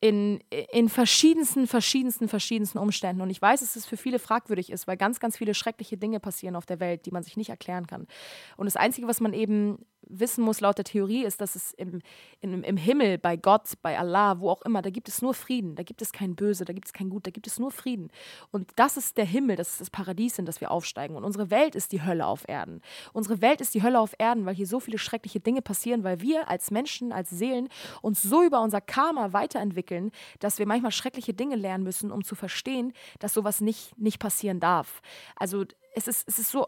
in, 0.00 0.40
in 0.72 0.88
verschiedensten, 0.88 1.66
verschiedensten, 1.66 2.28
verschiedensten 2.28 2.78
Umständen. 2.78 3.22
Und 3.22 3.30
ich 3.30 3.40
weiß, 3.40 3.60
dass 3.60 3.76
es 3.76 3.86
für 3.86 3.96
viele 3.96 4.18
fragwürdig 4.18 4.70
ist, 4.70 4.86
weil 4.86 4.96
ganz, 4.96 5.20
ganz 5.20 5.38
viele 5.38 5.54
schreckliche 5.54 5.96
Dinge 5.96 6.20
passieren 6.20 6.56
auf 6.56 6.66
der 6.66 6.80
Welt, 6.80 7.06
die 7.06 7.12
man 7.12 7.22
sich 7.22 7.36
nicht 7.36 7.50
erklären 7.50 7.86
kann. 7.86 8.06
Und 8.56 8.66
das 8.66 8.76
Einzige, 8.76 9.06
was 9.06 9.20
man 9.20 9.32
eben 9.32 9.86
wissen 10.08 10.44
muss 10.44 10.60
laut 10.60 10.78
der 10.78 10.84
Theorie, 10.84 11.24
ist, 11.24 11.40
dass 11.40 11.54
es 11.54 11.72
im, 11.72 12.00
im, 12.40 12.62
im 12.62 12.76
Himmel, 12.76 13.18
bei 13.18 13.36
Gott, 13.36 13.74
bei 13.82 13.98
Allah, 13.98 14.40
wo 14.40 14.50
auch 14.50 14.62
immer, 14.62 14.82
da 14.82 14.90
gibt 14.90 15.08
es 15.08 15.22
nur 15.22 15.34
Frieden, 15.34 15.74
da 15.74 15.82
gibt 15.82 16.02
es 16.02 16.12
kein 16.12 16.34
Böse, 16.34 16.64
da 16.64 16.72
gibt 16.72 16.86
es 16.86 16.92
kein 16.92 17.10
Gut, 17.10 17.26
da 17.26 17.30
gibt 17.30 17.46
es 17.46 17.58
nur 17.58 17.70
Frieden. 17.70 18.10
Und 18.50 18.70
das 18.76 18.96
ist 18.96 19.16
der 19.16 19.24
Himmel, 19.24 19.56
das 19.56 19.70
ist 19.70 19.80
das 19.80 19.90
Paradies, 19.90 20.38
in 20.38 20.46
das 20.46 20.60
wir 20.60 20.70
aufsteigen. 20.70 21.16
Und 21.16 21.24
unsere 21.24 21.50
Welt 21.50 21.74
ist 21.74 21.92
die 21.92 22.02
Hölle 22.02 22.26
auf 22.26 22.48
Erden. 22.48 22.82
Unsere 23.12 23.40
Welt 23.40 23.60
ist 23.60 23.74
die 23.74 23.82
Hölle 23.82 24.00
auf 24.00 24.14
Erden, 24.18 24.46
weil 24.46 24.54
hier 24.54 24.66
so 24.66 24.80
viele 24.80 24.98
schreckliche 24.98 25.40
Dinge 25.40 25.62
passieren, 25.62 26.04
weil 26.04 26.20
wir 26.20 26.48
als 26.48 26.70
Menschen, 26.70 27.12
als 27.12 27.30
Seelen 27.30 27.68
uns 28.00 28.22
so 28.22 28.42
über 28.42 28.60
unser 28.60 28.80
Karma 28.80 29.32
weiterentwickeln, 29.32 30.10
dass 30.40 30.58
wir 30.58 30.66
manchmal 30.66 30.92
schreckliche 30.92 31.34
Dinge 31.34 31.56
lernen 31.56 31.84
müssen, 31.84 32.10
um 32.10 32.24
zu 32.24 32.34
verstehen, 32.34 32.92
dass 33.18 33.34
sowas 33.34 33.60
nicht, 33.60 33.98
nicht 33.98 34.18
passieren 34.18 34.60
darf. 34.60 35.02
Also 35.36 35.64
es 35.94 36.08
ist, 36.08 36.28
es 36.28 36.38
ist 36.38 36.50
so 36.50 36.66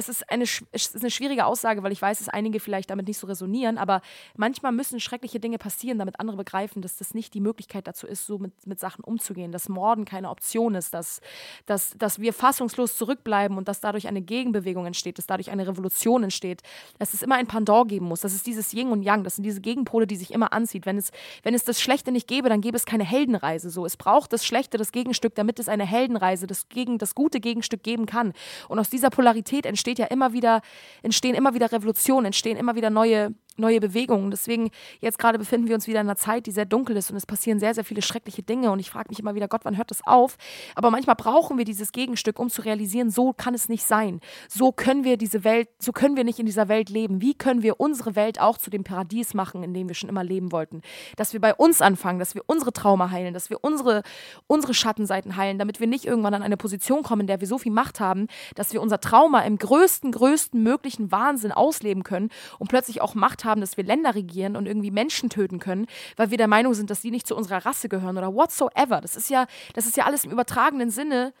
es 0.00 0.08
ist, 0.08 0.30
eine, 0.30 0.44
es 0.44 0.62
ist 0.72 1.02
eine 1.02 1.10
schwierige 1.10 1.44
Aussage, 1.44 1.82
weil 1.82 1.92
ich 1.92 2.00
weiß, 2.00 2.18
dass 2.18 2.28
einige 2.28 2.58
vielleicht 2.58 2.90
damit 2.90 3.06
nicht 3.06 3.18
so 3.18 3.26
resonieren, 3.26 3.78
aber 3.78 4.00
manchmal 4.36 4.72
müssen 4.72 4.98
schreckliche 4.98 5.40
Dinge 5.40 5.58
passieren, 5.58 5.98
damit 5.98 6.18
andere 6.18 6.36
begreifen, 6.36 6.82
dass 6.82 6.96
das 6.96 7.14
nicht 7.14 7.34
die 7.34 7.40
Möglichkeit 7.40 7.86
dazu 7.86 8.06
ist, 8.06 8.26
so 8.26 8.38
mit, 8.38 8.52
mit 8.66 8.80
Sachen 8.80 9.04
umzugehen, 9.04 9.52
dass 9.52 9.68
Morden 9.68 10.04
keine 10.04 10.30
Option 10.30 10.74
ist, 10.74 10.94
dass, 10.94 11.20
dass, 11.66 11.94
dass 11.98 12.18
wir 12.18 12.32
fassungslos 12.32 12.96
zurückbleiben 12.96 13.56
und 13.56 13.68
dass 13.68 13.80
dadurch 13.80 14.08
eine 14.08 14.22
Gegenbewegung 14.22 14.86
entsteht, 14.86 15.18
dass 15.18 15.26
dadurch 15.26 15.50
eine 15.50 15.66
Revolution 15.66 16.24
entsteht, 16.24 16.62
dass 16.98 17.14
es 17.14 17.22
immer 17.22 17.36
ein 17.36 17.46
Pendant 17.46 17.88
geben 17.88 18.06
muss, 18.06 18.20
dass 18.20 18.32
es 18.32 18.42
dieses 18.42 18.72
Yin 18.72 18.88
und 18.88 19.02
Yang, 19.02 19.24
das 19.24 19.36
sind 19.36 19.44
diese 19.44 19.60
Gegenpole, 19.60 20.06
die 20.06 20.16
sich 20.16 20.32
immer 20.32 20.52
anzieht. 20.52 20.86
Wenn 20.86 20.96
es, 20.96 21.10
wenn 21.42 21.54
es 21.54 21.64
das 21.64 21.80
Schlechte 21.80 22.12
nicht 22.12 22.26
gäbe, 22.26 22.48
dann 22.48 22.60
gäbe 22.60 22.76
es 22.76 22.86
keine 22.86 23.04
Heldenreise. 23.04 23.70
So. 23.70 23.84
Es 23.84 23.96
braucht 23.96 24.32
das 24.32 24.44
Schlechte, 24.46 24.78
das 24.78 24.92
Gegenstück, 24.92 25.34
damit 25.34 25.58
es 25.58 25.68
eine 25.68 25.86
Heldenreise, 25.86 26.46
das, 26.46 26.68
gegen, 26.68 26.98
das 26.98 27.14
gute 27.14 27.40
Gegenstück 27.40 27.82
geben 27.82 28.06
kann. 28.06 28.32
Und 28.68 28.78
aus 28.78 28.88
dieser 28.88 29.10
Polarität 29.10 29.66
entsteht 29.66 29.89
entsteht 29.90 29.98
ja 29.98 30.06
immer 30.06 30.32
wieder, 30.32 30.62
entstehen 31.02 31.34
immer 31.34 31.54
wieder 31.54 31.72
Revolutionen, 31.72 32.26
entstehen 32.26 32.56
immer 32.56 32.74
wieder 32.76 32.90
neue 32.90 33.34
neue 33.56 33.80
Bewegungen. 33.80 34.30
Deswegen, 34.30 34.70
jetzt 35.00 35.18
gerade 35.18 35.38
befinden 35.38 35.68
wir 35.68 35.74
uns 35.74 35.86
wieder 35.86 36.00
in 36.00 36.06
einer 36.06 36.16
Zeit, 36.16 36.46
die 36.46 36.50
sehr 36.50 36.64
dunkel 36.64 36.96
ist 36.96 37.10
und 37.10 37.16
es 37.16 37.26
passieren 37.26 37.60
sehr, 37.60 37.74
sehr 37.74 37.84
viele 37.84 38.02
schreckliche 38.02 38.42
Dinge. 38.42 38.70
Und 38.70 38.78
ich 38.78 38.90
frage 38.90 39.08
mich 39.10 39.18
immer 39.18 39.34
wieder, 39.34 39.48
Gott, 39.48 39.60
wann 39.64 39.76
hört 39.76 39.90
das 39.90 40.06
auf? 40.06 40.36
Aber 40.74 40.90
manchmal 40.90 41.16
brauchen 41.16 41.58
wir 41.58 41.64
dieses 41.64 41.92
Gegenstück, 41.92 42.38
um 42.38 42.50
zu 42.50 42.62
realisieren, 42.62 43.10
so 43.10 43.32
kann 43.32 43.54
es 43.54 43.68
nicht 43.68 43.84
sein. 43.84 44.20
So 44.48 44.72
können 44.72 45.04
wir 45.04 45.16
diese 45.16 45.44
Welt, 45.44 45.68
so 45.78 45.92
können 45.92 46.16
wir 46.16 46.24
nicht 46.24 46.38
in 46.38 46.46
dieser 46.46 46.68
Welt 46.68 46.88
leben. 46.90 47.20
Wie 47.20 47.34
können 47.34 47.62
wir 47.62 47.80
unsere 47.80 48.16
Welt 48.16 48.40
auch 48.40 48.58
zu 48.58 48.70
dem 48.70 48.84
Paradies 48.84 49.34
machen, 49.34 49.62
in 49.62 49.74
dem 49.74 49.88
wir 49.88 49.94
schon 49.94 50.08
immer 50.08 50.24
leben 50.24 50.52
wollten? 50.52 50.82
Dass 51.16 51.32
wir 51.32 51.40
bei 51.40 51.54
uns 51.54 51.82
anfangen, 51.82 52.18
dass 52.18 52.34
wir 52.34 52.42
unsere 52.46 52.72
Trauma 52.72 53.10
heilen, 53.10 53.34
dass 53.34 53.50
wir 53.50 53.62
unsere, 53.62 54.02
unsere 54.46 54.74
Schattenseiten 54.74 55.36
heilen, 55.36 55.58
damit 55.58 55.80
wir 55.80 55.86
nicht 55.86 56.04
irgendwann 56.04 56.34
an 56.34 56.42
eine 56.42 56.56
Position 56.56 57.02
kommen, 57.02 57.22
in 57.22 57.26
der 57.26 57.40
wir 57.40 57.48
so 57.48 57.58
viel 57.58 57.72
Macht 57.72 58.00
haben, 58.00 58.26
dass 58.54 58.72
wir 58.72 58.80
unser 58.80 59.00
Trauma 59.00 59.40
im 59.40 59.58
größten, 59.58 60.12
größten 60.12 60.62
möglichen 60.62 61.12
Wahnsinn 61.12 61.52
ausleben 61.52 62.02
können 62.02 62.30
und 62.58 62.68
plötzlich 62.68 63.00
auch 63.00 63.14
Macht 63.14 63.44
haben, 63.44 63.49
dass 63.58 63.76
wir 63.76 63.84
Länder 63.84 64.14
regieren 64.14 64.54
und 64.54 64.66
irgendwie 64.66 64.90
Menschen 64.90 65.30
töten 65.30 65.58
können, 65.58 65.86
weil 66.16 66.30
wir 66.30 66.38
der 66.38 66.46
Meinung 66.46 66.74
sind, 66.74 66.90
dass 66.90 67.00
die 67.00 67.10
nicht 67.10 67.26
zu 67.26 67.34
unserer 67.34 67.64
Rasse 67.64 67.88
gehören 67.88 68.18
oder 68.18 68.34
whatsoever. 68.34 69.00
Das 69.00 69.16
ist 69.16 69.30
ja, 69.30 69.46
das 69.74 69.86
ist 69.86 69.96
ja 69.96 70.04
alles 70.04 70.24
im 70.24 70.30
übertragenen 70.30 70.90
Sinne 70.90 71.32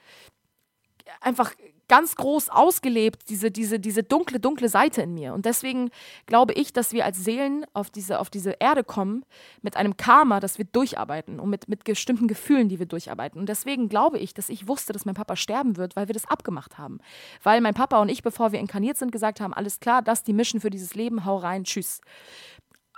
einfach 1.20 1.52
ganz 1.90 2.14
groß 2.14 2.50
ausgelebt, 2.50 3.28
diese, 3.28 3.50
diese, 3.50 3.80
diese 3.80 4.04
dunkle, 4.04 4.38
dunkle 4.38 4.68
Seite 4.68 5.02
in 5.02 5.12
mir. 5.12 5.34
Und 5.34 5.44
deswegen 5.44 5.90
glaube 6.24 6.52
ich, 6.52 6.72
dass 6.72 6.92
wir 6.92 7.04
als 7.04 7.18
Seelen 7.18 7.66
auf 7.72 7.90
diese, 7.90 8.20
auf 8.20 8.30
diese 8.30 8.52
Erde 8.60 8.84
kommen 8.84 9.24
mit 9.60 9.76
einem 9.76 9.96
Karma, 9.96 10.38
das 10.38 10.56
wir 10.56 10.64
durcharbeiten 10.66 11.40
und 11.40 11.50
mit, 11.50 11.68
mit 11.68 11.82
bestimmten 11.82 12.28
Gefühlen, 12.28 12.68
die 12.68 12.78
wir 12.78 12.86
durcharbeiten. 12.86 13.40
Und 13.40 13.48
deswegen 13.48 13.88
glaube 13.88 14.18
ich, 14.20 14.34
dass 14.34 14.50
ich 14.50 14.68
wusste, 14.68 14.92
dass 14.92 15.04
mein 15.04 15.16
Papa 15.16 15.34
sterben 15.34 15.76
wird, 15.76 15.96
weil 15.96 16.08
wir 16.08 16.14
das 16.14 16.30
abgemacht 16.30 16.78
haben. 16.78 17.00
Weil 17.42 17.60
mein 17.60 17.74
Papa 17.74 18.00
und 18.00 18.08
ich, 18.08 18.22
bevor 18.22 18.52
wir 18.52 18.60
inkarniert 18.60 18.96
sind, 18.96 19.10
gesagt 19.10 19.40
haben, 19.40 19.52
alles 19.52 19.80
klar, 19.80 20.00
das 20.00 20.22
die 20.22 20.32
Mission 20.32 20.60
für 20.60 20.70
dieses 20.70 20.94
Leben, 20.94 21.24
hau 21.24 21.38
rein, 21.38 21.64
tschüss. 21.64 22.00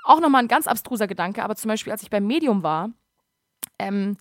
Auch 0.04 0.20
nochmal 0.20 0.42
ein 0.42 0.48
ganz 0.48 0.66
abstruser 0.66 1.06
Gedanke, 1.06 1.42
aber 1.42 1.56
zum 1.56 1.70
Beispiel, 1.70 1.92
als 1.92 2.02
ich 2.02 2.10
beim 2.10 2.26
Medium 2.26 2.62
war, 2.62 2.90
ähm, 3.78 4.18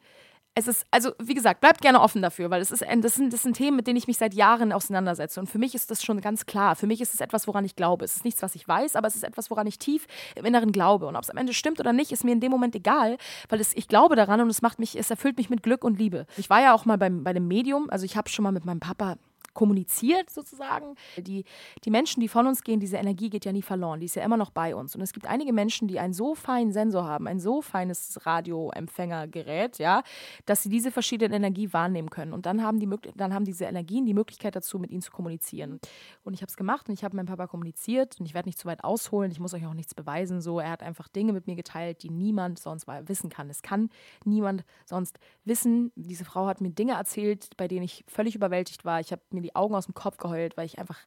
es 0.53 0.67
ist, 0.67 0.85
also 0.91 1.11
wie 1.17 1.33
gesagt, 1.33 1.61
bleibt 1.61 1.81
gerne 1.81 2.01
offen 2.01 2.21
dafür, 2.21 2.49
weil 2.49 2.61
es 2.61 2.71
ist, 2.71 2.83
das 2.83 3.15
sind, 3.15 3.31
das 3.31 3.43
sind 3.43 3.55
Themen, 3.55 3.77
mit 3.77 3.87
denen 3.87 3.97
ich 3.97 4.07
mich 4.07 4.17
seit 4.17 4.33
Jahren 4.33 4.73
auseinandersetze. 4.73 5.39
Und 5.39 5.47
für 5.47 5.59
mich 5.59 5.73
ist 5.75 5.89
das 5.89 6.03
schon 6.03 6.19
ganz 6.19 6.45
klar. 6.45 6.75
Für 6.75 6.87
mich 6.87 6.99
ist 6.99 7.13
es 7.13 7.21
etwas, 7.21 7.47
woran 7.47 7.63
ich 7.63 7.75
glaube. 7.75 8.03
Es 8.03 8.17
ist 8.17 8.25
nichts, 8.25 8.41
was 8.41 8.55
ich 8.55 8.67
weiß, 8.67 8.97
aber 8.97 9.07
es 9.07 9.15
ist 9.15 9.23
etwas, 9.23 9.49
woran 9.49 9.65
ich 9.67 9.79
tief 9.79 10.07
im 10.35 10.43
Inneren 10.43 10.73
glaube. 10.73 11.07
Und 11.07 11.15
ob 11.15 11.23
es 11.23 11.29
am 11.29 11.37
Ende 11.37 11.53
stimmt 11.53 11.79
oder 11.79 11.93
nicht, 11.93 12.11
ist 12.11 12.25
mir 12.25 12.33
in 12.33 12.41
dem 12.41 12.51
Moment 12.51 12.75
egal, 12.75 13.17
weil 13.47 13.61
es, 13.61 13.75
ich 13.75 13.87
glaube 13.87 14.15
daran 14.15 14.41
und 14.41 14.49
es 14.49 14.61
macht 14.61 14.79
mich, 14.79 14.97
es 14.97 15.09
erfüllt 15.09 15.37
mich 15.37 15.49
mit 15.49 15.63
Glück 15.63 15.85
und 15.85 15.97
Liebe. 15.97 16.25
Ich 16.35 16.49
war 16.49 16.61
ja 16.61 16.73
auch 16.73 16.83
mal 16.85 16.97
beim, 16.97 17.23
bei 17.23 17.31
dem 17.31 17.47
Medium, 17.47 17.89
also 17.89 18.05
ich 18.05 18.17
habe 18.17 18.29
schon 18.29 18.43
mal 18.43 18.51
mit 18.51 18.65
meinem 18.65 18.81
Papa 18.81 19.15
kommuniziert 19.53 20.29
sozusagen. 20.29 20.95
Die, 21.17 21.45
die 21.83 21.91
Menschen, 21.91 22.21
die 22.21 22.27
von 22.27 22.47
uns 22.47 22.63
gehen, 22.63 22.79
diese 22.79 22.97
Energie 22.97 23.29
geht 23.29 23.45
ja 23.45 23.51
nie 23.51 23.61
verloren, 23.61 23.99
die 23.99 24.05
ist 24.05 24.15
ja 24.15 24.23
immer 24.23 24.37
noch 24.37 24.51
bei 24.51 24.75
uns. 24.75 24.95
Und 24.95 25.01
es 25.01 25.13
gibt 25.13 25.25
einige 25.27 25.53
Menschen, 25.53 25.87
die 25.87 25.99
einen 25.99 26.13
so 26.13 26.35
feinen 26.35 26.71
Sensor 26.71 27.05
haben, 27.05 27.27
ein 27.27 27.39
so 27.39 27.61
feines 27.61 28.25
Radioempfängergerät, 28.25 29.79
ja, 29.79 30.03
dass 30.45 30.63
sie 30.63 30.69
diese 30.69 30.91
verschiedenen 30.91 31.33
Energie 31.33 31.71
wahrnehmen 31.73 32.09
können. 32.09 32.33
Und 32.33 32.45
dann 32.45 32.63
haben, 32.63 32.79
die, 32.79 32.89
dann 33.15 33.33
haben 33.33 33.45
diese 33.45 33.65
Energien 33.65 34.05
die 34.05 34.13
Möglichkeit 34.13 34.55
dazu, 34.55 34.79
mit 34.79 34.91
ihnen 34.91 35.01
zu 35.01 35.11
kommunizieren. 35.11 35.79
Und 36.23 36.33
ich 36.33 36.41
habe 36.41 36.49
es 36.49 36.57
gemacht 36.57 36.87
und 36.87 36.93
ich 36.93 37.03
habe 37.03 37.15
mit 37.15 37.25
meinem 37.25 37.37
Papa 37.37 37.47
kommuniziert 37.47 38.19
und 38.19 38.25
ich 38.25 38.33
werde 38.33 38.47
nicht 38.47 38.59
zu 38.59 38.65
weit 38.65 38.83
ausholen, 38.83 39.31
ich 39.31 39.39
muss 39.39 39.53
euch 39.53 39.65
auch 39.65 39.73
nichts 39.73 39.93
beweisen. 39.93 40.41
So, 40.41 40.59
er 40.59 40.71
hat 40.71 40.83
einfach 40.83 41.07
Dinge 41.07 41.33
mit 41.33 41.47
mir 41.47 41.55
geteilt, 41.55 42.03
die 42.03 42.09
niemand 42.09 42.59
sonst 42.59 42.87
wissen 42.87 43.29
kann. 43.29 43.49
Es 43.49 43.61
kann 43.61 43.89
niemand 44.25 44.63
sonst 44.85 45.19
wissen. 45.45 45.91
Diese 45.95 46.25
Frau 46.25 46.47
hat 46.47 46.61
mir 46.61 46.71
Dinge 46.71 46.93
erzählt, 46.93 47.49
bei 47.57 47.67
denen 47.67 47.83
ich 47.83 48.03
völlig 48.07 48.35
überwältigt 48.35 48.85
war. 48.85 48.99
Ich 48.99 49.11
habe 49.11 49.21
mir 49.31 49.40
mir 49.41 49.47
die 49.47 49.55
Augen 49.55 49.75
aus 49.75 49.85
dem 49.85 49.93
Kopf 49.93 50.17
geheult, 50.17 50.57
weil 50.57 50.65
ich 50.65 50.79
einfach 50.79 50.97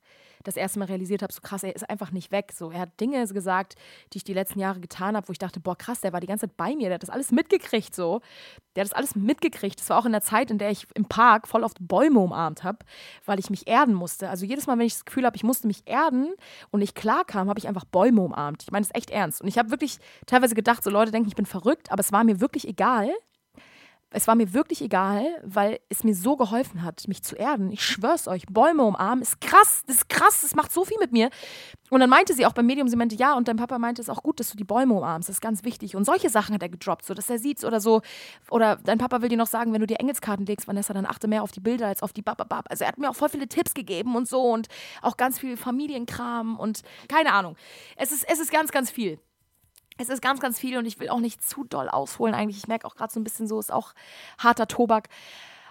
das 0.45 0.57
erste 0.57 0.79
Mal 0.79 0.87
realisiert 0.87 1.23
habe, 1.23 1.33
so 1.33 1.41
krass, 1.41 1.63
er 1.63 1.75
ist 1.75 1.89
einfach 1.89 2.11
nicht 2.11 2.31
weg. 2.31 2.53
So, 2.53 2.71
er 2.71 2.81
hat 2.81 3.01
Dinge 3.01 3.27
gesagt, 3.27 3.75
die 4.13 4.19
ich 4.19 4.25
die 4.25 4.35
letzten 4.35 4.61
Jahre 4.61 4.81
getan 4.81 5.17
habe, 5.17 5.29
wo 5.29 5.33
ich 5.33 5.39
dachte, 5.39 5.59
boah, 5.59 5.77
krass, 5.77 6.01
der 6.01 6.13
war 6.13 6.21
die 6.21 6.27
ganze 6.27 6.47
Zeit 6.47 6.57
bei 6.57 6.77
mir, 6.77 6.89
der 6.89 6.95
hat 6.95 7.03
das 7.03 7.11
alles 7.11 7.33
mitgekriegt, 7.33 7.95
so. 7.95 8.21
Der 8.77 8.83
hat 8.85 8.91
das 8.91 8.97
alles 8.97 9.15
mitgekriegt. 9.15 9.81
Das 9.81 9.89
war 9.89 9.99
auch 9.99 10.07
in 10.07 10.13
der 10.13 10.21
Zeit, 10.21 10.51
in 10.51 10.59
der 10.59 10.71
ich 10.71 10.87
im 10.95 11.07
Park 11.07 11.49
voll 11.49 11.63
oft 11.63 11.79
Bäume 11.81 12.21
umarmt 12.21 12.63
habe, 12.65 12.79
weil 13.25 13.39
ich 13.39 13.49
mich 13.49 13.67
erden 13.67 13.95
musste. 13.95 14.29
Also 14.29 14.45
jedes 14.45 14.67
Mal, 14.67 14.79
wenn 14.79 14.87
ich 14.87 14.95
das 14.95 15.05
Gefühl 15.05 15.25
habe, 15.25 15.37
ich 15.37 15.45
musste 15.45 15.67
mich 15.67 15.83
erden 15.87 16.35
und 16.71 16.83
ich 16.83 16.95
klar 16.95 17.25
kam, 17.25 17.49
habe 17.49 17.59
ich 17.59 17.69
einfach 17.69 17.85
Bäume 17.85 18.21
umarmt. 18.21 18.63
Ich 18.63 18.71
meine, 18.71 18.83
das 18.83 18.91
ist 18.91 18.97
echt 18.97 19.11
ernst. 19.11 19.41
Und 19.41 19.49
ich 19.49 19.59
habe 19.59 19.71
wirklich 19.71 19.99
teilweise 20.27 20.55
gedacht, 20.55 20.83
so 20.83 20.91
Leute 20.91 21.13
denken, 21.13 21.29
ich 21.29 21.37
bin 21.37 21.47
verrückt, 21.47 21.91
aber 21.91 22.01
es 22.01 22.13
war 22.13 22.25
mir 22.25 22.41
wirklich 22.41 22.69
egal. 22.69 23.11
Es 24.15 24.29
war 24.29 24.37
mir 24.37 24.53
wirklich 24.53 24.81
egal, 24.81 25.27
weil 25.43 25.81
es 25.89 26.05
mir 26.05 26.15
so 26.15 26.37
geholfen 26.37 26.85
hat, 26.85 27.09
mich 27.09 27.25
zu 27.25 27.35
erden. 27.35 27.73
Ich 27.73 27.85
schwör's 27.85 28.29
euch, 28.29 28.47
Bäume 28.47 28.85
umarmen 28.85 29.23
ist 29.23 29.41
krass, 29.41 29.83
das 29.89 29.97
ist 29.97 30.09
krass, 30.09 30.43
das 30.43 30.55
macht 30.55 30.71
so 30.71 30.85
viel 30.85 30.99
mit 31.01 31.11
mir. 31.11 31.31
Und 31.91 31.99
dann 31.99 32.09
meinte 32.09 32.33
sie 32.33 32.47
auch 32.47 32.53
beim 32.53 32.65
Medium, 32.65 32.87
sie 32.87 32.95
meinte, 32.95 33.17
ja, 33.17 33.35
und 33.35 33.49
dein 33.49 33.57
Papa 33.57 33.77
meinte, 33.81 34.01
es 34.01 34.07
ist 34.09 34.15
auch 34.15 34.23
gut, 34.23 34.39
dass 34.39 34.51
du 34.51 34.57
die 34.57 34.63
Bäume 34.63 34.95
umarmst, 34.95 35.29
das 35.29 35.37
ist 35.37 35.41
ganz 35.41 35.65
wichtig. 35.65 35.97
Und 35.97 36.05
solche 36.05 36.31
Sachen 36.31 36.55
hat 36.55 36.63
er 36.63 36.69
gedroppt, 36.69 37.05
so 37.05 37.13
dass 37.13 37.29
er 37.29 37.41
sieht 37.41 37.65
oder 37.65 37.81
so. 37.81 38.03
Oder 38.51 38.77
dein 38.77 38.99
Papa 38.99 39.21
will 39.21 39.29
dir 39.29 39.37
noch 39.37 39.49
sagen, 39.49 39.73
wenn 39.73 39.81
du 39.81 39.87
dir 39.89 39.99
Engelskarten 39.99 40.47
legst, 40.47 40.69
Vanessa, 40.69 40.95
dann 40.95 41.07
achte 41.07 41.27
mehr 41.27 41.43
auf 41.43 41.51
die 41.51 41.61
Bilder 41.61 41.89
als 41.89 42.01
auf 42.01 42.13
die 42.13 42.23
Bababab. 42.23 42.67
Also 42.71 42.85
er 42.85 42.89
hat 42.89 42.99
mir 42.99 43.11
auch 43.11 43.17
voll 43.17 43.31
viele 43.31 43.49
Tipps 43.49 43.75
gegeben 43.75 44.15
und 44.15 44.29
so 44.29 44.43
und 44.43 44.69
auch 45.03 45.17
ganz 45.17 45.41
viel 45.41 45.57
Familienkram 45.57 46.57
und 46.57 46.83
keine 47.09 47.33
Ahnung. 47.33 47.57
Es 47.97 48.13
ist, 48.13 48.25
es 48.29 48.39
ist 48.39 48.53
ganz, 48.53 48.71
ganz 48.71 48.93
viel 48.93 49.19
es 49.99 50.09
ist 50.09 50.23
ganz, 50.23 50.41
ganz 50.41 50.59
viel 50.59 50.77
und 50.77 50.87
ich 50.87 50.99
will 50.99 51.09
auch 51.09 51.21
nicht 51.21 51.43
zu 51.43 51.65
doll 51.65 51.89
ausholen 51.89 52.35
eigentlich. 52.35 52.59
Ich 52.59 52.69
merke 52.69 52.87
auch 52.87 52.97
gerade 52.97 53.13
so 53.13 53.21
ein 53.21 53.25
bisschen 53.25 53.47
so, 53.47 53.61
ist 53.61 53.73
auch 53.73 53.95
harter 54.39 54.67
Tobak. 54.67 55.09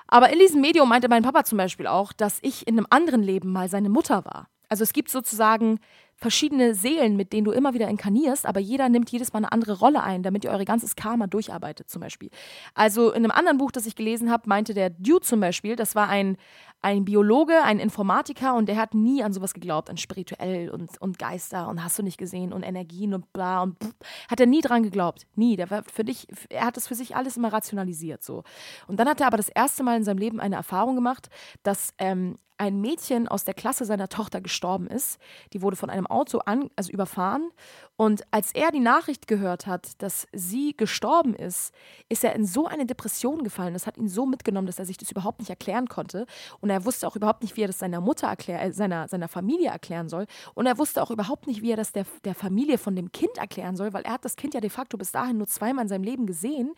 Aber 0.07 0.31
in 0.31 0.39
diesem 0.39 0.61
Medium 0.61 0.89
meinte 0.89 1.09
mein 1.09 1.23
Papa 1.23 1.43
zum 1.43 1.57
Beispiel 1.57 1.87
auch, 1.87 2.13
dass 2.13 2.39
ich 2.41 2.67
in 2.67 2.77
einem 2.77 2.87
anderen 2.89 3.23
Leben 3.23 3.51
mal 3.51 3.69
seine 3.69 3.89
Mutter 3.89 4.25
war. 4.25 4.47
Also 4.69 4.83
es 4.83 4.93
gibt 4.93 5.09
sozusagen 5.09 5.79
verschiedene 6.15 6.73
Seelen, 6.73 7.17
mit 7.17 7.33
denen 7.33 7.45
du 7.45 7.51
immer 7.51 7.73
wieder 7.73 7.87
inkarnierst, 7.87 8.45
aber 8.45 8.59
jeder 8.59 8.89
nimmt 8.89 9.09
jedes 9.11 9.33
Mal 9.33 9.39
eine 9.39 9.51
andere 9.51 9.77
Rolle 9.77 10.01
ein, 10.03 10.23
damit 10.23 10.45
ihr 10.45 10.51
eure 10.51 10.65
ganzes 10.65 10.95
Karma 10.95 11.27
durcharbeitet, 11.27 11.89
zum 11.89 12.01
Beispiel. 12.01 12.29
Also 12.73 13.11
in 13.11 13.23
einem 13.23 13.31
anderen 13.31 13.57
Buch, 13.57 13.71
das 13.71 13.85
ich 13.85 13.95
gelesen 13.95 14.31
habe, 14.31 14.47
meinte 14.47 14.73
der 14.73 14.89
Dude 14.89 15.21
zum 15.21 15.39
Beispiel, 15.41 15.75
das 15.75 15.95
war 15.95 16.07
ein, 16.07 16.37
ein 16.83 17.05
Biologe, 17.05 17.63
ein 17.63 17.79
Informatiker 17.79 18.55
und 18.55 18.67
der 18.67 18.75
hat 18.75 18.93
nie 18.93 19.23
an 19.23 19.31
sowas 19.31 19.53
geglaubt, 19.53 19.89
an 19.89 19.97
spirituell 19.97 20.69
und, 20.69 21.01
und 21.01 21.17
Geister 21.17 21.69
und 21.69 21.83
hast 21.83 21.97
du 21.97 22.03
nicht 22.03 22.17
gesehen 22.17 22.51
und 22.51 22.61
Energien 22.61 23.13
und 23.13 23.31
bla 23.31 23.63
und 23.63 23.81
pff, 23.81 23.93
hat 24.29 24.39
er 24.41 24.45
nie 24.45 24.61
dran 24.61 24.83
geglaubt. 24.83 25.25
Nie. 25.35 25.55
Der 25.55 25.71
war 25.71 25.83
für 25.83 26.03
dich, 26.03 26.27
er 26.49 26.65
hat 26.65 26.77
das 26.77 26.87
für 26.87 26.95
sich 26.95 27.15
alles 27.15 27.37
immer 27.37 27.53
rationalisiert 27.53 28.21
so. 28.21 28.43
Und 28.87 28.97
dann 28.99 29.07
hat 29.07 29.21
er 29.21 29.27
aber 29.27 29.37
das 29.37 29.49
erste 29.49 29.81
Mal 29.81 29.95
in 29.95 30.03
seinem 30.03 30.17
Leben 30.17 30.41
eine 30.41 30.55
Erfahrung 30.55 30.95
gemacht, 30.95 31.29
dass 31.63 31.93
ähm, 31.99 32.37
ein 32.57 32.81
Mädchen 32.81 33.27
aus 33.27 33.45
der 33.45 33.53
Klasse 33.53 33.85
seiner 33.85 34.09
Tochter 34.09 34.41
gestorben 34.41 34.87
ist. 34.87 35.19
Die 35.53 35.61
wurde 35.61 35.75
von 35.75 35.89
einem 35.89 36.07
Auto 36.07 36.39
an, 36.39 36.69
also 36.75 36.91
überfahren 36.91 37.49
Und 37.95 38.23
als 38.31 38.53
er 38.53 38.71
die 38.71 38.79
Nachricht 38.79 39.27
gehört 39.27 39.67
hat, 39.67 40.01
dass 40.01 40.27
sie 40.33 40.75
gestorben 40.75 41.35
ist, 41.35 41.71
ist 42.09 42.23
er 42.23 42.33
in 42.33 42.45
so 42.45 42.65
eine 42.65 42.87
Depression 42.87 43.43
gefallen. 43.43 43.73
Das 43.73 43.85
hat 43.85 43.97
ihn 43.97 44.07
so 44.07 44.25
mitgenommen, 44.25 44.65
dass 44.65 44.79
er 44.79 44.85
sich 44.85 44.97
das 44.97 45.11
überhaupt 45.11 45.39
nicht 45.39 45.49
erklären 45.49 45.87
konnte. 45.87 46.25
Und 46.59 46.71
er 46.71 46.85
wusste 46.85 47.07
auch 47.07 47.15
überhaupt 47.15 47.43
nicht, 47.43 47.55
wie 47.55 47.61
er 47.61 47.67
das 47.67 47.77
seiner 47.77 48.01
Mutter 48.01 48.27
erklär, 48.27 48.63
äh, 48.63 48.71
seiner, 48.71 49.07
seiner 49.07 49.27
Familie 49.27 49.69
erklären 49.69 50.09
soll. 50.09 50.25
Und 50.55 50.65
er 50.65 50.79
wusste 50.79 51.03
auch 51.03 51.11
überhaupt 51.11 51.45
nicht, 51.45 51.61
wie 51.61 51.69
er 51.69 51.77
das 51.77 51.91
der, 51.91 52.05
der 52.23 52.33
Familie 52.33 52.79
von 52.79 52.95
dem 52.95 53.11
Kind 53.11 53.37
erklären 53.37 53.75
soll, 53.75 53.93
weil 53.93 54.03
er 54.03 54.13
hat 54.13 54.25
das 54.25 54.35
Kind 54.37 54.55
ja 54.55 54.61
de 54.61 54.71
facto 54.71 54.97
bis 54.97 55.11
dahin 55.11 55.37
nur 55.37 55.47
zweimal 55.47 55.83
in 55.83 55.89
seinem 55.89 56.03
Leben 56.03 56.25
gesehen. 56.25 56.73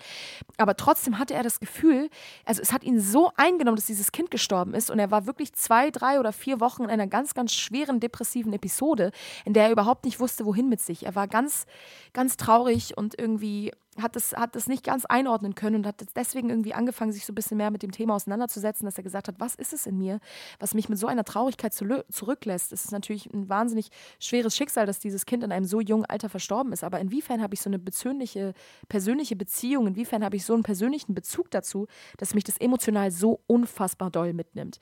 Aber 0.58 0.76
trotzdem 0.76 1.18
hatte 1.18 1.34
er 1.34 1.44
das 1.44 1.62
Gefühl, 1.62 2.10
also 2.44 2.62
es 2.62 2.74
hat 2.74 2.84
ihn 2.84 3.00
so 3.00 3.32
eingenommen, 3.38 3.78
dass 3.78 3.86
dieses 3.86 4.12
Kind 4.12 4.32
gestorben 4.32 4.74
ist. 4.74 4.92
Und 4.92 5.00
er 5.00 5.12
war 5.12 5.26
wirklich 5.26 5.54
zwei, 5.54 5.92
drei 5.92 6.20
oder 6.20 6.34
vier 6.34 6.60
Wochen 6.60 6.84
in 6.84 6.90
einer 6.90 7.08
ganz, 7.08 7.34
ganz 7.34 7.54
schweren 7.54 8.02
depressiven 8.02 8.52
Episode, 8.52 9.12
in 9.46 9.54
der 9.54 9.68
er 9.68 9.72
überhaupt 9.72 10.04
nicht 10.04 10.20
wusste, 10.20 10.46
wohin 10.46 10.68
mit 10.68 10.82
sich. 10.82 11.05
Er 11.06 11.16
war 11.16 11.28
ganz, 11.28 11.66
ganz 12.14 12.36
traurig 12.36 12.98
und 12.98 13.18
irgendwie 13.18 13.72
hat 14.02 14.16
das, 14.16 14.34
hat 14.34 14.56
das 14.56 14.68
nicht 14.68 14.84
ganz 14.84 15.06
einordnen 15.06 15.56
können 15.56 15.78
und 15.78 15.88
hat 15.88 16.04
deswegen 16.16 16.50
irgendwie 16.50 16.74
angefangen, 16.74 17.12
sich 17.12 17.26
so 17.26 17.32
ein 17.32 17.36
bisschen 17.36 17.58
mehr 17.58 17.72
mit 17.72 17.82
dem 17.82 17.92
Thema 17.92 18.16
auseinanderzusetzen, 18.16 18.86
dass 18.86 18.98
er 18.98 19.04
gesagt 19.04 19.28
hat, 19.28 19.36
was 19.40 19.56
ist 19.56 19.74
es 19.74 19.86
in 19.86 19.98
mir, 19.98 20.20
was 20.60 20.74
mich 20.74 20.90
mit 20.90 20.98
so 20.98 21.08
einer 21.08 21.24
Traurigkeit 21.24 21.74
zurücklässt. 21.74 22.74
Es 22.74 22.86
ist 22.86 22.92
natürlich 22.92 23.32
ein 23.34 23.48
wahnsinnig 23.48 23.90
schweres 24.20 24.56
Schicksal, 24.56 24.86
dass 24.86 25.00
dieses 25.00 25.26
Kind 25.26 25.44
in 25.44 25.52
einem 25.52 25.66
so 25.66 25.80
jungen 25.80 26.06
Alter 26.06 26.30
verstorben 26.30 26.74
ist. 26.74 26.84
Aber 26.84 27.00
inwiefern 27.00 27.42
habe 27.42 27.54
ich 27.54 27.62
so 27.62 27.70
eine 27.70 27.80
persönliche, 27.80 28.54
persönliche 28.90 29.36
Beziehung, 29.36 29.88
inwiefern 29.88 30.24
habe 30.24 30.36
ich 30.36 30.46
so 30.46 30.54
einen 30.54 30.64
persönlichen 30.64 31.16
Bezug 31.16 31.50
dazu, 31.52 31.88
dass 32.18 32.34
mich 32.34 32.44
das 32.44 32.58
emotional 32.58 33.12
so 33.12 33.40
unfassbar 33.48 34.12
doll 34.12 34.34
mitnimmt. 34.34 34.80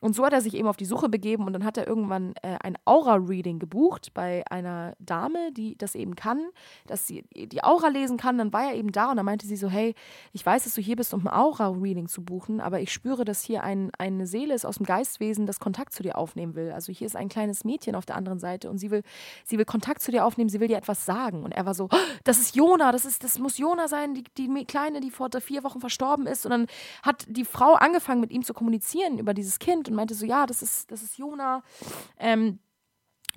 Und 0.00 0.14
so 0.14 0.24
hat 0.24 0.32
er 0.32 0.40
sich 0.40 0.54
eben 0.54 0.68
auf 0.68 0.76
die 0.76 0.84
Suche 0.84 1.08
begeben 1.08 1.46
und 1.46 1.52
dann 1.52 1.64
hat 1.64 1.78
er 1.78 1.86
irgendwann 1.86 2.34
äh, 2.42 2.56
ein 2.60 2.76
Aura-Reading 2.84 3.58
gebucht 3.58 4.12
bei 4.14 4.44
einer 4.50 4.94
Dame, 4.98 5.52
die 5.52 5.76
das 5.76 5.94
eben 5.94 6.16
kann, 6.16 6.48
dass 6.86 7.06
sie 7.06 7.24
die 7.34 7.64
Aura 7.64 7.88
lesen 7.88 8.16
kann. 8.16 8.38
Dann 8.46 8.52
war 8.52 8.70
er 8.70 8.74
eben 8.74 8.92
da 8.92 9.10
und 9.10 9.16
dann 9.16 9.26
meinte 9.26 9.46
sie 9.46 9.56
so, 9.56 9.68
hey, 9.68 9.94
ich 10.32 10.44
weiß, 10.44 10.64
dass 10.64 10.74
du 10.74 10.80
hier 10.80 10.96
bist, 10.96 11.14
um 11.14 11.26
ein 11.26 11.32
Aura-Reading 11.32 12.08
zu 12.08 12.24
buchen, 12.24 12.60
aber 12.60 12.80
ich 12.80 12.92
spüre, 12.92 13.24
dass 13.24 13.42
hier 13.42 13.62
ein, 13.62 13.90
eine 13.98 14.26
Seele 14.26 14.54
ist 14.54 14.64
aus 14.64 14.76
dem 14.76 14.86
Geistwesen, 14.86 15.46
das 15.46 15.60
Kontakt 15.60 15.92
zu 15.92 16.02
dir 16.02 16.18
aufnehmen 16.18 16.54
will. 16.54 16.72
Also 16.72 16.92
hier 16.92 17.06
ist 17.06 17.16
ein 17.16 17.28
kleines 17.28 17.64
Mädchen 17.64 17.94
auf 17.94 18.06
der 18.06 18.16
anderen 18.16 18.38
Seite 18.38 18.70
und 18.70 18.78
sie 18.78 18.90
will, 18.90 19.02
sie 19.44 19.58
will 19.58 19.64
Kontakt 19.64 20.02
zu 20.02 20.10
dir 20.10 20.24
aufnehmen, 20.24 20.48
sie 20.48 20.60
will 20.60 20.68
dir 20.68 20.76
etwas 20.76 21.04
sagen. 21.04 21.42
Und 21.42 21.52
er 21.52 21.66
war 21.66 21.74
so, 21.74 21.88
oh, 21.90 21.96
das 22.24 22.38
ist 22.38 22.54
Jona, 22.54 22.92
das, 22.92 23.04
ist, 23.04 23.24
das 23.24 23.38
muss 23.38 23.58
Jona 23.58 23.88
sein, 23.88 24.14
die, 24.14 24.24
die 24.36 24.64
Kleine, 24.64 25.00
die 25.00 25.10
vor 25.10 25.28
vier 25.40 25.64
Wochen 25.64 25.80
verstorben 25.80 26.26
ist. 26.26 26.46
Und 26.46 26.50
dann 26.50 26.66
hat 27.02 27.24
die 27.28 27.44
Frau 27.44 27.74
angefangen, 27.74 28.20
mit 28.20 28.30
ihm 28.30 28.44
zu 28.44 28.54
kommunizieren 28.54 29.18
über 29.18 29.34
dieses 29.34 29.58
Kind 29.58 29.88
und 29.88 29.94
meinte 29.94 30.14
so, 30.14 30.24
ja, 30.24 30.46
das 30.46 30.62
ist, 30.62 30.90
das 30.90 31.02
ist 31.02 31.18
Jona. 31.18 31.62
Ähm, 32.18 32.58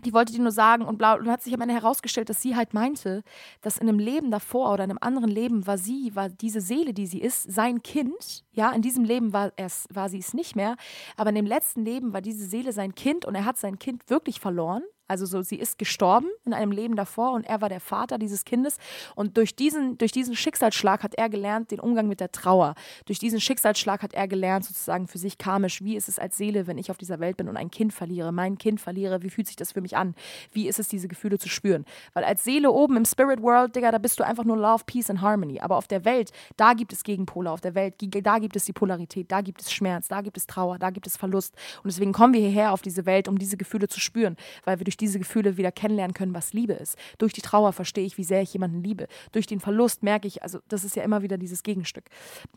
die 0.05 0.13
wollte 0.13 0.33
dir 0.33 0.41
nur 0.41 0.51
sagen 0.51 0.83
und 0.83 0.97
blau. 0.97 1.17
Und 1.17 1.29
hat 1.29 1.41
sich 1.41 1.53
am 1.53 1.61
Ende 1.61 1.73
herausgestellt, 1.73 2.29
dass 2.29 2.41
sie 2.41 2.55
halt 2.55 2.73
meinte, 2.73 3.23
dass 3.61 3.77
in 3.77 3.87
einem 3.87 3.99
Leben 3.99 4.31
davor 4.31 4.73
oder 4.73 4.83
in 4.83 4.91
einem 4.91 4.99
anderen 5.01 5.29
Leben 5.29 5.67
war 5.67 5.77
sie, 5.77 6.15
war 6.15 6.29
diese 6.29 6.61
Seele, 6.61 6.93
die 6.93 7.07
sie 7.07 7.21
ist, 7.21 7.51
sein 7.51 7.81
Kind. 7.83 8.43
Ja, 8.51 8.71
in 8.71 8.81
diesem 8.81 9.03
Leben 9.03 9.33
war, 9.33 9.51
es, 9.55 9.87
war 9.91 10.09
sie 10.09 10.19
es 10.19 10.33
nicht 10.33 10.55
mehr. 10.55 10.75
Aber 11.17 11.29
in 11.29 11.35
dem 11.35 11.45
letzten 11.45 11.83
Leben 11.83 12.13
war 12.13 12.21
diese 12.21 12.45
Seele 12.45 12.71
sein 12.71 12.95
Kind 12.95 13.25
und 13.25 13.35
er 13.35 13.45
hat 13.45 13.57
sein 13.57 13.79
Kind 13.79 14.09
wirklich 14.09 14.39
verloren. 14.39 14.83
Also 15.09 15.25
so, 15.25 15.41
sie 15.41 15.55
ist 15.55 15.79
gestorben 15.79 16.27
in 16.45 16.53
einem 16.53 16.71
Leben 16.71 16.95
davor 16.95 17.31
und 17.33 17.45
er 17.45 17.61
war 17.61 17.67
der 17.67 17.79
Vater 17.79 18.19
dieses 18.19 18.45
Kindes. 18.45 18.77
Und 19.15 19.37
durch 19.37 19.55
diesen, 19.55 19.97
durch 19.97 20.11
diesen 20.11 20.35
Schicksalsschlag 20.35 21.01
hat 21.01 21.15
er 21.15 21.29
gelernt, 21.29 21.71
den 21.71 21.79
Umgang 21.79 22.07
mit 22.07 22.19
der 22.19 22.31
Trauer. 22.31 22.75
Durch 23.05 23.17
diesen 23.17 23.41
Schicksalsschlag 23.41 24.03
hat 24.03 24.13
er 24.13 24.27
gelernt, 24.27 24.65
sozusagen 24.65 25.07
für 25.07 25.17
sich 25.17 25.39
karmisch, 25.39 25.83
wie 25.83 25.95
ist 25.95 26.09
es 26.09 26.19
als 26.19 26.37
Seele, 26.37 26.67
wenn 26.67 26.77
ich 26.77 26.91
auf 26.91 26.97
dieser 26.97 27.19
Welt 27.19 27.37
bin 27.37 27.49
und 27.49 27.57
ein 27.57 27.71
Kind 27.71 27.91
verliere, 27.91 28.31
mein 28.31 28.59
Kind 28.59 28.79
verliere, 28.79 29.23
wie 29.23 29.31
fühlt 29.31 29.47
sich 29.47 29.55
das 29.55 29.71
für 29.71 29.81
mich 29.81 29.97
an? 29.97 30.13
Wie 30.51 30.67
ist 30.67 30.77
es, 30.77 30.87
diese 30.87 31.07
Gefühle 31.07 31.39
zu 31.39 31.49
spüren? 31.49 31.85
Weil 32.13 32.23
als 32.23 32.43
Seele 32.43 32.71
oben 32.71 32.95
im 32.95 33.05
Spirit 33.05 33.41
World, 33.41 33.75
Digga, 33.75 33.91
da 33.91 33.97
bist 33.97 34.19
du 34.19 34.23
einfach 34.23 34.43
nur 34.43 34.57
Love, 34.57 34.83
Peace 34.85 35.09
and 35.09 35.21
Harmony. 35.21 35.59
Aber 35.59 35.77
auf 35.77 35.87
der 35.87 36.05
Welt, 36.05 36.31
da 36.55 36.73
gibt 36.73 36.93
es 36.93 37.03
Gegenpole, 37.03 37.49
auf 37.49 37.61
der 37.61 37.73
Welt, 37.73 37.95
da 37.99 38.37
gibt 38.37 38.55
es 38.55 38.65
die 38.65 38.73
Polarität, 38.73 39.31
da 39.31 39.41
gibt 39.41 39.61
es 39.61 39.71
Schmerz, 39.71 40.07
da 40.07 40.21
gibt 40.21 40.37
es 40.37 40.45
Trauer, 40.45 40.77
da 40.77 40.91
gibt 40.91 41.07
es 41.07 41.17
Verlust. 41.17 41.55
Und 41.83 41.91
deswegen 41.91 42.13
kommen 42.13 42.33
wir 42.33 42.41
hierher 42.41 42.73
auf 42.73 42.83
diese 42.83 43.07
Welt, 43.07 43.27
um 43.27 43.39
diese 43.39 43.57
Gefühle 43.57 43.87
zu 43.87 43.99
spüren, 43.99 44.37
weil 44.65 44.79
wir 44.79 44.83
durch 44.83 44.98
diese 44.99 45.19
Gefühle 45.19 45.57
wieder 45.57 45.71
kennenlernen 45.71 46.13
können, 46.13 46.33
was 46.33 46.53
Liebe 46.53 46.73
ist. 46.73 46.97
Durch 47.17 47.33
die 47.33 47.41
Trauer 47.41 47.73
verstehe 47.73 48.05
ich, 48.05 48.17
wie 48.17 48.23
sehr 48.23 48.41
ich 48.41 48.53
jemanden 48.53 48.83
liebe. 48.83 49.07
Durch 49.31 49.47
den 49.47 49.59
Verlust 49.59 50.03
merke 50.03 50.27
ich, 50.27 50.43
also 50.43 50.59
das 50.67 50.83
ist 50.83 50.95
ja 50.95 51.03
immer 51.03 51.21
wieder 51.21 51.37
dieses 51.37 51.63
Gegenstück. 51.63 52.05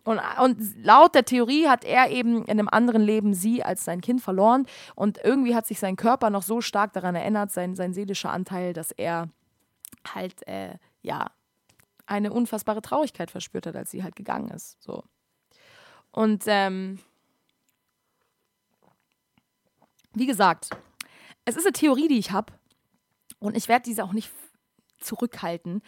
Und, 0.04 0.20
und 0.40 0.58
laut 0.82 1.14
der 1.14 1.24
Theorie 1.24 1.68
hat 1.68 1.84
er 1.84 2.10
eben 2.10 2.44
in 2.44 2.50
einem 2.50 2.68
anderen 2.68 3.02
Leben 3.02 3.34
sie 3.34 3.62
als 3.62 3.84
sein 3.84 4.00
Kind 4.00 4.20
verloren 4.20 4.66
und 4.94 5.18
irgendwie 5.22 5.54
hat 5.54 5.66
sich 5.66 5.78
sein 5.78 5.96
Körper 5.96 6.30
noch 6.30 6.42
so 6.42 6.60
stark 6.60 6.92
daran 6.92 7.14
erinnert, 7.14 7.50
sein, 7.50 7.74
sein 7.76 7.92
seelischer 7.92 8.30
Anteil, 8.30 8.72
dass 8.72 8.92
er 8.92 9.28
halt, 10.14 10.46
äh, 10.46 10.76
ja, 11.02 11.30
eine 12.06 12.32
unfassbare 12.32 12.82
Traurigkeit 12.82 13.30
verspürt 13.30 13.66
hat, 13.66 13.76
als 13.76 13.90
sie 13.90 14.02
halt 14.02 14.16
gegangen 14.16 14.50
ist. 14.50 14.82
So. 14.82 15.04
Und 16.10 16.44
ähm, 16.46 16.98
wie 20.14 20.26
gesagt, 20.26 20.70
es 21.44 21.56
ist 21.56 21.66
eine 21.66 21.72
Theorie, 21.72 22.08
die 22.08 22.18
ich 22.18 22.30
habe. 22.32 22.52
Und 23.38 23.56
ich 23.56 23.68
werde 23.68 23.84
diese 23.84 24.04
auch 24.04 24.12
nicht 24.12 24.30
zurückhalten, 24.98 25.82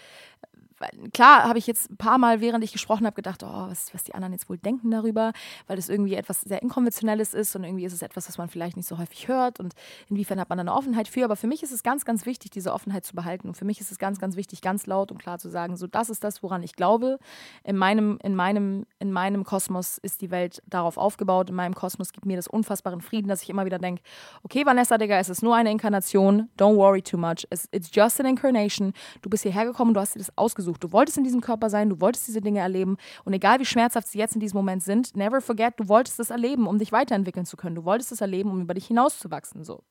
klar 1.12 1.44
habe 1.44 1.58
ich 1.58 1.66
jetzt 1.66 1.90
ein 1.90 1.96
paar 1.96 2.18
Mal, 2.18 2.40
während 2.40 2.64
ich 2.64 2.72
gesprochen 2.72 3.06
habe, 3.06 3.14
gedacht, 3.14 3.42
oh, 3.42 3.68
was, 3.68 3.92
was 3.94 4.04
die 4.04 4.14
anderen 4.14 4.32
jetzt 4.32 4.48
wohl 4.48 4.58
denken 4.58 4.90
darüber, 4.90 5.32
weil 5.66 5.76
das 5.76 5.88
irgendwie 5.88 6.14
etwas 6.14 6.40
sehr 6.42 6.62
Inkonventionelles 6.62 7.34
ist 7.34 7.54
und 7.56 7.64
irgendwie 7.64 7.84
ist 7.84 7.92
es 7.92 8.02
etwas, 8.02 8.28
was 8.28 8.38
man 8.38 8.48
vielleicht 8.48 8.76
nicht 8.76 8.88
so 8.88 8.98
häufig 8.98 9.28
hört 9.28 9.60
und 9.60 9.74
inwiefern 10.08 10.40
hat 10.40 10.48
man 10.48 10.60
eine 10.60 10.72
Offenheit 10.72 11.08
für. 11.08 11.24
Aber 11.24 11.36
für 11.36 11.46
mich 11.46 11.62
ist 11.62 11.72
es 11.72 11.82
ganz, 11.82 12.04
ganz 12.04 12.26
wichtig, 12.26 12.50
diese 12.50 12.72
Offenheit 12.72 13.04
zu 13.04 13.14
behalten. 13.14 13.48
Und 13.48 13.56
für 13.56 13.64
mich 13.64 13.80
ist 13.80 13.90
es 13.90 13.98
ganz, 13.98 14.18
ganz 14.18 14.36
wichtig, 14.36 14.60
ganz 14.62 14.86
laut 14.86 15.12
und 15.12 15.18
klar 15.18 15.38
zu 15.38 15.48
sagen, 15.48 15.76
so 15.76 15.86
das 15.86 16.10
ist 16.10 16.24
das, 16.24 16.42
woran 16.42 16.62
ich 16.62 16.74
glaube. 16.74 17.18
In 17.62 17.76
meinem, 17.76 18.18
in 18.22 18.34
meinem, 18.34 18.86
in 18.98 19.12
meinem 19.12 19.44
Kosmos 19.44 19.98
ist 19.98 20.20
die 20.20 20.30
Welt 20.30 20.62
darauf 20.66 20.96
aufgebaut. 20.96 21.50
In 21.50 21.56
meinem 21.56 21.74
Kosmos 21.74 22.12
gibt 22.12 22.26
mir 22.26 22.36
das 22.36 22.48
unfassbaren 22.48 23.00
Frieden, 23.00 23.28
dass 23.28 23.42
ich 23.42 23.50
immer 23.50 23.64
wieder 23.64 23.78
denke, 23.78 24.02
okay, 24.42 24.66
Vanessa, 24.66 24.98
Digga, 24.98 25.18
es 25.18 25.28
ist 25.28 25.42
nur 25.42 25.54
eine 25.54 25.70
Inkarnation. 25.70 26.48
Don't 26.58 26.76
worry 26.76 27.02
too 27.02 27.18
much. 27.18 27.46
It's, 27.50 27.90
just 27.92 28.18
an 28.20 28.26
incarnation. 28.26 28.92
Du 29.22 29.30
bist 29.30 29.42
hierher 29.42 29.64
gekommen, 29.64 29.94
du 29.94 30.00
hast 30.00 30.14
dir 30.14 30.18
das 30.18 30.36
ausgesucht 30.36 30.73
ausgesucht. 30.74 30.84
Du 30.84 30.92
wolltest 30.92 31.18
in 31.18 31.24
diesem 31.24 31.40
Körper 31.40 31.70
sein, 31.70 31.88
du 31.88 32.00
wolltest 32.00 32.28
diese 32.28 32.40
Dinge 32.40 32.60
erleben. 32.60 32.96
Und 33.24 33.32
egal 33.32 33.60
wie 33.60 33.64
schmerzhaft 33.64 34.08
sie 34.08 34.18
jetzt 34.18 34.34
in 34.34 34.40
diesem 34.40 34.56
Moment 34.56 34.82
sind, 34.82 35.16
never 35.16 35.40
forget, 35.40 35.74
du 35.78 35.88
wolltest 35.88 36.20
es 36.20 36.30
erleben, 36.30 36.66
um 36.66 36.78
dich 36.78 36.92
weiterentwickeln 36.92 37.46
zu 37.46 37.56
können. 37.56 37.76
Du 37.76 37.84
wolltest 37.84 38.12
es 38.12 38.20
erleben, 38.20 38.50
um 38.50 38.60
über 38.60 38.74
dich 38.74 38.86
hinauszuwachsen. 38.86 39.64
So. 39.64 39.82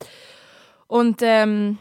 Und 0.88 1.22
ähm, 1.22 1.78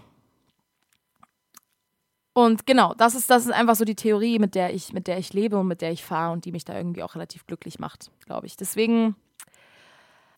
und 2.34 2.64
genau, 2.64 2.94
das 2.94 3.14
ist, 3.14 3.28
das 3.28 3.44
ist 3.44 3.52
einfach 3.52 3.76
so 3.76 3.84
die 3.84 3.94
Theorie, 3.94 4.38
mit 4.38 4.54
der 4.54 4.72
ich, 4.72 4.94
mit 4.94 5.06
der 5.06 5.18
ich 5.18 5.34
lebe 5.34 5.58
und 5.58 5.66
mit 5.66 5.82
der 5.82 5.92
ich 5.92 6.02
fahre 6.02 6.32
und 6.32 6.46
die 6.46 6.52
mich 6.52 6.64
da 6.64 6.74
irgendwie 6.74 7.02
auch 7.02 7.14
relativ 7.14 7.46
glücklich 7.46 7.78
macht, 7.78 8.10
glaube 8.24 8.46
ich. 8.46 8.56
Deswegen, 8.56 9.16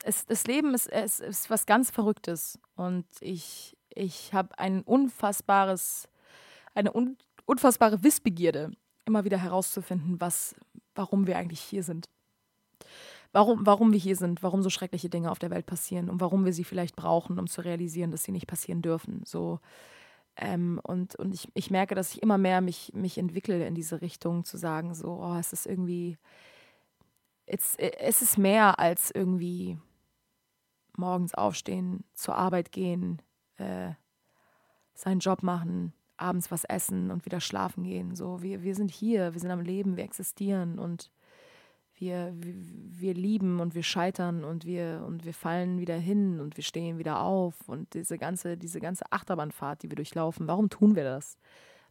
es, 0.02 0.26
das 0.26 0.44
Leben 0.44 0.74
ist, 0.74 0.88
es 0.90 1.20
ist 1.20 1.50
was 1.50 1.66
ganz 1.66 1.92
Verrücktes. 1.92 2.58
Und 2.74 3.06
ich, 3.20 3.76
ich 3.94 4.34
habe 4.34 4.58
ein 4.58 4.82
unfassbares, 4.82 6.08
eine 6.74 6.92
un, 6.92 7.16
unfassbare 7.46 8.02
Wissbegierde, 8.02 8.70
immer 9.04 9.24
wieder 9.24 9.38
herauszufinden, 9.38 10.20
was, 10.20 10.54
warum 10.94 11.26
wir 11.26 11.36
eigentlich 11.36 11.60
hier 11.60 11.82
sind. 11.82 12.06
Warum, 13.32 13.66
warum 13.66 13.92
wir 13.92 13.98
hier 13.98 14.14
sind, 14.14 14.42
warum 14.44 14.62
so 14.62 14.70
schreckliche 14.70 15.08
Dinge 15.08 15.30
auf 15.30 15.40
der 15.40 15.50
Welt 15.50 15.66
passieren 15.66 16.08
und 16.08 16.20
warum 16.20 16.44
wir 16.44 16.52
sie 16.52 16.62
vielleicht 16.62 16.94
brauchen, 16.94 17.38
um 17.38 17.48
zu 17.48 17.62
realisieren, 17.62 18.12
dass 18.12 18.22
sie 18.22 18.30
nicht 18.30 18.46
passieren 18.46 18.80
dürfen. 18.80 19.22
So, 19.24 19.58
ähm, 20.36 20.80
und 20.82 21.16
und 21.16 21.34
ich, 21.34 21.48
ich 21.54 21.70
merke, 21.70 21.94
dass 21.94 22.14
ich 22.14 22.22
immer 22.22 22.38
mehr 22.38 22.60
mich, 22.60 22.92
mich 22.94 23.18
entwickle 23.18 23.66
in 23.66 23.74
diese 23.74 24.00
Richtung, 24.00 24.44
zu 24.44 24.56
sagen, 24.56 24.94
so, 24.94 25.20
oh, 25.20 25.36
es 25.36 25.52
ist 25.52 25.66
irgendwie, 25.66 26.16
es, 27.46 27.76
es 27.76 28.22
ist 28.22 28.38
mehr 28.38 28.78
als 28.78 29.10
irgendwie 29.10 29.78
morgens 30.96 31.34
aufstehen, 31.34 32.04
zur 32.14 32.36
Arbeit 32.36 32.72
gehen, 32.72 33.20
äh, 33.56 33.90
seinen 34.94 35.20
Job 35.20 35.42
machen, 35.42 35.92
abends 36.16 36.50
was 36.50 36.64
essen 36.64 37.10
und 37.10 37.24
wieder 37.24 37.40
schlafen 37.40 37.84
gehen. 37.84 38.14
So, 38.14 38.42
wir, 38.42 38.62
wir 38.62 38.74
sind 38.74 38.90
hier, 38.90 39.34
wir 39.34 39.40
sind 39.40 39.50
am 39.50 39.60
Leben, 39.60 39.96
wir 39.96 40.04
existieren 40.04 40.78
und 40.78 41.10
wir, 41.96 42.32
wir, 42.36 42.54
wir 42.54 43.14
lieben 43.14 43.60
und 43.60 43.74
wir 43.74 43.82
scheitern 43.82 44.44
und 44.44 44.64
wir, 44.64 45.04
und 45.06 45.24
wir 45.24 45.34
fallen 45.34 45.78
wieder 45.78 45.96
hin 45.96 46.40
und 46.40 46.56
wir 46.56 46.64
stehen 46.64 46.98
wieder 46.98 47.20
auf 47.20 47.54
und 47.68 47.94
diese 47.94 48.18
ganze, 48.18 48.56
diese 48.56 48.80
ganze 48.80 49.04
Achterbahnfahrt, 49.10 49.82
die 49.82 49.90
wir 49.90 49.96
durchlaufen, 49.96 50.48
warum 50.48 50.70
tun 50.70 50.96
wir 50.96 51.04
das? 51.04 51.38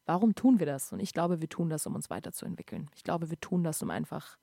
Warum 0.05 0.35
tun 0.35 0.59
wir 0.59 0.65
das? 0.65 0.91
Und 0.91 0.99
ich 0.99 1.13
glaube, 1.13 1.39
wir 1.39 1.47
tun 1.47 1.69
das, 1.69 1.87
um 1.87 1.95
uns 1.95 2.09
weiterzuentwickeln. 2.09 2.89
Ich 2.95 3.03
glaube, 3.03 3.29
wir 3.29 3.39
tun 3.39 3.63
das, 3.63 3.81
um 3.81 3.89
einfach 3.89 4.37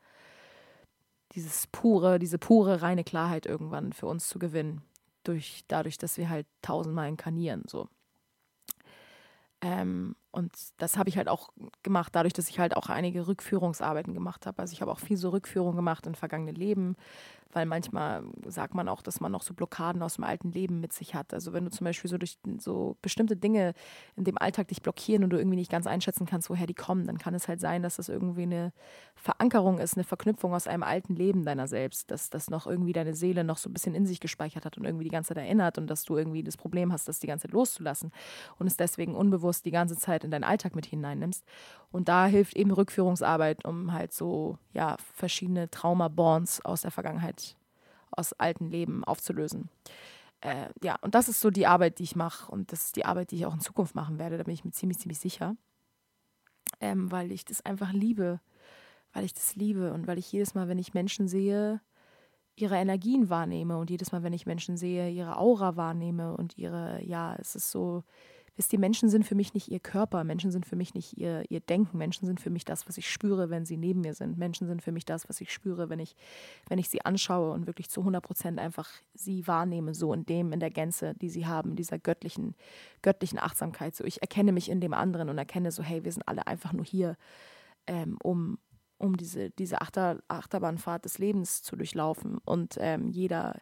dieses 1.32 1.66
pure, 1.66 2.18
diese 2.18 2.38
pure, 2.38 2.80
reine 2.82 3.04
Klarheit 3.04 3.46
irgendwann 3.46 3.92
für 3.92 4.06
uns 4.06 4.28
zu 4.28 4.38
gewinnen. 4.38 4.82
Durch, 5.22 5.64
dadurch, 5.68 5.98
dass 5.98 6.16
wir 6.16 6.30
halt 6.30 6.46
tausendmal 6.62 7.08
inkarnieren. 7.08 7.64
So. 7.66 7.88
Ähm, 9.62 10.16
und 10.32 10.52
das 10.78 10.96
habe 10.96 11.08
ich 11.08 11.16
halt 11.16 11.28
auch 11.28 11.50
gemacht, 11.82 12.14
dadurch, 12.14 12.32
dass 12.32 12.48
ich 12.48 12.58
halt 12.58 12.76
auch 12.76 12.88
einige 12.88 13.26
Rückführungsarbeiten 13.26 14.14
gemacht 14.14 14.46
habe. 14.46 14.60
Also 14.60 14.72
ich 14.72 14.80
habe 14.80 14.92
auch 14.92 15.00
viel 15.00 15.16
so 15.16 15.30
Rückführung 15.30 15.74
gemacht 15.74 16.06
in 16.06 16.14
vergangene 16.14 16.52
Leben, 16.52 16.96
weil 17.52 17.66
manchmal 17.66 18.22
sagt 18.46 18.74
man 18.74 18.88
auch, 18.88 19.02
dass 19.02 19.20
man 19.20 19.32
noch 19.32 19.42
so 19.42 19.54
Blockaden 19.54 20.02
aus 20.02 20.14
dem 20.14 20.24
alten 20.24 20.52
Leben 20.52 20.80
mit 20.80 20.92
sich 20.92 21.14
hat. 21.14 21.34
Also 21.34 21.52
wenn 21.52 21.64
du 21.64 21.70
zum 21.70 21.84
Beispiel 21.84 22.08
so 22.08 22.16
durch 22.16 22.38
so 22.58 22.96
bestimmte 23.02 23.36
Dinge 23.36 23.74
in 24.16 24.24
dem 24.24 24.38
Alltag 24.38 24.68
dich 24.68 24.82
blockieren 24.82 25.24
und 25.24 25.30
du 25.30 25.36
irgendwie 25.36 25.56
nicht 25.56 25.70
ganz 25.70 25.86
einschätzen 25.86 26.26
kannst, 26.26 26.48
woher 26.48 26.66
die 26.66 26.74
kommen, 26.74 27.06
dann 27.06 27.18
kann 27.18 27.34
es 27.34 27.48
halt 27.48 27.60
sein, 27.60 27.82
dass 27.82 27.96
das 27.96 28.08
irgendwie 28.08 28.42
eine 28.42 28.72
Verankerung 29.16 29.78
ist, 29.78 29.96
eine 29.96 30.04
Verknüpfung 30.04 30.54
aus 30.54 30.68
einem 30.68 30.84
alten 30.84 31.16
Leben 31.16 31.44
deiner 31.44 31.66
selbst, 31.66 32.10
dass 32.10 32.30
das 32.30 32.50
noch 32.50 32.66
irgendwie 32.66 32.92
deine 32.92 33.14
Seele 33.14 33.42
noch 33.42 33.58
so 33.58 33.68
ein 33.68 33.72
bisschen 33.72 33.94
in 33.94 34.06
sich 34.06 34.20
gespeichert 34.20 34.64
hat 34.64 34.78
und 34.78 34.84
irgendwie 34.84 35.04
die 35.04 35.10
ganze 35.10 35.34
Zeit 35.34 35.38
erinnert 35.44 35.76
und 35.76 35.88
dass 35.88 36.04
du 36.04 36.16
irgendwie 36.16 36.44
das 36.44 36.56
Problem 36.56 36.92
hast, 36.92 37.08
das 37.08 37.18
die 37.18 37.26
ganze 37.26 37.48
Zeit 37.48 37.52
loszulassen 37.52 38.12
und 38.58 38.68
es 38.68 38.76
deswegen 38.76 39.16
unbewusst 39.16 39.64
die 39.64 39.72
ganze 39.72 39.96
Zeit 39.96 40.19
in 40.24 40.30
deinen 40.30 40.44
Alltag 40.44 40.74
mit 40.74 40.86
hineinnimmst. 40.86 41.44
Und 41.90 42.08
da 42.08 42.26
hilft 42.26 42.56
eben 42.56 42.70
Rückführungsarbeit, 42.70 43.64
um 43.64 43.92
halt 43.92 44.12
so, 44.12 44.58
ja, 44.72 44.96
verschiedene 45.14 45.70
Trauma-Bonds 45.70 46.64
aus 46.64 46.82
der 46.82 46.90
Vergangenheit, 46.90 47.56
aus 48.10 48.32
alten 48.34 48.70
Leben 48.70 49.04
aufzulösen. 49.04 49.68
Äh, 50.40 50.68
ja, 50.82 50.96
und 51.02 51.14
das 51.14 51.28
ist 51.28 51.40
so 51.40 51.50
die 51.50 51.66
Arbeit, 51.66 51.98
die 51.98 52.04
ich 52.04 52.16
mache. 52.16 52.50
Und 52.50 52.72
das 52.72 52.86
ist 52.86 52.96
die 52.96 53.04
Arbeit, 53.04 53.30
die 53.30 53.36
ich 53.36 53.46
auch 53.46 53.54
in 53.54 53.60
Zukunft 53.60 53.94
machen 53.94 54.18
werde. 54.18 54.38
Da 54.38 54.44
bin 54.44 54.54
ich 54.54 54.64
mir 54.64 54.72
ziemlich, 54.72 54.98
ziemlich 54.98 55.18
sicher. 55.18 55.56
Ähm, 56.80 57.10
weil 57.10 57.32
ich 57.32 57.44
das 57.44 57.64
einfach 57.64 57.92
liebe. 57.92 58.40
Weil 59.12 59.24
ich 59.24 59.34
das 59.34 59.56
liebe 59.56 59.92
und 59.92 60.06
weil 60.06 60.18
ich 60.18 60.30
jedes 60.30 60.54
Mal, 60.54 60.68
wenn 60.68 60.78
ich 60.78 60.94
Menschen 60.94 61.26
sehe, 61.26 61.80
ihre 62.56 62.76
Energien 62.76 63.28
wahrnehme 63.28 63.76
und 63.78 63.90
jedes 63.90 64.12
Mal, 64.12 64.22
wenn 64.22 64.32
ich 64.32 64.46
Menschen 64.46 64.76
sehe, 64.76 65.10
ihre 65.10 65.36
Aura 65.36 65.76
wahrnehme 65.76 66.36
und 66.36 66.58
ihre, 66.58 67.02
ja, 67.04 67.34
es 67.36 67.54
ist 67.56 67.70
so, 67.70 68.04
Wisst 68.60 68.74
ihr, 68.74 68.78
Menschen 68.78 69.08
sind 69.08 69.24
für 69.24 69.34
mich 69.34 69.54
nicht 69.54 69.68
ihr 69.68 69.80
Körper, 69.80 70.22
Menschen 70.22 70.50
sind 70.50 70.66
für 70.66 70.76
mich 70.76 70.92
nicht 70.92 71.16
ihr, 71.16 71.50
ihr 71.50 71.60
Denken, 71.60 71.96
Menschen 71.96 72.26
sind 72.26 72.42
für 72.42 72.50
mich 72.50 72.66
das, 72.66 72.86
was 72.86 72.98
ich 72.98 73.08
spüre, 73.08 73.48
wenn 73.48 73.64
sie 73.64 73.78
neben 73.78 74.02
mir 74.02 74.12
sind. 74.12 74.36
Menschen 74.36 74.66
sind 74.66 74.82
für 74.82 74.92
mich 74.92 75.06
das, 75.06 75.30
was 75.30 75.40
ich 75.40 75.50
spüre, 75.50 75.88
wenn 75.88 75.98
ich, 75.98 76.14
wenn 76.68 76.78
ich 76.78 76.90
sie 76.90 77.02
anschaue 77.02 77.52
und 77.52 77.66
wirklich 77.66 77.88
zu 77.88 78.02
100 78.02 78.22
Prozent 78.22 78.58
einfach 78.58 78.90
sie 79.14 79.46
wahrnehme, 79.46 79.94
so 79.94 80.12
in 80.12 80.26
dem, 80.26 80.52
in 80.52 80.60
der 80.60 80.68
Gänze, 80.68 81.14
die 81.14 81.30
sie 81.30 81.46
haben, 81.46 81.74
dieser 81.74 81.98
göttlichen, 81.98 82.54
göttlichen 83.00 83.38
Achtsamkeit. 83.38 83.96
So, 83.96 84.04
ich 84.04 84.20
erkenne 84.20 84.52
mich 84.52 84.68
in 84.68 84.82
dem 84.82 84.92
anderen 84.92 85.30
und 85.30 85.38
erkenne 85.38 85.72
so, 85.72 85.82
hey, 85.82 86.04
wir 86.04 86.12
sind 86.12 86.28
alle 86.28 86.46
einfach 86.46 86.74
nur 86.74 86.84
hier, 86.84 87.16
ähm, 87.86 88.18
um, 88.22 88.58
um 88.98 89.16
diese, 89.16 89.48
diese 89.52 89.80
Achter, 89.80 90.22
Achterbahnfahrt 90.28 91.06
des 91.06 91.16
Lebens 91.16 91.62
zu 91.62 91.76
durchlaufen. 91.76 92.36
Und 92.44 92.76
ähm, 92.78 93.08
jeder, 93.08 93.58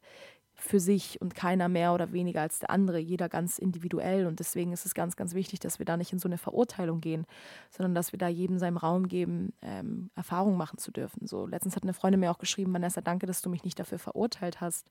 für 0.61 0.80
sich 0.80 1.20
und 1.20 1.36
keiner 1.36 1.68
mehr 1.68 1.94
oder 1.94 2.12
weniger 2.12 2.42
als 2.42 2.59
der 2.59 2.70
andere, 2.70 2.98
jeder 2.98 3.28
ganz 3.28 3.59
individuell. 3.59 4.26
Und 4.26 4.40
deswegen 4.40 4.72
ist 4.72 4.84
es 4.84 4.92
ganz, 4.92 5.16
ganz 5.16 5.34
wichtig, 5.34 5.61
dass 5.61 5.78
wir 5.78 5.86
da 5.86 5.96
nicht 5.96 6.12
in 6.12 6.18
so 6.18 6.28
eine 6.28 6.36
Verurteilung 6.36 7.00
gehen, 7.00 7.26
sondern 7.70 7.94
dass 7.94 8.12
wir 8.12 8.18
da 8.18 8.26
jedem 8.28 8.59
seinem 8.59 8.76
Raum 8.76 9.06
geben, 9.06 9.52
ähm, 9.62 10.11
Erfahrungen 10.16 10.59
machen 10.59 10.78
zu 10.78 10.90
dürfen. 10.90 11.26
So, 11.26 11.46
letztens 11.46 11.76
hat 11.76 11.84
eine 11.84 11.94
Freundin 11.94 12.20
mir 12.20 12.32
auch 12.32 12.38
geschrieben, 12.38 12.74
Vanessa, 12.74 13.00
danke, 13.00 13.26
dass 13.26 13.40
du 13.40 13.50
mich 13.50 13.62
nicht 13.62 13.78
dafür 13.78 14.00
verurteilt 14.00 14.61
hast, 14.61 14.90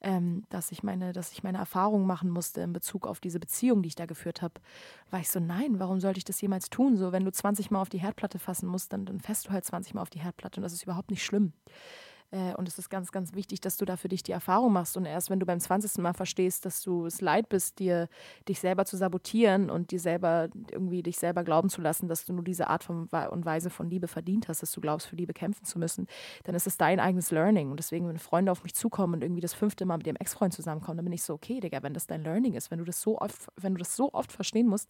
ähm, 0.00 0.44
dass 0.48 0.72
ich 0.72 0.82
meine, 0.82 1.12
dass 1.12 1.32
ich 1.32 1.42
meine 1.42 1.58
Erfahrungen 1.58 2.06
machen 2.06 2.30
musste 2.30 2.62
in 2.62 2.72
Bezug 2.72 3.06
auf 3.06 3.20
diese 3.20 3.38
Beziehung, 3.38 3.82
die 3.82 3.88
ich 3.88 3.94
da 3.94 4.06
geführt 4.06 4.40
habe. 4.40 4.54
War 5.10 5.20
ich 5.20 5.28
so, 5.28 5.40
nein, 5.40 5.78
warum 5.78 6.00
sollte 6.00 6.18
ich 6.18 6.24
das 6.24 6.40
jemals 6.40 6.70
tun? 6.70 6.96
So, 6.96 7.12
wenn 7.12 7.24
du 7.24 7.32
20 7.32 7.70
Mal 7.70 7.82
auf 7.82 7.88
die 7.90 8.00
Herdplatte 8.00 8.38
fassen 8.38 8.66
musst, 8.66 8.92
dann, 8.92 9.04
dann 9.04 9.20
fährst 9.20 9.46
du 9.46 9.50
halt 9.50 9.64
20 9.64 9.94
Mal 9.94 10.02
auf 10.02 10.10
die 10.10 10.20
Herdplatte 10.20 10.58
und 10.60 10.62
das 10.62 10.72
ist 10.72 10.84
überhaupt 10.84 11.10
nicht 11.10 11.24
schlimm. 11.24 11.52
Äh, 12.30 12.54
und 12.54 12.68
es 12.68 12.78
ist 12.78 12.90
ganz, 12.90 13.12
ganz 13.12 13.34
wichtig, 13.34 13.60
dass 13.60 13.76
du 13.76 13.84
da 13.84 13.96
für 13.96 14.08
dich 14.08 14.22
die 14.22 14.32
Erfahrung 14.32 14.72
machst. 14.72 14.96
Und 14.96 15.06
erst 15.06 15.30
wenn 15.30 15.40
du 15.40 15.46
beim 15.46 15.60
20. 15.60 15.98
Mal 15.98 16.12
verstehst, 16.12 16.64
dass 16.64 16.82
du 16.82 17.06
es 17.06 17.20
leid 17.20 17.48
bist, 17.48 17.78
dir 17.78 18.08
dich 18.48 18.60
selber 18.60 18.84
zu 18.84 18.96
sabotieren 18.96 19.70
und 19.70 19.90
dir 19.90 20.00
selber 20.00 20.48
irgendwie 20.70 21.02
dich 21.02 21.18
selber 21.18 21.44
glauben 21.44 21.68
zu 21.68 21.80
lassen, 21.80 22.08
dass 22.08 22.24
du 22.24 22.32
nur 22.32 22.44
diese 22.44 22.68
Art 22.68 22.84
von, 22.84 23.08
und 23.08 23.44
Weise 23.44 23.70
von 23.70 23.88
Liebe 23.88 24.08
verdient 24.08 24.48
hast, 24.48 24.62
dass 24.62 24.72
du 24.72 24.80
glaubst, 24.80 25.06
für 25.06 25.16
Liebe 25.16 25.32
kämpfen 25.32 25.64
zu 25.64 25.78
müssen, 25.78 26.06
dann 26.44 26.54
ist 26.54 26.66
es 26.66 26.76
dein 26.76 27.00
eigenes 27.00 27.30
Learning. 27.30 27.70
Und 27.70 27.78
deswegen, 27.78 28.08
wenn 28.08 28.18
Freunde 28.18 28.52
auf 28.52 28.62
mich 28.62 28.74
zukommen 28.74 29.14
und 29.14 29.22
irgendwie 29.22 29.40
das 29.40 29.54
fünfte 29.54 29.84
Mal 29.84 29.98
mit 29.98 30.06
ihrem 30.06 30.16
Ex-Freund 30.16 30.52
zusammenkommen, 30.52 30.98
dann 30.98 31.04
bin 31.04 31.12
ich 31.12 31.22
so, 31.22 31.34
okay, 31.34 31.60
Digga, 31.60 31.82
wenn 31.82 31.94
das 31.94 32.06
dein 32.06 32.22
Learning 32.22 32.54
ist, 32.54 32.70
wenn 32.70 32.78
du 32.78 32.84
das 32.84 33.00
so 33.00 33.18
oft, 33.18 33.48
wenn 33.56 33.74
du 33.74 33.78
das 33.78 33.96
so 33.96 34.12
oft 34.12 34.32
verstehen 34.32 34.66
musst, 34.66 34.88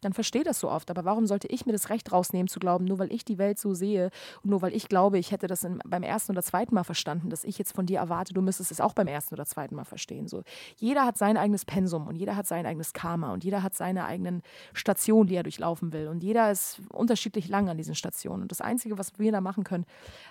dann 0.00 0.12
versteh 0.12 0.42
das 0.42 0.60
so 0.60 0.70
oft. 0.70 0.90
Aber 0.90 1.04
warum 1.04 1.26
sollte 1.26 1.48
ich 1.48 1.66
mir 1.66 1.72
das 1.72 1.90
Recht 1.90 2.12
rausnehmen 2.12 2.48
zu 2.48 2.60
glauben, 2.60 2.84
nur 2.84 2.98
weil 2.98 3.12
ich 3.12 3.24
die 3.24 3.38
Welt 3.38 3.58
so 3.58 3.74
sehe 3.74 4.10
und 4.42 4.50
nur 4.50 4.62
weil 4.62 4.74
ich 4.74 4.88
glaube, 4.88 5.18
ich 5.18 5.32
hätte 5.32 5.46
das 5.46 5.64
in, 5.64 5.78
beim 5.84 6.02
ersten 6.02 6.32
oder 6.32 6.42
zweiten 6.42 6.73
Mal 6.74 6.84
verstanden, 6.84 7.30
dass 7.30 7.44
ich 7.44 7.58
jetzt 7.58 7.72
von 7.72 7.86
dir 7.86 7.98
erwarte, 7.98 8.34
du 8.34 8.42
müsstest 8.42 8.70
es 8.70 8.80
auch 8.80 8.92
beim 8.92 9.06
ersten 9.06 9.34
oder 9.34 9.46
zweiten 9.46 9.74
Mal 9.74 9.84
verstehen. 9.84 10.28
So, 10.28 10.42
jeder 10.76 11.04
hat 11.06 11.16
sein 11.16 11.36
eigenes 11.36 11.64
Pensum 11.64 12.06
und 12.06 12.16
jeder 12.16 12.36
hat 12.36 12.46
sein 12.46 12.66
eigenes 12.66 12.92
Karma 12.92 13.32
und 13.32 13.44
jeder 13.44 13.62
hat 13.62 13.74
seine 13.74 14.04
eigenen 14.04 14.42
Stationen, 14.72 15.28
die 15.28 15.36
er 15.36 15.42
durchlaufen 15.42 15.92
will. 15.92 16.08
Und 16.08 16.22
jeder 16.22 16.50
ist 16.50 16.82
unterschiedlich 16.92 17.48
lang 17.48 17.68
an 17.68 17.76
diesen 17.76 17.94
Stationen. 17.94 18.42
Und 18.42 18.50
das 18.50 18.60
Einzige, 18.60 18.98
was 18.98 19.18
wir 19.18 19.32
da 19.32 19.40
machen 19.40 19.64
können, 19.64 19.86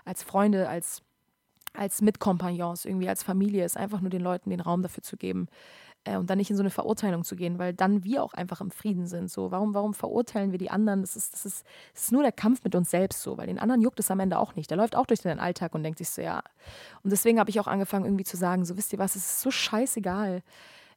als 0.06 0.24
Freunde, 0.24 0.70
als 0.70 1.02
als 1.76 2.02
Mitkompagnons, 2.02 2.86
irgendwie 2.86 3.10
als 3.10 3.24
Familie, 3.24 3.66
ist 3.66 3.78
einfach 3.78 4.00
nur 4.00 4.12
den 4.12 4.22
Leuten 4.22 4.52
den 4.52 4.60
Raum 4.60 4.84
dafür 4.84 5.02
zu 5.02 5.18
geben, 5.18 5.48
äh, 6.04 6.18
und 6.18 6.30
dann 6.30 6.38
nicht 6.38 6.50
in 6.50 6.58
so 6.58 6.64
eine 6.64 6.70
Verurteilung 6.70 7.24
zu 7.24 7.36
gehen, 7.36 7.60
weil 7.60 7.74
dann 7.74 8.04
wir 8.04 8.24
auch 8.24 8.34
einfach 8.34 8.62
im 8.62 8.72
Frieden 8.72 9.08
sind. 9.08 9.30
So, 9.32 9.52
warum, 9.52 9.74
warum 9.74 9.94
verurteilen 9.94 10.52
wir 10.52 10.60
die 10.60 10.70
anderen? 10.70 11.02
Das 11.02 11.16
ist, 11.16 11.34
das, 11.34 11.46
ist, 11.46 11.66
das 11.94 12.04
ist 12.04 12.12
nur 12.12 12.24
der 12.24 12.32
Kampf 12.32 12.64
mit 12.64 12.76
uns 12.76 12.92
selbst 12.92 13.22
so, 13.22 13.38
weil 13.38 13.48
den 13.48 13.60
anderen 13.60 13.82
juckt 13.82 14.00
es 14.00 14.12
am 14.12 14.20
Ende 14.20 14.38
auch 14.40 14.56
nicht. 14.56 14.70
Der 14.70 14.78
läuft 14.78 14.96
auch 14.96 15.06
durch 15.06 15.22
seinen 15.22 15.40
Alltag 15.40 15.76
und 15.76 15.84
denkt 15.84 15.98
sich 15.98 16.10
so, 16.10 16.22
ja. 16.22 16.44
Und 17.04 17.12
deswegen 17.12 17.40
habe 17.40 17.50
ich 17.50 17.60
auch 17.60 17.68
angefangen, 17.68 18.06
irgendwie 18.06 18.26
zu 18.26 18.38
sagen: 18.38 18.66
so, 18.66 18.78
wisst 18.78 18.94
ihr 18.94 19.00
was, 19.00 19.16
es 19.16 19.24
ist 19.24 19.42
so 19.42 19.52
scheißegal 19.52 20.44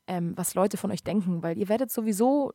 ähm, 0.09 0.32
was 0.36 0.54
Leute 0.54 0.76
von 0.76 0.90
euch 0.90 1.02
denken, 1.02 1.42
weil 1.42 1.59
ihr 1.59 1.68
werdet 1.68 1.90
sowieso 1.90 2.52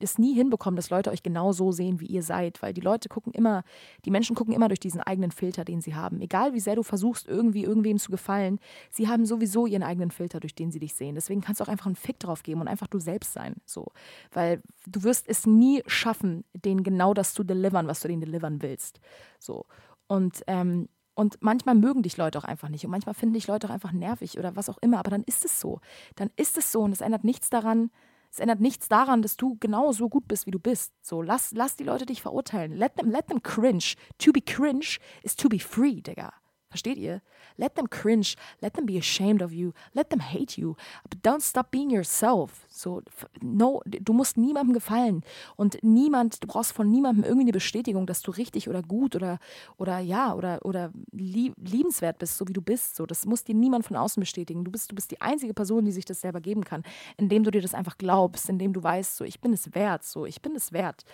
es 0.00 0.18
nie 0.18 0.34
hinbekommen, 0.34 0.76
dass 0.76 0.90
Leute 0.90 1.10
euch 1.10 1.22
genau 1.22 1.52
so 1.52 1.72
sehen, 1.72 2.00
wie 2.00 2.06
ihr 2.06 2.22
seid, 2.22 2.62
weil 2.62 2.72
die 2.72 2.80
Leute 2.80 3.08
gucken 3.08 3.32
immer, 3.32 3.62
die 4.04 4.10
Menschen 4.10 4.36
gucken 4.36 4.54
immer 4.54 4.68
durch 4.68 4.80
diesen 4.80 5.00
eigenen 5.00 5.30
Filter, 5.30 5.64
den 5.64 5.80
sie 5.80 5.94
haben. 5.94 6.20
Egal 6.20 6.52
wie 6.52 6.60
sehr 6.60 6.76
du 6.76 6.82
versuchst, 6.82 7.26
irgendwie 7.26 7.64
irgendwem 7.64 7.98
zu 7.98 8.10
gefallen, 8.10 8.58
sie 8.90 9.08
haben 9.08 9.26
sowieso 9.26 9.66
ihren 9.66 9.82
eigenen 9.82 10.10
Filter, 10.10 10.40
durch 10.40 10.54
den 10.54 10.70
sie 10.70 10.80
dich 10.80 10.94
sehen. 10.94 11.14
Deswegen 11.14 11.40
kannst 11.40 11.60
du 11.60 11.64
auch 11.64 11.68
einfach 11.68 11.86
einen 11.86 11.96
Fick 11.96 12.18
drauf 12.20 12.42
geben 12.42 12.60
und 12.60 12.68
einfach 12.68 12.86
du 12.86 12.98
selbst 12.98 13.32
sein, 13.32 13.54
so, 13.64 13.86
weil 14.32 14.62
du 14.86 15.02
wirst 15.02 15.28
es 15.28 15.46
nie 15.46 15.82
schaffen, 15.86 16.44
denen 16.52 16.82
genau 16.82 17.14
das 17.14 17.34
zu 17.34 17.44
delivern, 17.44 17.86
was 17.86 18.00
du 18.00 18.08
denen 18.08 18.20
delivern 18.20 18.62
willst, 18.62 19.00
so. 19.38 19.66
Und 20.08 20.42
ähm, 20.46 20.88
und 21.16 21.38
manchmal 21.40 21.74
mögen 21.74 22.02
dich 22.02 22.18
Leute 22.18 22.38
auch 22.38 22.44
einfach 22.44 22.68
nicht 22.68 22.84
und 22.84 22.90
manchmal 22.90 23.14
finden 23.14 23.32
dich 23.34 23.46
Leute 23.46 23.66
auch 23.66 23.72
einfach 23.72 23.92
nervig 23.92 24.38
oder 24.38 24.54
was 24.54 24.68
auch 24.68 24.76
immer, 24.82 24.98
aber 24.98 25.10
dann 25.10 25.24
ist 25.24 25.46
es 25.46 25.58
so. 25.58 25.80
Dann 26.14 26.30
ist 26.36 26.58
es 26.58 26.70
so 26.70 26.82
und 26.82 26.92
es 26.92 27.00
ändert 27.00 27.24
nichts 27.24 27.48
daran, 27.48 27.90
es 28.30 28.38
ändert 28.38 28.60
nichts 28.60 28.88
daran, 28.88 29.22
dass 29.22 29.36
du 29.36 29.56
genau 29.60 29.92
so 29.92 30.08
gut 30.08 30.28
bist, 30.28 30.46
wie 30.46 30.50
du 30.50 30.58
bist. 30.58 30.92
So, 31.02 31.22
lass, 31.22 31.52
lass 31.52 31.76
die 31.76 31.84
Leute 31.84 32.06
dich 32.06 32.22
verurteilen. 32.22 32.76
Let 32.76 32.96
them, 32.96 33.10
let 33.10 33.28
them 33.28 33.42
cringe. 33.42 33.94
To 34.18 34.32
be 34.32 34.40
cringe 34.40 34.98
is 35.22 35.36
to 35.36 35.48
be 35.48 35.58
free, 35.58 36.00
Digga. 36.00 36.32
Versteht 36.76 36.98
ihr? 36.98 37.22
Let 37.56 37.74
them 37.74 37.88
cringe, 37.88 38.34
let 38.60 38.74
them 38.74 38.84
be 38.84 38.98
ashamed 38.98 39.40
of 39.40 39.50
you, 39.50 39.72
let 39.94 40.10
them 40.10 40.20
hate 40.20 40.60
you, 40.60 40.76
but 41.08 41.22
don't 41.22 41.40
stop 41.40 41.70
being 41.70 41.88
yourself. 41.88 42.66
So, 42.68 43.00
no, 43.40 43.80
du 43.86 44.12
musst 44.12 44.36
niemandem 44.36 44.74
gefallen 44.74 45.22
und 45.56 45.78
niemand, 45.82 46.42
du 46.42 46.46
brauchst 46.46 46.74
von 46.74 46.90
niemandem 46.90 47.24
irgendwie 47.24 47.44
eine 47.44 47.52
Bestätigung, 47.52 48.04
dass 48.04 48.20
du 48.20 48.30
richtig 48.30 48.68
oder 48.68 48.82
gut 48.82 49.16
oder, 49.16 49.38
oder 49.78 50.00
ja, 50.00 50.34
oder, 50.34 50.66
oder 50.66 50.92
liebenswert 51.12 52.18
bist, 52.18 52.36
so 52.36 52.46
wie 52.46 52.52
du 52.52 52.60
bist. 52.60 52.96
So, 52.96 53.06
das 53.06 53.24
muss 53.24 53.42
dir 53.42 53.54
niemand 53.54 53.86
von 53.86 53.96
außen 53.96 54.20
bestätigen. 54.20 54.62
Du 54.62 54.70
bist, 54.70 54.90
du 54.90 54.94
bist 54.94 55.10
die 55.10 55.22
einzige 55.22 55.54
Person, 55.54 55.86
die 55.86 55.92
sich 55.92 56.04
das 56.04 56.20
selber 56.20 56.42
geben 56.42 56.62
kann, 56.62 56.82
indem 57.16 57.42
du 57.42 57.50
dir 57.50 57.62
das 57.62 57.72
einfach 57.72 57.96
glaubst, 57.96 58.50
indem 58.50 58.74
du 58.74 58.82
weißt, 58.82 59.16
so, 59.16 59.24
ich 59.24 59.40
bin 59.40 59.54
es 59.54 59.74
wert, 59.74 60.04
so, 60.04 60.26
ich 60.26 60.42
bin 60.42 60.54
es 60.54 60.72
wert. 60.72 61.06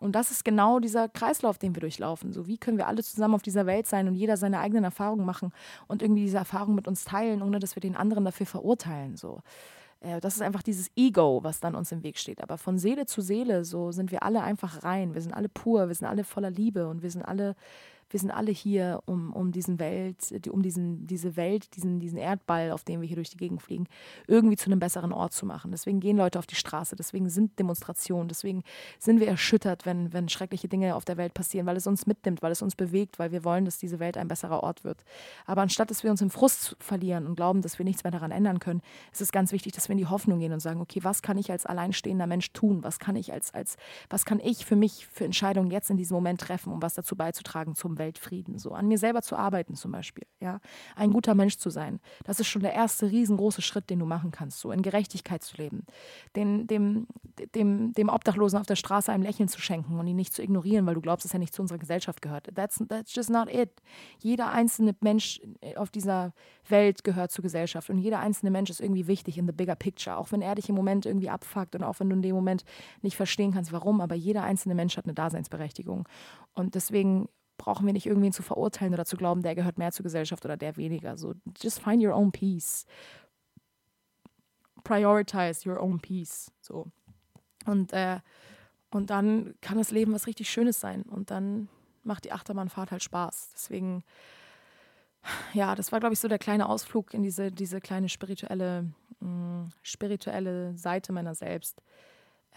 Und 0.00 0.12
das 0.12 0.30
ist 0.30 0.44
genau 0.44 0.78
dieser 0.78 1.08
Kreislauf, 1.08 1.58
den 1.58 1.74
wir 1.74 1.80
durchlaufen. 1.80 2.32
So, 2.32 2.46
wie 2.46 2.58
können 2.58 2.78
wir 2.78 2.86
alle 2.86 3.02
zusammen 3.02 3.34
auf 3.34 3.42
dieser 3.42 3.66
Welt 3.66 3.86
sein 3.86 4.08
und 4.08 4.14
jeder 4.14 4.36
seine 4.36 4.60
eigenen 4.60 4.84
Erfahrungen 4.84 5.24
machen 5.24 5.52
und 5.86 6.02
irgendwie 6.02 6.22
diese 6.22 6.38
Erfahrungen 6.38 6.76
mit 6.76 6.86
uns 6.86 7.04
teilen, 7.04 7.42
ohne 7.42 7.58
dass 7.58 7.76
wir 7.76 7.80
den 7.80 7.96
anderen 7.96 8.24
dafür 8.24 8.46
verurteilen. 8.46 9.16
So. 9.16 9.42
Äh, 10.00 10.20
das 10.20 10.36
ist 10.36 10.42
einfach 10.42 10.62
dieses 10.62 10.90
Ego, 10.96 11.40
was 11.42 11.60
dann 11.60 11.74
uns 11.74 11.92
im 11.92 12.02
Weg 12.02 12.18
steht. 12.18 12.42
Aber 12.42 12.58
von 12.58 12.78
Seele 12.78 13.06
zu 13.06 13.20
Seele, 13.20 13.64
so 13.64 13.92
sind 13.92 14.10
wir 14.10 14.22
alle 14.22 14.42
einfach 14.42 14.84
rein. 14.84 15.14
Wir 15.14 15.20
sind 15.20 15.34
alle 15.34 15.48
pur, 15.48 15.88
wir 15.88 15.94
sind 15.94 16.06
alle 16.06 16.24
voller 16.24 16.50
Liebe 16.50 16.88
und 16.88 17.02
wir 17.02 17.10
sind 17.10 17.22
alle 17.22 17.56
wir 18.10 18.20
sind 18.20 18.30
alle 18.30 18.50
hier, 18.50 19.02
um, 19.06 19.32
um 19.32 19.52
diesen 19.52 19.78
Welt, 19.78 20.48
um 20.48 20.62
diesen, 20.62 21.06
diese 21.06 21.36
Welt, 21.36 21.76
diesen, 21.76 22.00
diesen 22.00 22.18
Erdball, 22.18 22.72
auf 22.72 22.84
dem 22.84 23.00
wir 23.00 23.08
hier 23.08 23.16
durch 23.16 23.30
die 23.30 23.36
Gegend 23.36 23.62
fliegen, 23.62 23.86
irgendwie 24.26 24.56
zu 24.56 24.66
einem 24.66 24.78
besseren 24.78 25.12
Ort 25.12 25.32
zu 25.32 25.44
machen. 25.44 25.70
Deswegen 25.70 26.00
gehen 26.00 26.16
Leute 26.16 26.38
auf 26.38 26.46
die 26.46 26.54
Straße, 26.54 26.96
deswegen 26.96 27.28
sind 27.28 27.58
Demonstrationen, 27.58 28.28
deswegen 28.28 28.62
sind 28.98 29.20
wir 29.20 29.28
erschüttert, 29.28 29.84
wenn, 29.84 30.12
wenn 30.12 30.28
schreckliche 30.28 30.68
Dinge 30.68 30.94
auf 30.94 31.04
der 31.04 31.16
Welt 31.16 31.34
passieren, 31.34 31.66
weil 31.66 31.76
es 31.76 31.86
uns 31.86 32.06
mitnimmt, 32.06 32.42
weil 32.42 32.52
es 32.52 32.62
uns 32.62 32.74
bewegt, 32.74 33.18
weil 33.18 33.30
wir 33.30 33.44
wollen, 33.44 33.64
dass 33.64 33.78
diese 33.78 33.98
Welt 33.98 34.16
ein 34.16 34.28
besserer 34.28 34.62
Ort 34.62 34.84
wird. 34.84 35.04
Aber 35.46 35.62
anstatt, 35.62 35.90
dass 35.90 36.02
wir 36.02 36.10
uns 36.10 36.22
im 36.22 36.30
Frust 36.30 36.76
verlieren 36.80 37.26
und 37.26 37.36
glauben, 37.36 37.60
dass 37.60 37.78
wir 37.78 37.84
nichts 37.84 38.04
mehr 38.04 38.10
daran 38.10 38.30
ändern 38.30 38.58
können, 38.58 38.80
ist 39.12 39.20
es 39.20 39.32
ganz 39.32 39.52
wichtig, 39.52 39.72
dass 39.72 39.88
wir 39.88 39.92
in 39.92 39.98
die 39.98 40.06
Hoffnung 40.06 40.38
gehen 40.38 40.52
und 40.52 40.60
sagen, 40.60 40.80
okay, 40.80 41.00
was 41.02 41.20
kann 41.20 41.36
ich 41.36 41.50
als 41.50 41.66
alleinstehender 41.66 42.26
Mensch 42.26 42.52
tun? 42.52 42.82
Was 42.82 42.98
kann 42.98 43.16
ich 43.16 43.32
als, 43.32 43.52
als, 43.52 43.76
was 44.08 44.24
kann 44.24 44.40
ich 44.40 44.64
für 44.64 44.76
mich 44.76 45.06
für 45.12 45.24
Entscheidungen 45.24 45.70
jetzt 45.70 45.90
in 45.90 45.96
diesem 45.96 46.14
Moment 46.14 46.40
treffen, 46.40 46.72
um 46.72 46.80
was 46.80 46.94
dazu 46.94 47.14
beizutragen 47.14 47.74
zum 47.74 47.97
Weltfrieden, 47.98 48.58
so 48.58 48.72
an 48.72 48.88
mir 48.88 48.98
selber 48.98 49.22
zu 49.22 49.36
arbeiten 49.36 49.74
zum 49.74 49.92
Beispiel, 49.92 50.26
ja, 50.40 50.60
ein 50.96 51.12
guter 51.12 51.34
Mensch 51.34 51.58
zu 51.58 51.70
sein. 51.70 52.00
Das 52.24 52.40
ist 52.40 52.46
schon 52.46 52.62
der 52.62 52.72
erste 52.72 53.10
riesengroße 53.10 53.62
Schritt, 53.62 53.90
den 53.90 53.98
du 53.98 54.06
machen 54.06 54.30
kannst, 54.30 54.60
so 54.60 54.72
in 54.72 54.82
Gerechtigkeit 54.82 55.42
zu 55.42 55.56
leben, 55.56 55.84
den, 56.36 56.66
dem, 56.66 57.06
dem, 57.54 57.92
dem 57.92 58.08
Obdachlosen 58.08 58.58
auf 58.58 58.66
der 58.66 58.76
Straße 58.76 59.12
ein 59.12 59.22
Lächeln 59.22 59.48
zu 59.48 59.60
schenken 59.60 59.98
und 59.98 60.06
ihn 60.06 60.16
nicht 60.16 60.34
zu 60.34 60.42
ignorieren, 60.42 60.86
weil 60.86 60.94
du 60.94 61.00
glaubst, 61.00 61.24
dass 61.24 61.32
er 61.32 61.38
nicht 61.38 61.54
zu 61.54 61.62
unserer 61.62 61.78
Gesellschaft 61.78 62.22
gehört. 62.22 62.48
That's, 62.54 62.82
that's 62.88 63.14
just 63.14 63.30
not 63.30 63.52
it. 63.52 63.70
Jeder 64.18 64.50
einzelne 64.50 64.94
Mensch 65.00 65.40
auf 65.76 65.90
dieser 65.90 66.32
Welt 66.68 67.04
gehört 67.04 67.30
zur 67.30 67.42
Gesellschaft 67.42 67.90
und 67.90 67.98
jeder 67.98 68.20
einzelne 68.20 68.50
Mensch 68.50 68.70
ist 68.70 68.80
irgendwie 68.80 69.06
wichtig 69.06 69.38
in 69.38 69.46
the 69.46 69.52
bigger 69.52 69.76
picture, 69.76 70.16
auch 70.16 70.32
wenn 70.32 70.42
er 70.42 70.54
dich 70.54 70.68
im 70.68 70.74
Moment 70.74 71.06
irgendwie 71.06 71.30
abfuckt 71.30 71.74
und 71.74 71.82
auch 71.82 72.00
wenn 72.00 72.10
du 72.10 72.16
in 72.16 72.22
dem 72.22 72.34
Moment 72.34 72.64
nicht 73.02 73.16
verstehen 73.16 73.52
kannst, 73.52 73.72
warum, 73.72 74.00
aber 74.00 74.14
jeder 74.14 74.42
einzelne 74.42 74.74
Mensch 74.74 74.96
hat 74.96 75.04
eine 75.04 75.14
Daseinsberechtigung. 75.14 76.08
Und 76.54 76.74
deswegen 76.74 77.28
brauchen 77.58 77.84
wir 77.84 77.92
nicht 77.92 78.06
irgendwen 78.06 78.32
zu 78.32 78.42
verurteilen 78.42 78.94
oder 78.94 79.04
zu 79.04 79.16
glauben, 79.16 79.42
der 79.42 79.54
gehört 79.54 79.76
mehr 79.76 79.92
zur 79.92 80.04
Gesellschaft 80.04 80.44
oder 80.44 80.56
der 80.56 80.76
weniger. 80.76 81.18
So, 81.18 81.34
just 81.60 81.82
find 81.82 82.02
your 82.02 82.14
own 82.14 82.32
peace. 82.32 82.86
Prioritize 84.84 85.68
your 85.68 85.82
own 85.82 86.00
peace. 86.00 86.50
So. 86.60 86.86
Und, 87.66 87.92
äh, 87.92 88.20
und 88.90 89.10
dann 89.10 89.54
kann 89.60 89.76
das 89.76 89.90
Leben 89.90 90.14
was 90.14 90.26
richtig 90.26 90.48
Schönes 90.48 90.80
sein. 90.80 91.02
Und 91.02 91.30
dann 91.30 91.68
macht 92.04 92.24
die 92.24 92.32
Achterbahnfahrt 92.32 92.90
halt 92.90 93.02
Spaß. 93.02 93.50
Deswegen, 93.54 94.02
ja, 95.52 95.74
das 95.74 95.92
war, 95.92 96.00
glaube 96.00 96.14
ich, 96.14 96.20
so 96.20 96.28
der 96.28 96.38
kleine 96.38 96.68
Ausflug 96.68 97.12
in 97.12 97.22
diese, 97.22 97.50
diese 97.52 97.80
kleine 97.80 98.08
spirituelle, 98.08 98.90
mh, 99.20 99.28
mm, 99.28 99.72
spirituelle 99.82 100.76
Seite 100.76 101.12
meiner 101.12 101.34
selbst 101.34 101.82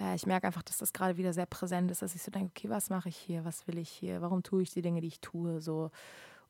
äh, 0.01 0.15
ich 0.15 0.25
merke 0.25 0.47
einfach, 0.47 0.63
dass 0.63 0.77
das 0.77 0.93
gerade 0.93 1.17
wieder 1.17 1.33
sehr 1.33 1.45
präsent 1.45 1.91
ist, 1.91 2.01
dass 2.01 2.15
ich 2.15 2.23
so 2.23 2.31
denke, 2.31 2.51
okay, 2.55 2.69
was 2.69 2.89
mache 2.89 3.09
ich 3.09 3.17
hier, 3.17 3.45
was 3.45 3.67
will 3.67 3.77
ich 3.77 3.89
hier, 3.89 4.21
warum 4.21 4.43
tue 4.43 4.63
ich 4.63 4.71
die 4.71 4.81
Dinge, 4.81 5.01
die 5.01 5.07
ich 5.07 5.21
tue, 5.21 5.61
so. 5.61 5.91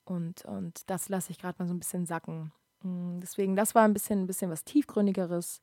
Und, 0.05 0.45
und 0.45 0.89
das 0.89 1.09
lasse 1.09 1.31
ich 1.31 1.39
gerade 1.39 1.55
mal 1.59 1.67
so 1.67 1.73
ein 1.73 1.79
bisschen 1.79 2.05
sacken. 2.05 2.51
Mm, 2.81 3.19
deswegen, 3.19 3.55
das 3.55 3.75
war 3.75 3.83
ein 3.83 3.93
bisschen, 3.93 4.23
ein 4.23 4.27
bisschen 4.27 4.51
was 4.51 4.63
Tiefgründigeres. 4.63 5.61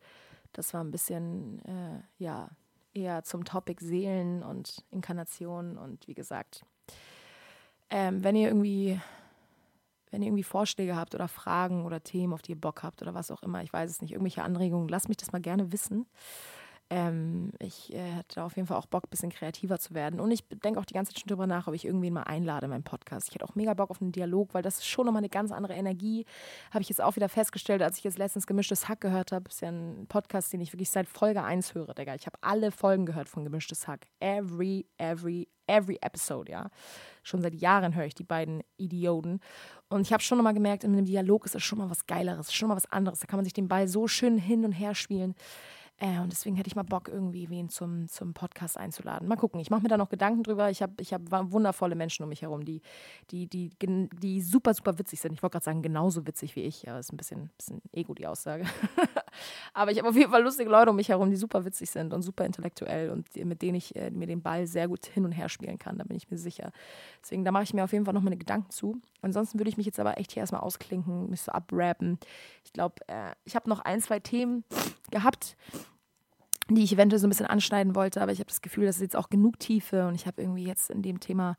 Das 0.52 0.72
war 0.74 0.82
ein 0.82 0.90
bisschen, 0.90 1.64
äh, 1.64 2.00
ja, 2.18 2.50
eher 2.94 3.22
zum 3.24 3.44
Topic 3.44 3.84
Seelen 3.84 4.42
und 4.42 4.84
Inkarnation. 4.90 5.76
Und 5.76 6.06
wie 6.06 6.14
gesagt, 6.14 6.64
ähm, 7.90 8.22
wenn 8.24 8.36
ihr 8.36 8.48
irgendwie, 8.48 9.00
wenn 10.10 10.22
ihr 10.22 10.28
irgendwie 10.28 10.44
Vorschläge 10.44 10.96
habt 10.96 11.14
oder 11.14 11.28
Fragen 11.28 11.84
oder 11.84 12.02
Themen, 12.02 12.32
auf 12.32 12.42
die 12.42 12.52
ihr 12.52 12.60
Bock 12.60 12.82
habt 12.82 13.02
oder 13.02 13.14
was 13.14 13.30
auch 13.30 13.42
immer, 13.42 13.62
ich 13.62 13.72
weiß 13.72 13.90
es 13.90 14.02
nicht, 14.02 14.12
irgendwelche 14.12 14.42
Anregungen, 14.42 14.88
lasst 14.88 15.08
mich 15.08 15.18
das 15.18 15.32
mal 15.32 15.40
gerne 15.40 15.72
wissen. 15.72 16.06
Ähm, 16.90 17.52
ich 17.58 17.92
äh, 17.92 17.98
hätte 17.98 18.42
auf 18.42 18.56
jeden 18.56 18.66
Fall 18.66 18.78
auch 18.78 18.86
Bock, 18.86 19.04
ein 19.04 19.10
bisschen 19.10 19.30
kreativer 19.30 19.78
zu 19.78 19.92
werden. 19.92 20.20
Und 20.20 20.30
ich 20.30 20.48
denke 20.48 20.80
auch 20.80 20.86
die 20.86 20.94
ganze 20.94 21.12
Zeit 21.12 21.20
schon 21.20 21.28
drüber 21.28 21.46
nach, 21.46 21.66
ob 21.66 21.74
ich 21.74 21.84
irgendwen 21.84 22.14
mal 22.14 22.22
einlade 22.22 22.64
in 22.64 22.70
meinen 22.70 22.82
Podcast. 22.82 23.28
Ich 23.28 23.34
hätte 23.34 23.44
auch 23.44 23.54
mega 23.54 23.74
Bock 23.74 23.90
auf 23.90 24.00
einen 24.00 24.12
Dialog, 24.12 24.54
weil 24.54 24.62
das 24.62 24.78
ist 24.78 24.86
schon 24.86 25.04
nochmal 25.04 25.20
eine 25.20 25.28
ganz 25.28 25.52
andere 25.52 25.74
Energie. 25.74 26.24
Habe 26.70 26.80
ich 26.80 26.88
jetzt 26.88 27.02
auch 27.02 27.16
wieder 27.16 27.28
festgestellt, 27.28 27.82
als 27.82 27.98
ich 27.98 28.04
jetzt 28.04 28.16
letztens 28.16 28.46
Gemischtes 28.46 28.88
Hack 28.88 29.02
gehört 29.02 29.32
habe. 29.32 29.48
Ist 29.48 29.60
ja 29.60 29.68
ein 29.68 30.06
Podcast, 30.08 30.50
den 30.52 30.62
ich 30.62 30.72
wirklich 30.72 30.90
seit 30.90 31.08
Folge 31.08 31.44
1 31.44 31.74
höre, 31.74 31.92
Digga. 31.92 32.14
Ich 32.14 32.26
habe 32.26 32.38
alle 32.40 32.70
Folgen 32.70 33.04
gehört 33.04 33.28
von 33.28 33.44
Gemischtes 33.44 33.86
Hack. 33.86 34.06
Every, 34.20 34.86
every, 34.96 35.46
every 35.66 35.98
episode, 36.00 36.50
ja. 36.50 36.70
Schon 37.22 37.42
seit 37.42 37.54
Jahren 37.54 37.94
höre 37.94 38.06
ich 38.06 38.14
die 38.14 38.24
beiden 38.24 38.62
Idioten. 38.78 39.40
Und 39.90 40.00
ich 40.02 40.12
habe 40.14 40.22
schon 40.22 40.38
nochmal 40.38 40.54
gemerkt, 40.54 40.84
in 40.84 40.94
einem 40.94 41.04
Dialog 41.04 41.44
ist 41.44 41.54
es 41.54 41.62
schon 41.62 41.78
mal 41.78 41.90
was 41.90 42.06
Geileres, 42.06 42.52
schon 42.54 42.68
mal 42.68 42.76
was 42.76 42.90
anderes. 42.90 43.20
Da 43.20 43.26
kann 43.26 43.36
man 43.36 43.44
sich 43.44 43.52
den 43.52 43.68
Ball 43.68 43.88
so 43.88 44.08
schön 44.08 44.38
hin 44.38 44.64
und 44.64 44.72
her 44.72 44.94
spielen. 44.94 45.34
Äh, 46.00 46.20
und 46.20 46.30
deswegen 46.30 46.54
hätte 46.54 46.68
ich 46.68 46.76
mal 46.76 46.84
Bock, 46.84 47.08
irgendwie 47.08 47.50
wen 47.50 47.68
zum, 47.68 48.08
zum 48.08 48.32
Podcast 48.32 48.78
einzuladen. 48.78 49.26
Mal 49.26 49.36
gucken. 49.36 49.60
Ich 49.60 49.68
mache 49.68 49.82
mir 49.82 49.88
da 49.88 49.96
noch 49.96 50.10
Gedanken 50.10 50.44
drüber. 50.44 50.70
Ich 50.70 50.80
habe 50.80 50.92
ich 51.00 51.12
hab 51.12 51.22
wundervolle 51.50 51.96
Menschen 51.96 52.22
um 52.22 52.28
mich 52.28 52.42
herum, 52.42 52.64
die, 52.64 52.82
die, 53.30 53.48
die, 53.48 53.70
die 53.80 54.40
super, 54.40 54.74
super 54.74 54.96
witzig 54.98 55.20
sind. 55.20 55.32
Ich 55.32 55.42
wollte 55.42 55.54
gerade 55.54 55.64
sagen, 55.64 55.82
genauso 55.82 56.24
witzig 56.26 56.54
wie 56.54 56.62
ich. 56.62 56.84
Ja, 56.84 56.98
ist 57.00 57.12
ein 57.12 57.16
bisschen, 57.16 57.50
bisschen 57.58 57.82
Ego, 57.92 58.14
die 58.14 58.28
Aussage. 58.28 58.64
Aber 59.74 59.90
ich 59.90 59.98
habe 59.98 60.08
auf 60.08 60.14
jeden 60.14 60.30
Fall 60.30 60.42
lustige 60.42 60.70
Leute 60.70 60.90
um 60.90 60.96
mich 60.96 61.08
herum, 61.08 61.30
die 61.30 61.36
super 61.36 61.64
witzig 61.64 61.90
sind 61.90 62.14
und 62.14 62.22
super 62.22 62.44
intellektuell 62.44 63.10
und 63.10 63.34
mit 63.34 63.60
denen 63.62 63.74
ich 63.74 63.96
äh, 63.96 64.10
mir 64.10 64.26
den 64.26 64.40
Ball 64.40 64.66
sehr 64.68 64.86
gut 64.86 65.06
hin 65.06 65.24
und 65.24 65.32
her 65.32 65.48
spielen 65.48 65.78
kann. 65.78 65.98
Da 65.98 66.04
bin 66.04 66.16
ich 66.16 66.30
mir 66.30 66.38
sicher. 66.38 66.70
Deswegen, 67.22 67.44
da 67.44 67.50
mache 67.50 67.64
ich 67.64 67.74
mir 67.74 67.82
auf 67.82 67.92
jeden 67.92 68.04
Fall 68.04 68.14
noch 68.14 68.22
meine 68.22 68.36
Gedanken 68.36 68.70
zu. 68.70 69.00
Ansonsten 69.20 69.58
würde 69.58 69.68
ich 69.68 69.76
mich 69.76 69.86
jetzt 69.86 69.98
aber 69.98 70.18
echt 70.18 70.30
hier 70.30 70.42
erstmal 70.42 70.60
ausklinken, 70.60 71.28
mich 71.28 71.42
so 71.42 71.50
abrappen. 71.50 72.18
Ich 72.64 72.72
glaube, 72.72 72.96
äh, 73.08 73.32
ich 73.44 73.56
habe 73.56 73.68
noch 73.68 73.80
ein, 73.80 74.00
zwei 74.00 74.20
Themen 74.20 74.64
gehabt 75.10 75.56
die 76.70 76.84
ich 76.84 76.92
eventuell 76.92 77.18
so 77.18 77.26
ein 77.26 77.30
bisschen 77.30 77.46
anschneiden 77.46 77.94
wollte, 77.94 78.20
aber 78.20 78.32
ich 78.32 78.40
habe 78.40 78.48
das 78.48 78.60
Gefühl, 78.60 78.86
das 78.86 78.96
ist 78.96 79.02
jetzt 79.02 79.16
auch 79.16 79.30
genug 79.30 79.58
Tiefe 79.58 80.06
und 80.06 80.14
ich 80.14 80.26
habe 80.26 80.42
irgendwie 80.42 80.64
jetzt 80.64 80.90
in 80.90 81.02
dem 81.02 81.18
Thema, 81.18 81.56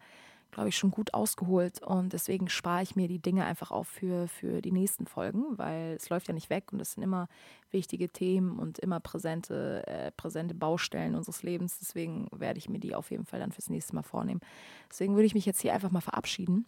glaube 0.52 0.70
ich, 0.70 0.78
schon 0.78 0.92
gut 0.92 1.14
ausgeholt 1.14 1.82
und 1.82 2.14
deswegen 2.14 2.48
spare 2.50 2.84
ich 2.84 2.96
mir 2.96 3.08
die 3.08 3.20
Dinge 3.20 3.46
einfach 3.46 3.72
auf 3.72 3.88
für, 3.88 4.28
für 4.28 4.62
die 4.62 4.72
nächsten 4.72 5.08
Folgen, 5.08 5.58
weil 5.58 5.96
es 5.96 6.10
läuft 6.10 6.28
ja 6.28 6.34
nicht 6.34 6.50
weg 6.50 6.72
und 6.72 6.80
es 6.80 6.94
sind 6.94 7.04
immer 7.04 7.28
wichtige 7.72 8.10
Themen 8.10 8.60
und 8.60 8.78
immer 8.80 9.00
präsente, 9.00 9.84
äh, 9.88 10.12
präsente 10.12 10.54
Baustellen 10.54 11.16
unseres 11.16 11.44
Lebens. 11.44 11.80
Deswegen 11.80 12.28
werde 12.32 12.60
ich 12.60 12.70
mir 12.70 12.80
die 12.80 12.94
auf 12.94 13.10
jeden 13.10 13.26
Fall 13.26 13.40
dann 13.40 13.52
fürs 13.52 13.70
nächste 13.70 13.96
Mal 13.96 14.04
vornehmen. 14.04 14.42
Deswegen 14.90 15.16
würde 15.16 15.26
ich 15.26 15.34
mich 15.34 15.46
jetzt 15.46 15.62
hier 15.62 15.74
einfach 15.74 15.92
mal 15.92 16.02
verabschieden 16.02 16.66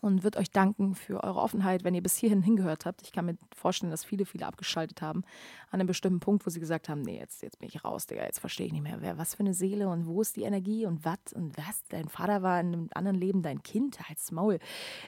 und 0.00 0.22
wird 0.22 0.36
euch 0.36 0.50
danken 0.50 0.94
für 0.94 1.22
eure 1.22 1.40
Offenheit, 1.40 1.84
wenn 1.84 1.94
ihr 1.94 2.02
bis 2.02 2.16
hierhin 2.16 2.42
hingehört 2.42 2.86
habt. 2.86 3.02
Ich 3.02 3.12
kann 3.12 3.26
mir 3.26 3.36
vorstellen, 3.54 3.90
dass 3.90 4.04
viele, 4.04 4.26
viele 4.26 4.46
abgeschaltet 4.46 5.02
haben 5.02 5.24
an 5.70 5.80
einem 5.80 5.86
bestimmten 5.86 6.20
Punkt, 6.20 6.44
wo 6.46 6.50
sie 6.50 6.60
gesagt 6.60 6.88
haben, 6.88 7.02
nee, 7.02 7.18
jetzt, 7.18 7.42
jetzt 7.42 7.58
bin 7.58 7.68
ich 7.68 7.84
raus, 7.84 8.06
Digga, 8.06 8.24
jetzt 8.24 8.40
verstehe 8.40 8.66
ich 8.66 8.72
nicht 8.72 8.82
mehr, 8.82 9.00
wer, 9.00 9.18
was 9.18 9.34
für 9.34 9.40
eine 9.40 9.54
Seele 9.54 9.88
und 9.88 10.06
wo 10.06 10.20
ist 10.20 10.36
die 10.36 10.42
Energie 10.42 10.86
und 10.86 11.04
was 11.04 11.32
und 11.34 11.56
was, 11.56 11.84
dein 11.88 12.08
Vater 12.08 12.42
war 12.42 12.60
in 12.60 12.72
einem 12.72 12.88
anderen 12.94 13.16
Leben 13.16 13.42
dein 13.42 13.62
Kind, 13.62 14.00
halt's 14.08 14.32
Maul. 14.32 14.58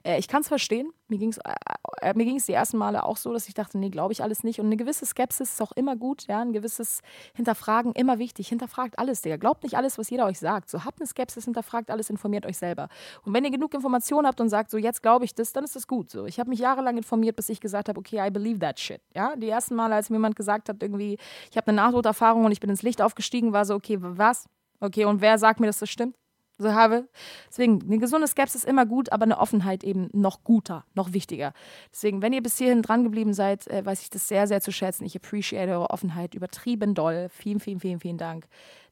Äh, 0.05 0.18
ich 0.18 0.28
kann 0.28 0.43
es 0.43 0.49
verstehen, 0.49 0.93
mir 1.09 1.18
ging 1.18 1.30
es 1.30 1.38
äh, 1.38 1.55
äh, 2.01 2.14
die 2.14 2.53
ersten 2.53 2.78
Male 2.78 3.05
auch 3.05 3.16
so, 3.16 3.32
dass 3.32 3.49
ich 3.49 3.55
dachte, 3.55 3.78
nee, 3.78 3.90
glaube 3.90 4.12
ich 4.12 4.22
alles 4.22 4.45
nicht. 4.45 4.61
Und 4.61 4.66
eine 4.66 4.76
gewisse 4.76 5.05
Skepsis 5.05 5.53
ist 5.53 5.62
auch 5.62 5.72
immer 5.72 5.97
gut, 5.97 6.26
ja, 6.26 6.40
ein 6.40 6.53
gewisses 6.53 7.01
Hinterfragen 7.34 7.93
immer 7.93 8.18
wichtig, 8.18 8.49
hinterfragt 8.49 8.99
alles, 8.99 9.22
Digga, 9.22 9.36
glaubt 9.36 9.62
nicht 9.62 9.76
alles, 9.76 9.99
was 9.99 10.11
jeder 10.11 10.26
euch 10.26 10.38
sagt, 10.38 10.70
so 10.70 10.84
habt 10.84 11.01
eine 11.01 11.07
Skepsis, 11.07 11.45
hinterfragt 11.45 11.90
alles, 11.90 12.09
informiert 12.09 12.47
euch 12.47 12.57
selber. 12.57 12.88
Und 13.24 13.34
wenn 13.34 13.45
ihr 13.45 13.51
genug 13.51 13.74
Informationen 13.74 14.26
habt 14.26 14.40
und 14.40 14.49
sagt, 14.49 14.70
so 14.70 14.78
jetzt 14.83 15.03
glaube 15.03 15.24
ich 15.24 15.35
das, 15.35 15.53
dann 15.53 15.64
ist 15.64 15.76
das 15.76 15.87
gut. 15.87 16.11
So, 16.11 16.26
ich 16.26 16.39
habe 16.39 16.51
mich 16.51 16.59
jahrelang 16.59 16.97
informiert, 16.97 17.37
bis 17.37 17.49
ich 17.49 17.61
gesagt 17.61 17.89
habe, 17.89 17.99
okay, 17.99 18.26
I 18.26 18.30
believe 18.30 18.59
that 18.59 18.78
shit. 18.78 19.01
Ja, 19.14 19.35
die 19.37 19.49
ersten 19.49 19.74
Male, 19.74 19.95
als 19.95 20.11
mir 20.11 20.16
jemand 20.16 20.37
gesagt 20.37 20.68
hat, 20.68 20.83
irgendwie, 20.83 21.18
ich 21.51 21.57
habe 21.57 21.68
eine 21.68 21.76
Nahtoderfahrung 21.76 22.45
und 22.45 22.53
ich 22.53 22.61
bin 22.61 22.70
ins 22.70 22.83
Licht 22.83 23.01
aufgestiegen, 23.01 23.53
war 23.53 23.64
so, 23.64 23.74
okay, 23.74 23.97
was? 24.01 24.47
Okay, 24.80 25.05
und 25.05 25.20
wer 25.20 25.39
sagt 25.39 25.61
mir, 25.61 25.66
dass 25.66 25.78
das 25.78 25.91
stimmt? 25.91 26.16
So 26.59 26.72
habe. 26.74 27.09
Deswegen, 27.49 27.83
eine 27.83 27.99
gesunde 27.99 28.26
Skepsis 28.26 28.62
ist 28.62 28.68
immer 28.68 28.87
gut, 28.87 29.11
aber 29.11 29.24
eine 29.24 29.39
Offenheit 29.39 29.83
eben 29.83 30.11
noch 30.12 30.45
guter, 30.45 30.85
noch 30.95 31.12
wichtiger. 31.12 31.55
Deswegen, 31.93 32.22
wenn 32.22 32.33
ihr 32.33 32.43
bis 32.43 32.59
hierhin 32.59 32.83
dran 32.83 33.05
geblieben 33.05 33.35
seid, 33.35 33.66
äh, 33.68 33.85
weiß 33.85 34.03
ich 34.03 34.11
das 34.11 34.28
sehr, 34.28 34.47
sehr 34.47 34.61
zu 34.61 34.70
schätzen. 34.70 35.05
Ich 35.05 35.16
appreciate 35.16 35.72
eure 35.72 35.91
Offenheit 35.91 36.35
übertrieben 36.35 36.95
doll. 36.95 37.28
Vielen, 37.30 37.59
vielen, 37.59 37.80
vielen, 37.80 38.01
vielen 38.01 38.18
Dank 38.18 38.47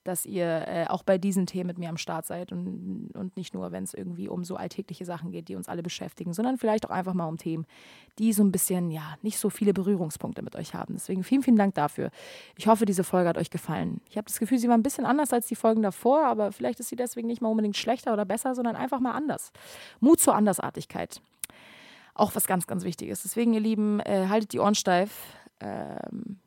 dass 0.05 0.24
ihr 0.24 0.66
äh, 0.66 0.86
auch 0.88 1.03
bei 1.03 1.18
diesen 1.18 1.46
Themen 1.46 1.66
mit 1.66 1.78
mir 1.78 1.90
am 1.90 1.98
Start 1.98 2.24
seid 2.24 2.53
und, 2.53 3.11
und 3.14 3.36
nicht 3.36 3.53
nur, 3.53 3.70
wenn 3.70 3.84
es 3.84 3.92
irgendwie 3.92 4.28
um 4.28 4.44
so 4.44 4.57
alltägliche 4.57 5.05
Sachen 5.05 5.30
geht, 5.30 5.48
die 5.48 5.57
uns 5.57 5.68
alle 5.68 5.82
beschäftigen, 5.82 6.32
sondern 6.32 6.57
vielleicht 6.57 6.86
auch 6.86 6.90
einfach 6.90 7.12
mal 7.12 7.26
um 7.26 7.36
Themen, 7.36 7.66
die 8.18 8.32
so 8.32 8.42
ein 8.42 8.51
bisschen, 8.51 8.90
ja, 8.90 9.16
nicht 9.22 9.38
so 9.38 9.51
viele 9.51 9.74
Berührungspunkte 9.74 10.42
mit 10.42 10.57
euch 10.57 10.74
haben. 10.74 10.94
Deswegen 10.94 11.22
vielen, 11.22 11.42
vielen 11.42 11.57
Dank 11.57 11.74
dafür. 11.74 12.11
Ich 12.57 12.66
hoffe, 12.66 12.86
diese 12.86 13.05
Folge 13.05 13.28
hat 13.28 13.36
euch 13.36 13.51
gefallen. 13.51 14.01
Ich 14.09 14.16
habe 14.16 14.26
das 14.26 14.38
Gefühl, 14.38 14.59
sie 14.59 14.68
war 14.68 14.76
ein 14.76 14.82
bisschen 14.82 15.05
anders 15.05 15.32
als 15.32 15.46
die 15.46 15.57
Folgen 15.57 15.82
davor, 15.82 16.24
aber 16.24 16.51
vielleicht 16.53 16.80
ist 16.80 16.88
sie 16.88 16.96
deswegen 16.96 17.26
nicht 17.26 17.42
mal 17.42 17.51
unbedingt 17.51 17.76
schlechter 17.76 18.12
oder 18.12 18.24
besser, 18.24 18.55
sondern 18.55 18.76
einfach 18.76 19.01
mal 19.01 19.12
anders. 19.12 19.53
Mut 20.01 20.20
zur 20.20 20.34
Andersartigkeit. 20.34 21.20
Auch 22.14 22.34
was 22.34 22.46
ganz, 22.46 22.66
ganz 22.66 22.84
wichtig 22.84 23.09
ist. 23.11 23.24
Deswegen, 23.24 23.53
ihr 23.53 23.61
Lieben, 23.61 24.01
äh, 24.01 24.26
haltet 24.28 24.53
die 24.53 24.59
Ohren 24.59 24.74
steif. 24.74 25.34
Ähm, 25.61 26.38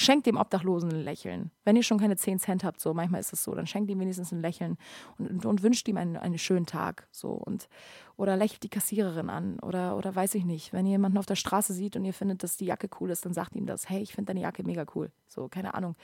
Schenkt 0.00 0.24
dem 0.24 0.38
Obdachlosen 0.38 0.90
ein 0.90 1.04
Lächeln. 1.04 1.50
Wenn 1.62 1.76
ihr 1.76 1.82
schon 1.82 1.98
keine 1.98 2.16
10 2.16 2.38
Cent 2.38 2.64
habt, 2.64 2.80
so 2.80 2.94
manchmal 2.94 3.20
ist 3.20 3.34
es 3.34 3.44
so, 3.44 3.54
dann 3.54 3.66
schenkt 3.66 3.90
ihm 3.90 4.00
wenigstens 4.00 4.32
ein 4.32 4.40
Lächeln 4.40 4.78
und, 5.18 5.28
und, 5.28 5.44
und 5.44 5.62
wünscht 5.62 5.86
ihm 5.88 5.98
einen, 5.98 6.16
einen 6.16 6.38
schönen 6.38 6.64
Tag. 6.64 7.06
So 7.10 7.32
und 7.32 7.68
oder 8.16 8.34
lächelt 8.34 8.62
die 8.62 8.70
Kassiererin 8.70 9.28
an 9.28 9.58
oder, 9.60 9.98
oder 9.98 10.14
weiß 10.14 10.36
ich 10.36 10.46
nicht. 10.46 10.72
Wenn 10.72 10.86
ihr 10.86 10.92
jemanden 10.92 11.18
auf 11.18 11.26
der 11.26 11.34
Straße 11.34 11.74
sieht 11.74 11.96
und 11.96 12.06
ihr 12.06 12.14
findet, 12.14 12.42
dass 12.42 12.56
die 12.56 12.64
Jacke 12.64 12.88
cool 12.98 13.10
ist, 13.10 13.26
dann 13.26 13.34
sagt 13.34 13.54
ihm 13.54 13.66
das, 13.66 13.90
hey, 13.90 14.00
ich 14.00 14.14
finde 14.14 14.28
deine 14.32 14.40
Jacke 14.40 14.62
mega 14.62 14.86
cool. 14.94 15.12
So, 15.28 15.48
keine 15.48 15.74
Ahnung. 15.74 15.96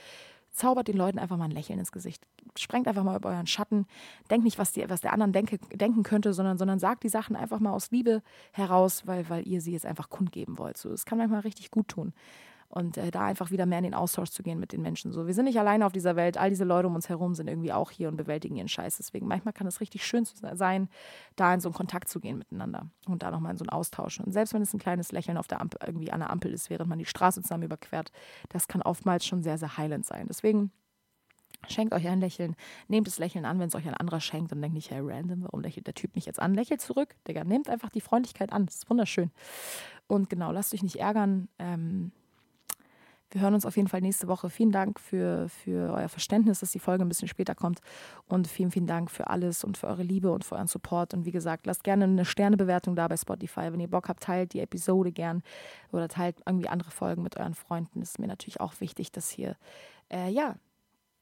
Zaubert 0.51 0.89
den 0.89 0.99
Leuten 0.99 1.19
einfach 1.19 1.39
mal 1.39 1.47
ein 1.47 1.51
Lächeln 1.51 1.79
ins 1.79 1.91
Gesicht. 1.91 2.23
Sprengt 2.59 2.89
einfach 2.89 3.03
mal 3.03 3.17
über 3.17 3.31
euren 3.31 3.47
Schatten. 3.47 3.87
Denkt 4.31 4.45
nicht, 4.45 4.59
was, 4.59 4.73
die, 4.73 4.87
was 4.91 5.01
der 5.01 5.15
anderen 5.15 5.33
denke, 5.33 5.57
denken 5.73 6.03
könnte, 6.03 6.35
sondern, 6.35 6.59
sondern 6.59 6.79
sagt 6.79 7.03
die 7.03 7.09
Sachen 7.09 7.35
einfach 7.35 7.61
mal 7.61 7.73
aus 7.73 7.91
Liebe 7.91 8.23
heraus, 8.53 9.07
weil, 9.07 9.31
weil 9.31 9.49
ihr 9.49 9.63
sie 9.63 9.73
jetzt 9.73 9.87
einfach 9.87 10.11
kundgeben 10.11 10.59
wollt. 10.59 10.77
So, 10.77 10.91
das 10.91 11.07
kann 11.07 11.17
manchmal 11.17 11.41
richtig 11.41 11.71
gut 11.71 11.89
tun 11.89 12.13
und 12.69 12.97
äh, 12.97 13.11
da 13.11 13.25
einfach 13.25 13.51
wieder 13.51 13.67
mehr 13.67 13.79
in 13.79 13.85
den 13.85 13.95
Austausch 13.95 14.31
zu 14.31 14.43
gehen 14.43 14.59
mit 14.59 14.73
den 14.73 14.83
Menschen. 14.83 15.13
So, 15.13 15.27
wir 15.27 15.35
sind 15.35 15.45
nicht 15.45 15.59
alleine 15.59 15.87
auf 15.87 15.93
dieser 15.93 16.17
Welt, 16.17 16.37
all 16.37 16.51
diese 16.51 16.65
Leute 16.65 16.89
um 16.89 16.95
uns 16.95 17.09
herum 17.09 17.35
sind 17.35 17.49
irgendwie 17.49 17.73
auch 17.73 17.91
hier 17.91 18.09
und 18.09 18.17
bewältigen 18.17 18.57
ihren 18.57 18.69
Scheiß. 18.69 18.97
Deswegen 18.97 19.27
manchmal 19.27 19.55
kann 19.55 19.67
es 19.67 19.81
richtig 19.81 20.05
schön 20.05 20.25
sein, 20.25 20.89
da 21.37 21.55
in 21.55 21.61
so 21.61 21.69
einen 21.69 21.75
Kontakt 21.75 22.09
zu 22.09 22.21
gehen 22.21 22.39
miteinander 22.39 22.89
und 23.07 23.23
da 23.23 23.31
nochmal 23.31 23.53
in 23.53 23.59
so 23.59 23.65
einen 23.65 23.71
Austausch. 23.71 24.21
Und 24.21 24.33
selbst 24.33 24.55
wenn 24.55 24.63
es 24.63 24.75
ein 24.75 24.79
kleines 24.79 25.13
Lächeln 25.13 25.37
auf 25.37 25.47
der 25.47 25.61
Ampel, 25.61 25.81
irgendwie 25.87 26.13
an 26.13 26.21
der 26.21 26.31
Ampel 26.31 26.53
ist, 26.53 26.71
während 26.71 26.89
man 26.89 26.99
die 26.99 27.05
Straße 27.05 27.43
zusammen 27.43 27.65
überquert, 27.65 28.13
das 28.49 28.69
kann 28.69 28.83
oftmals 28.83 29.25
schon 29.25 29.43
sehr, 29.43 29.59
sehr 29.59 29.77
heilend 29.77 30.07
sein. 30.07 30.27
Deswegen 30.29 30.71
Schenkt 31.69 31.95
euch 31.95 32.07
ein 32.07 32.21
Lächeln. 32.21 32.55
Nehmt 32.89 33.07
das 33.07 33.19
Lächeln 33.19 33.45
an, 33.45 33.59
wenn 33.59 33.69
es 33.69 33.75
euch 33.75 33.87
ein 33.87 33.95
anderer 33.95 34.21
schenkt 34.21 34.53
und 34.53 34.61
denkt 34.61 34.75
nicht, 34.75 34.91
hey, 34.91 35.01
random, 35.03 35.43
warum 35.43 35.61
lächelt 35.61 35.87
der 35.87 35.95
Typ 35.95 36.15
mich 36.15 36.27
jetzt 36.27 36.39
an? 36.39 36.55
Lächelt 36.55 36.81
zurück, 36.81 37.17
Digga. 37.27 37.45
Nehmt 37.45 37.69
einfach 37.69 37.91
die 37.91 38.01
Freundlichkeit 38.01 38.53
an. 38.53 38.67
Das 38.67 38.77
ist 38.77 38.91
wunderschön. 38.91 39.31
Und 40.07 40.31
genau, 40.31 40.53
lasst 40.53 40.75
euch 40.75 40.83
nicht 40.83 40.97
ärgern. 40.97 41.49
Ähm, 41.59 42.13
wir 43.31 43.41
hören 43.41 43.55
uns 43.55 43.67
auf 43.67 43.77
jeden 43.77 43.89
Fall 43.89 44.01
nächste 44.01 44.29
Woche. 44.29 44.51
Vielen 44.51 44.71
Dank 44.71 45.01
für, 45.01 45.49
für 45.49 45.93
euer 45.93 46.09
Verständnis, 46.09 46.61
dass 46.61 46.71
die 46.71 46.79
Folge 46.79 47.05
ein 47.05 47.09
bisschen 47.09 47.29
später 47.29 47.55
kommt. 47.55 47.81
Und 48.29 48.47
vielen, 48.47 48.71
vielen 48.71 48.87
Dank 48.87 49.11
für 49.11 49.29
alles 49.29 49.65
und 49.65 49.77
für 49.77 49.89
eure 49.89 50.03
Liebe 50.03 50.31
und 50.31 50.45
für 50.45 50.55
euren 50.55 50.69
Support. 50.69 51.13
Und 51.13 51.25
wie 51.25 51.33
gesagt, 51.33 51.67
lasst 51.67 51.85
gerne 51.85 52.05
eine 52.05 52.25
Sternebewertung 52.25 52.95
da 52.95 53.09
bei 53.09 53.17
Spotify. 53.17 53.73
Wenn 53.73 53.81
ihr 53.81 53.91
Bock 53.91 54.09
habt, 54.09 54.23
teilt 54.23 54.53
die 54.53 54.61
Episode 54.61 55.13
gern 55.13 55.43
oder 55.93 56.09
teilt 56.09 56.41
irgendwie 56.47 56.69
andere 56.69 56.91
Folgen 56.91 57.23
mit 57.23 57.37
euren 57.37 57.55
Freunden. 57.55 58.01
Ist 58.01 58.19
mir 58.19 58.29
natürlich 58.29 58.61
auch 58.61 58.81
wichtig, 58.81 59.11
dass 59.11 59.29
hier, 59.31 59.57
äh, 60.13 60.31
ja, 60.31 60.55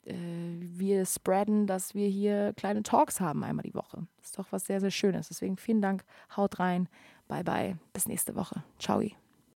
äh, 0.04 0.14
wir 0.60 1.06
spreaden, 1.06 1.66
dass 1.66 1.94
wir 1.94 2.08
hier 2.08 2.52
kleine 2.54 2.82
Talks 2.82 3.20
haben 3.20 3.42
einmal 3.44 3.64
die 3.64 3.74
Woche. 3.74 4.06
Das 4.18 4.26
ist 4.26 4.38
doch 4.38 4.46
was 4.50 4.66
sehr, 4.66 4.80
sehr 4.80 4.90
Schönes. 4.90 5.28
Deswegen 5.28 5.56
vielen 5.56 5.80
Dank. 5.80 6.04
Haut 6.36 6.58
rein. 6.58 6.88
Bye, 7.28 7.44
bye. 7.44 7.78
Bis 7.92 8.06
nächste 8.06 8.36
Woche. 8.36 8.62
Ciao. 8.78 9.00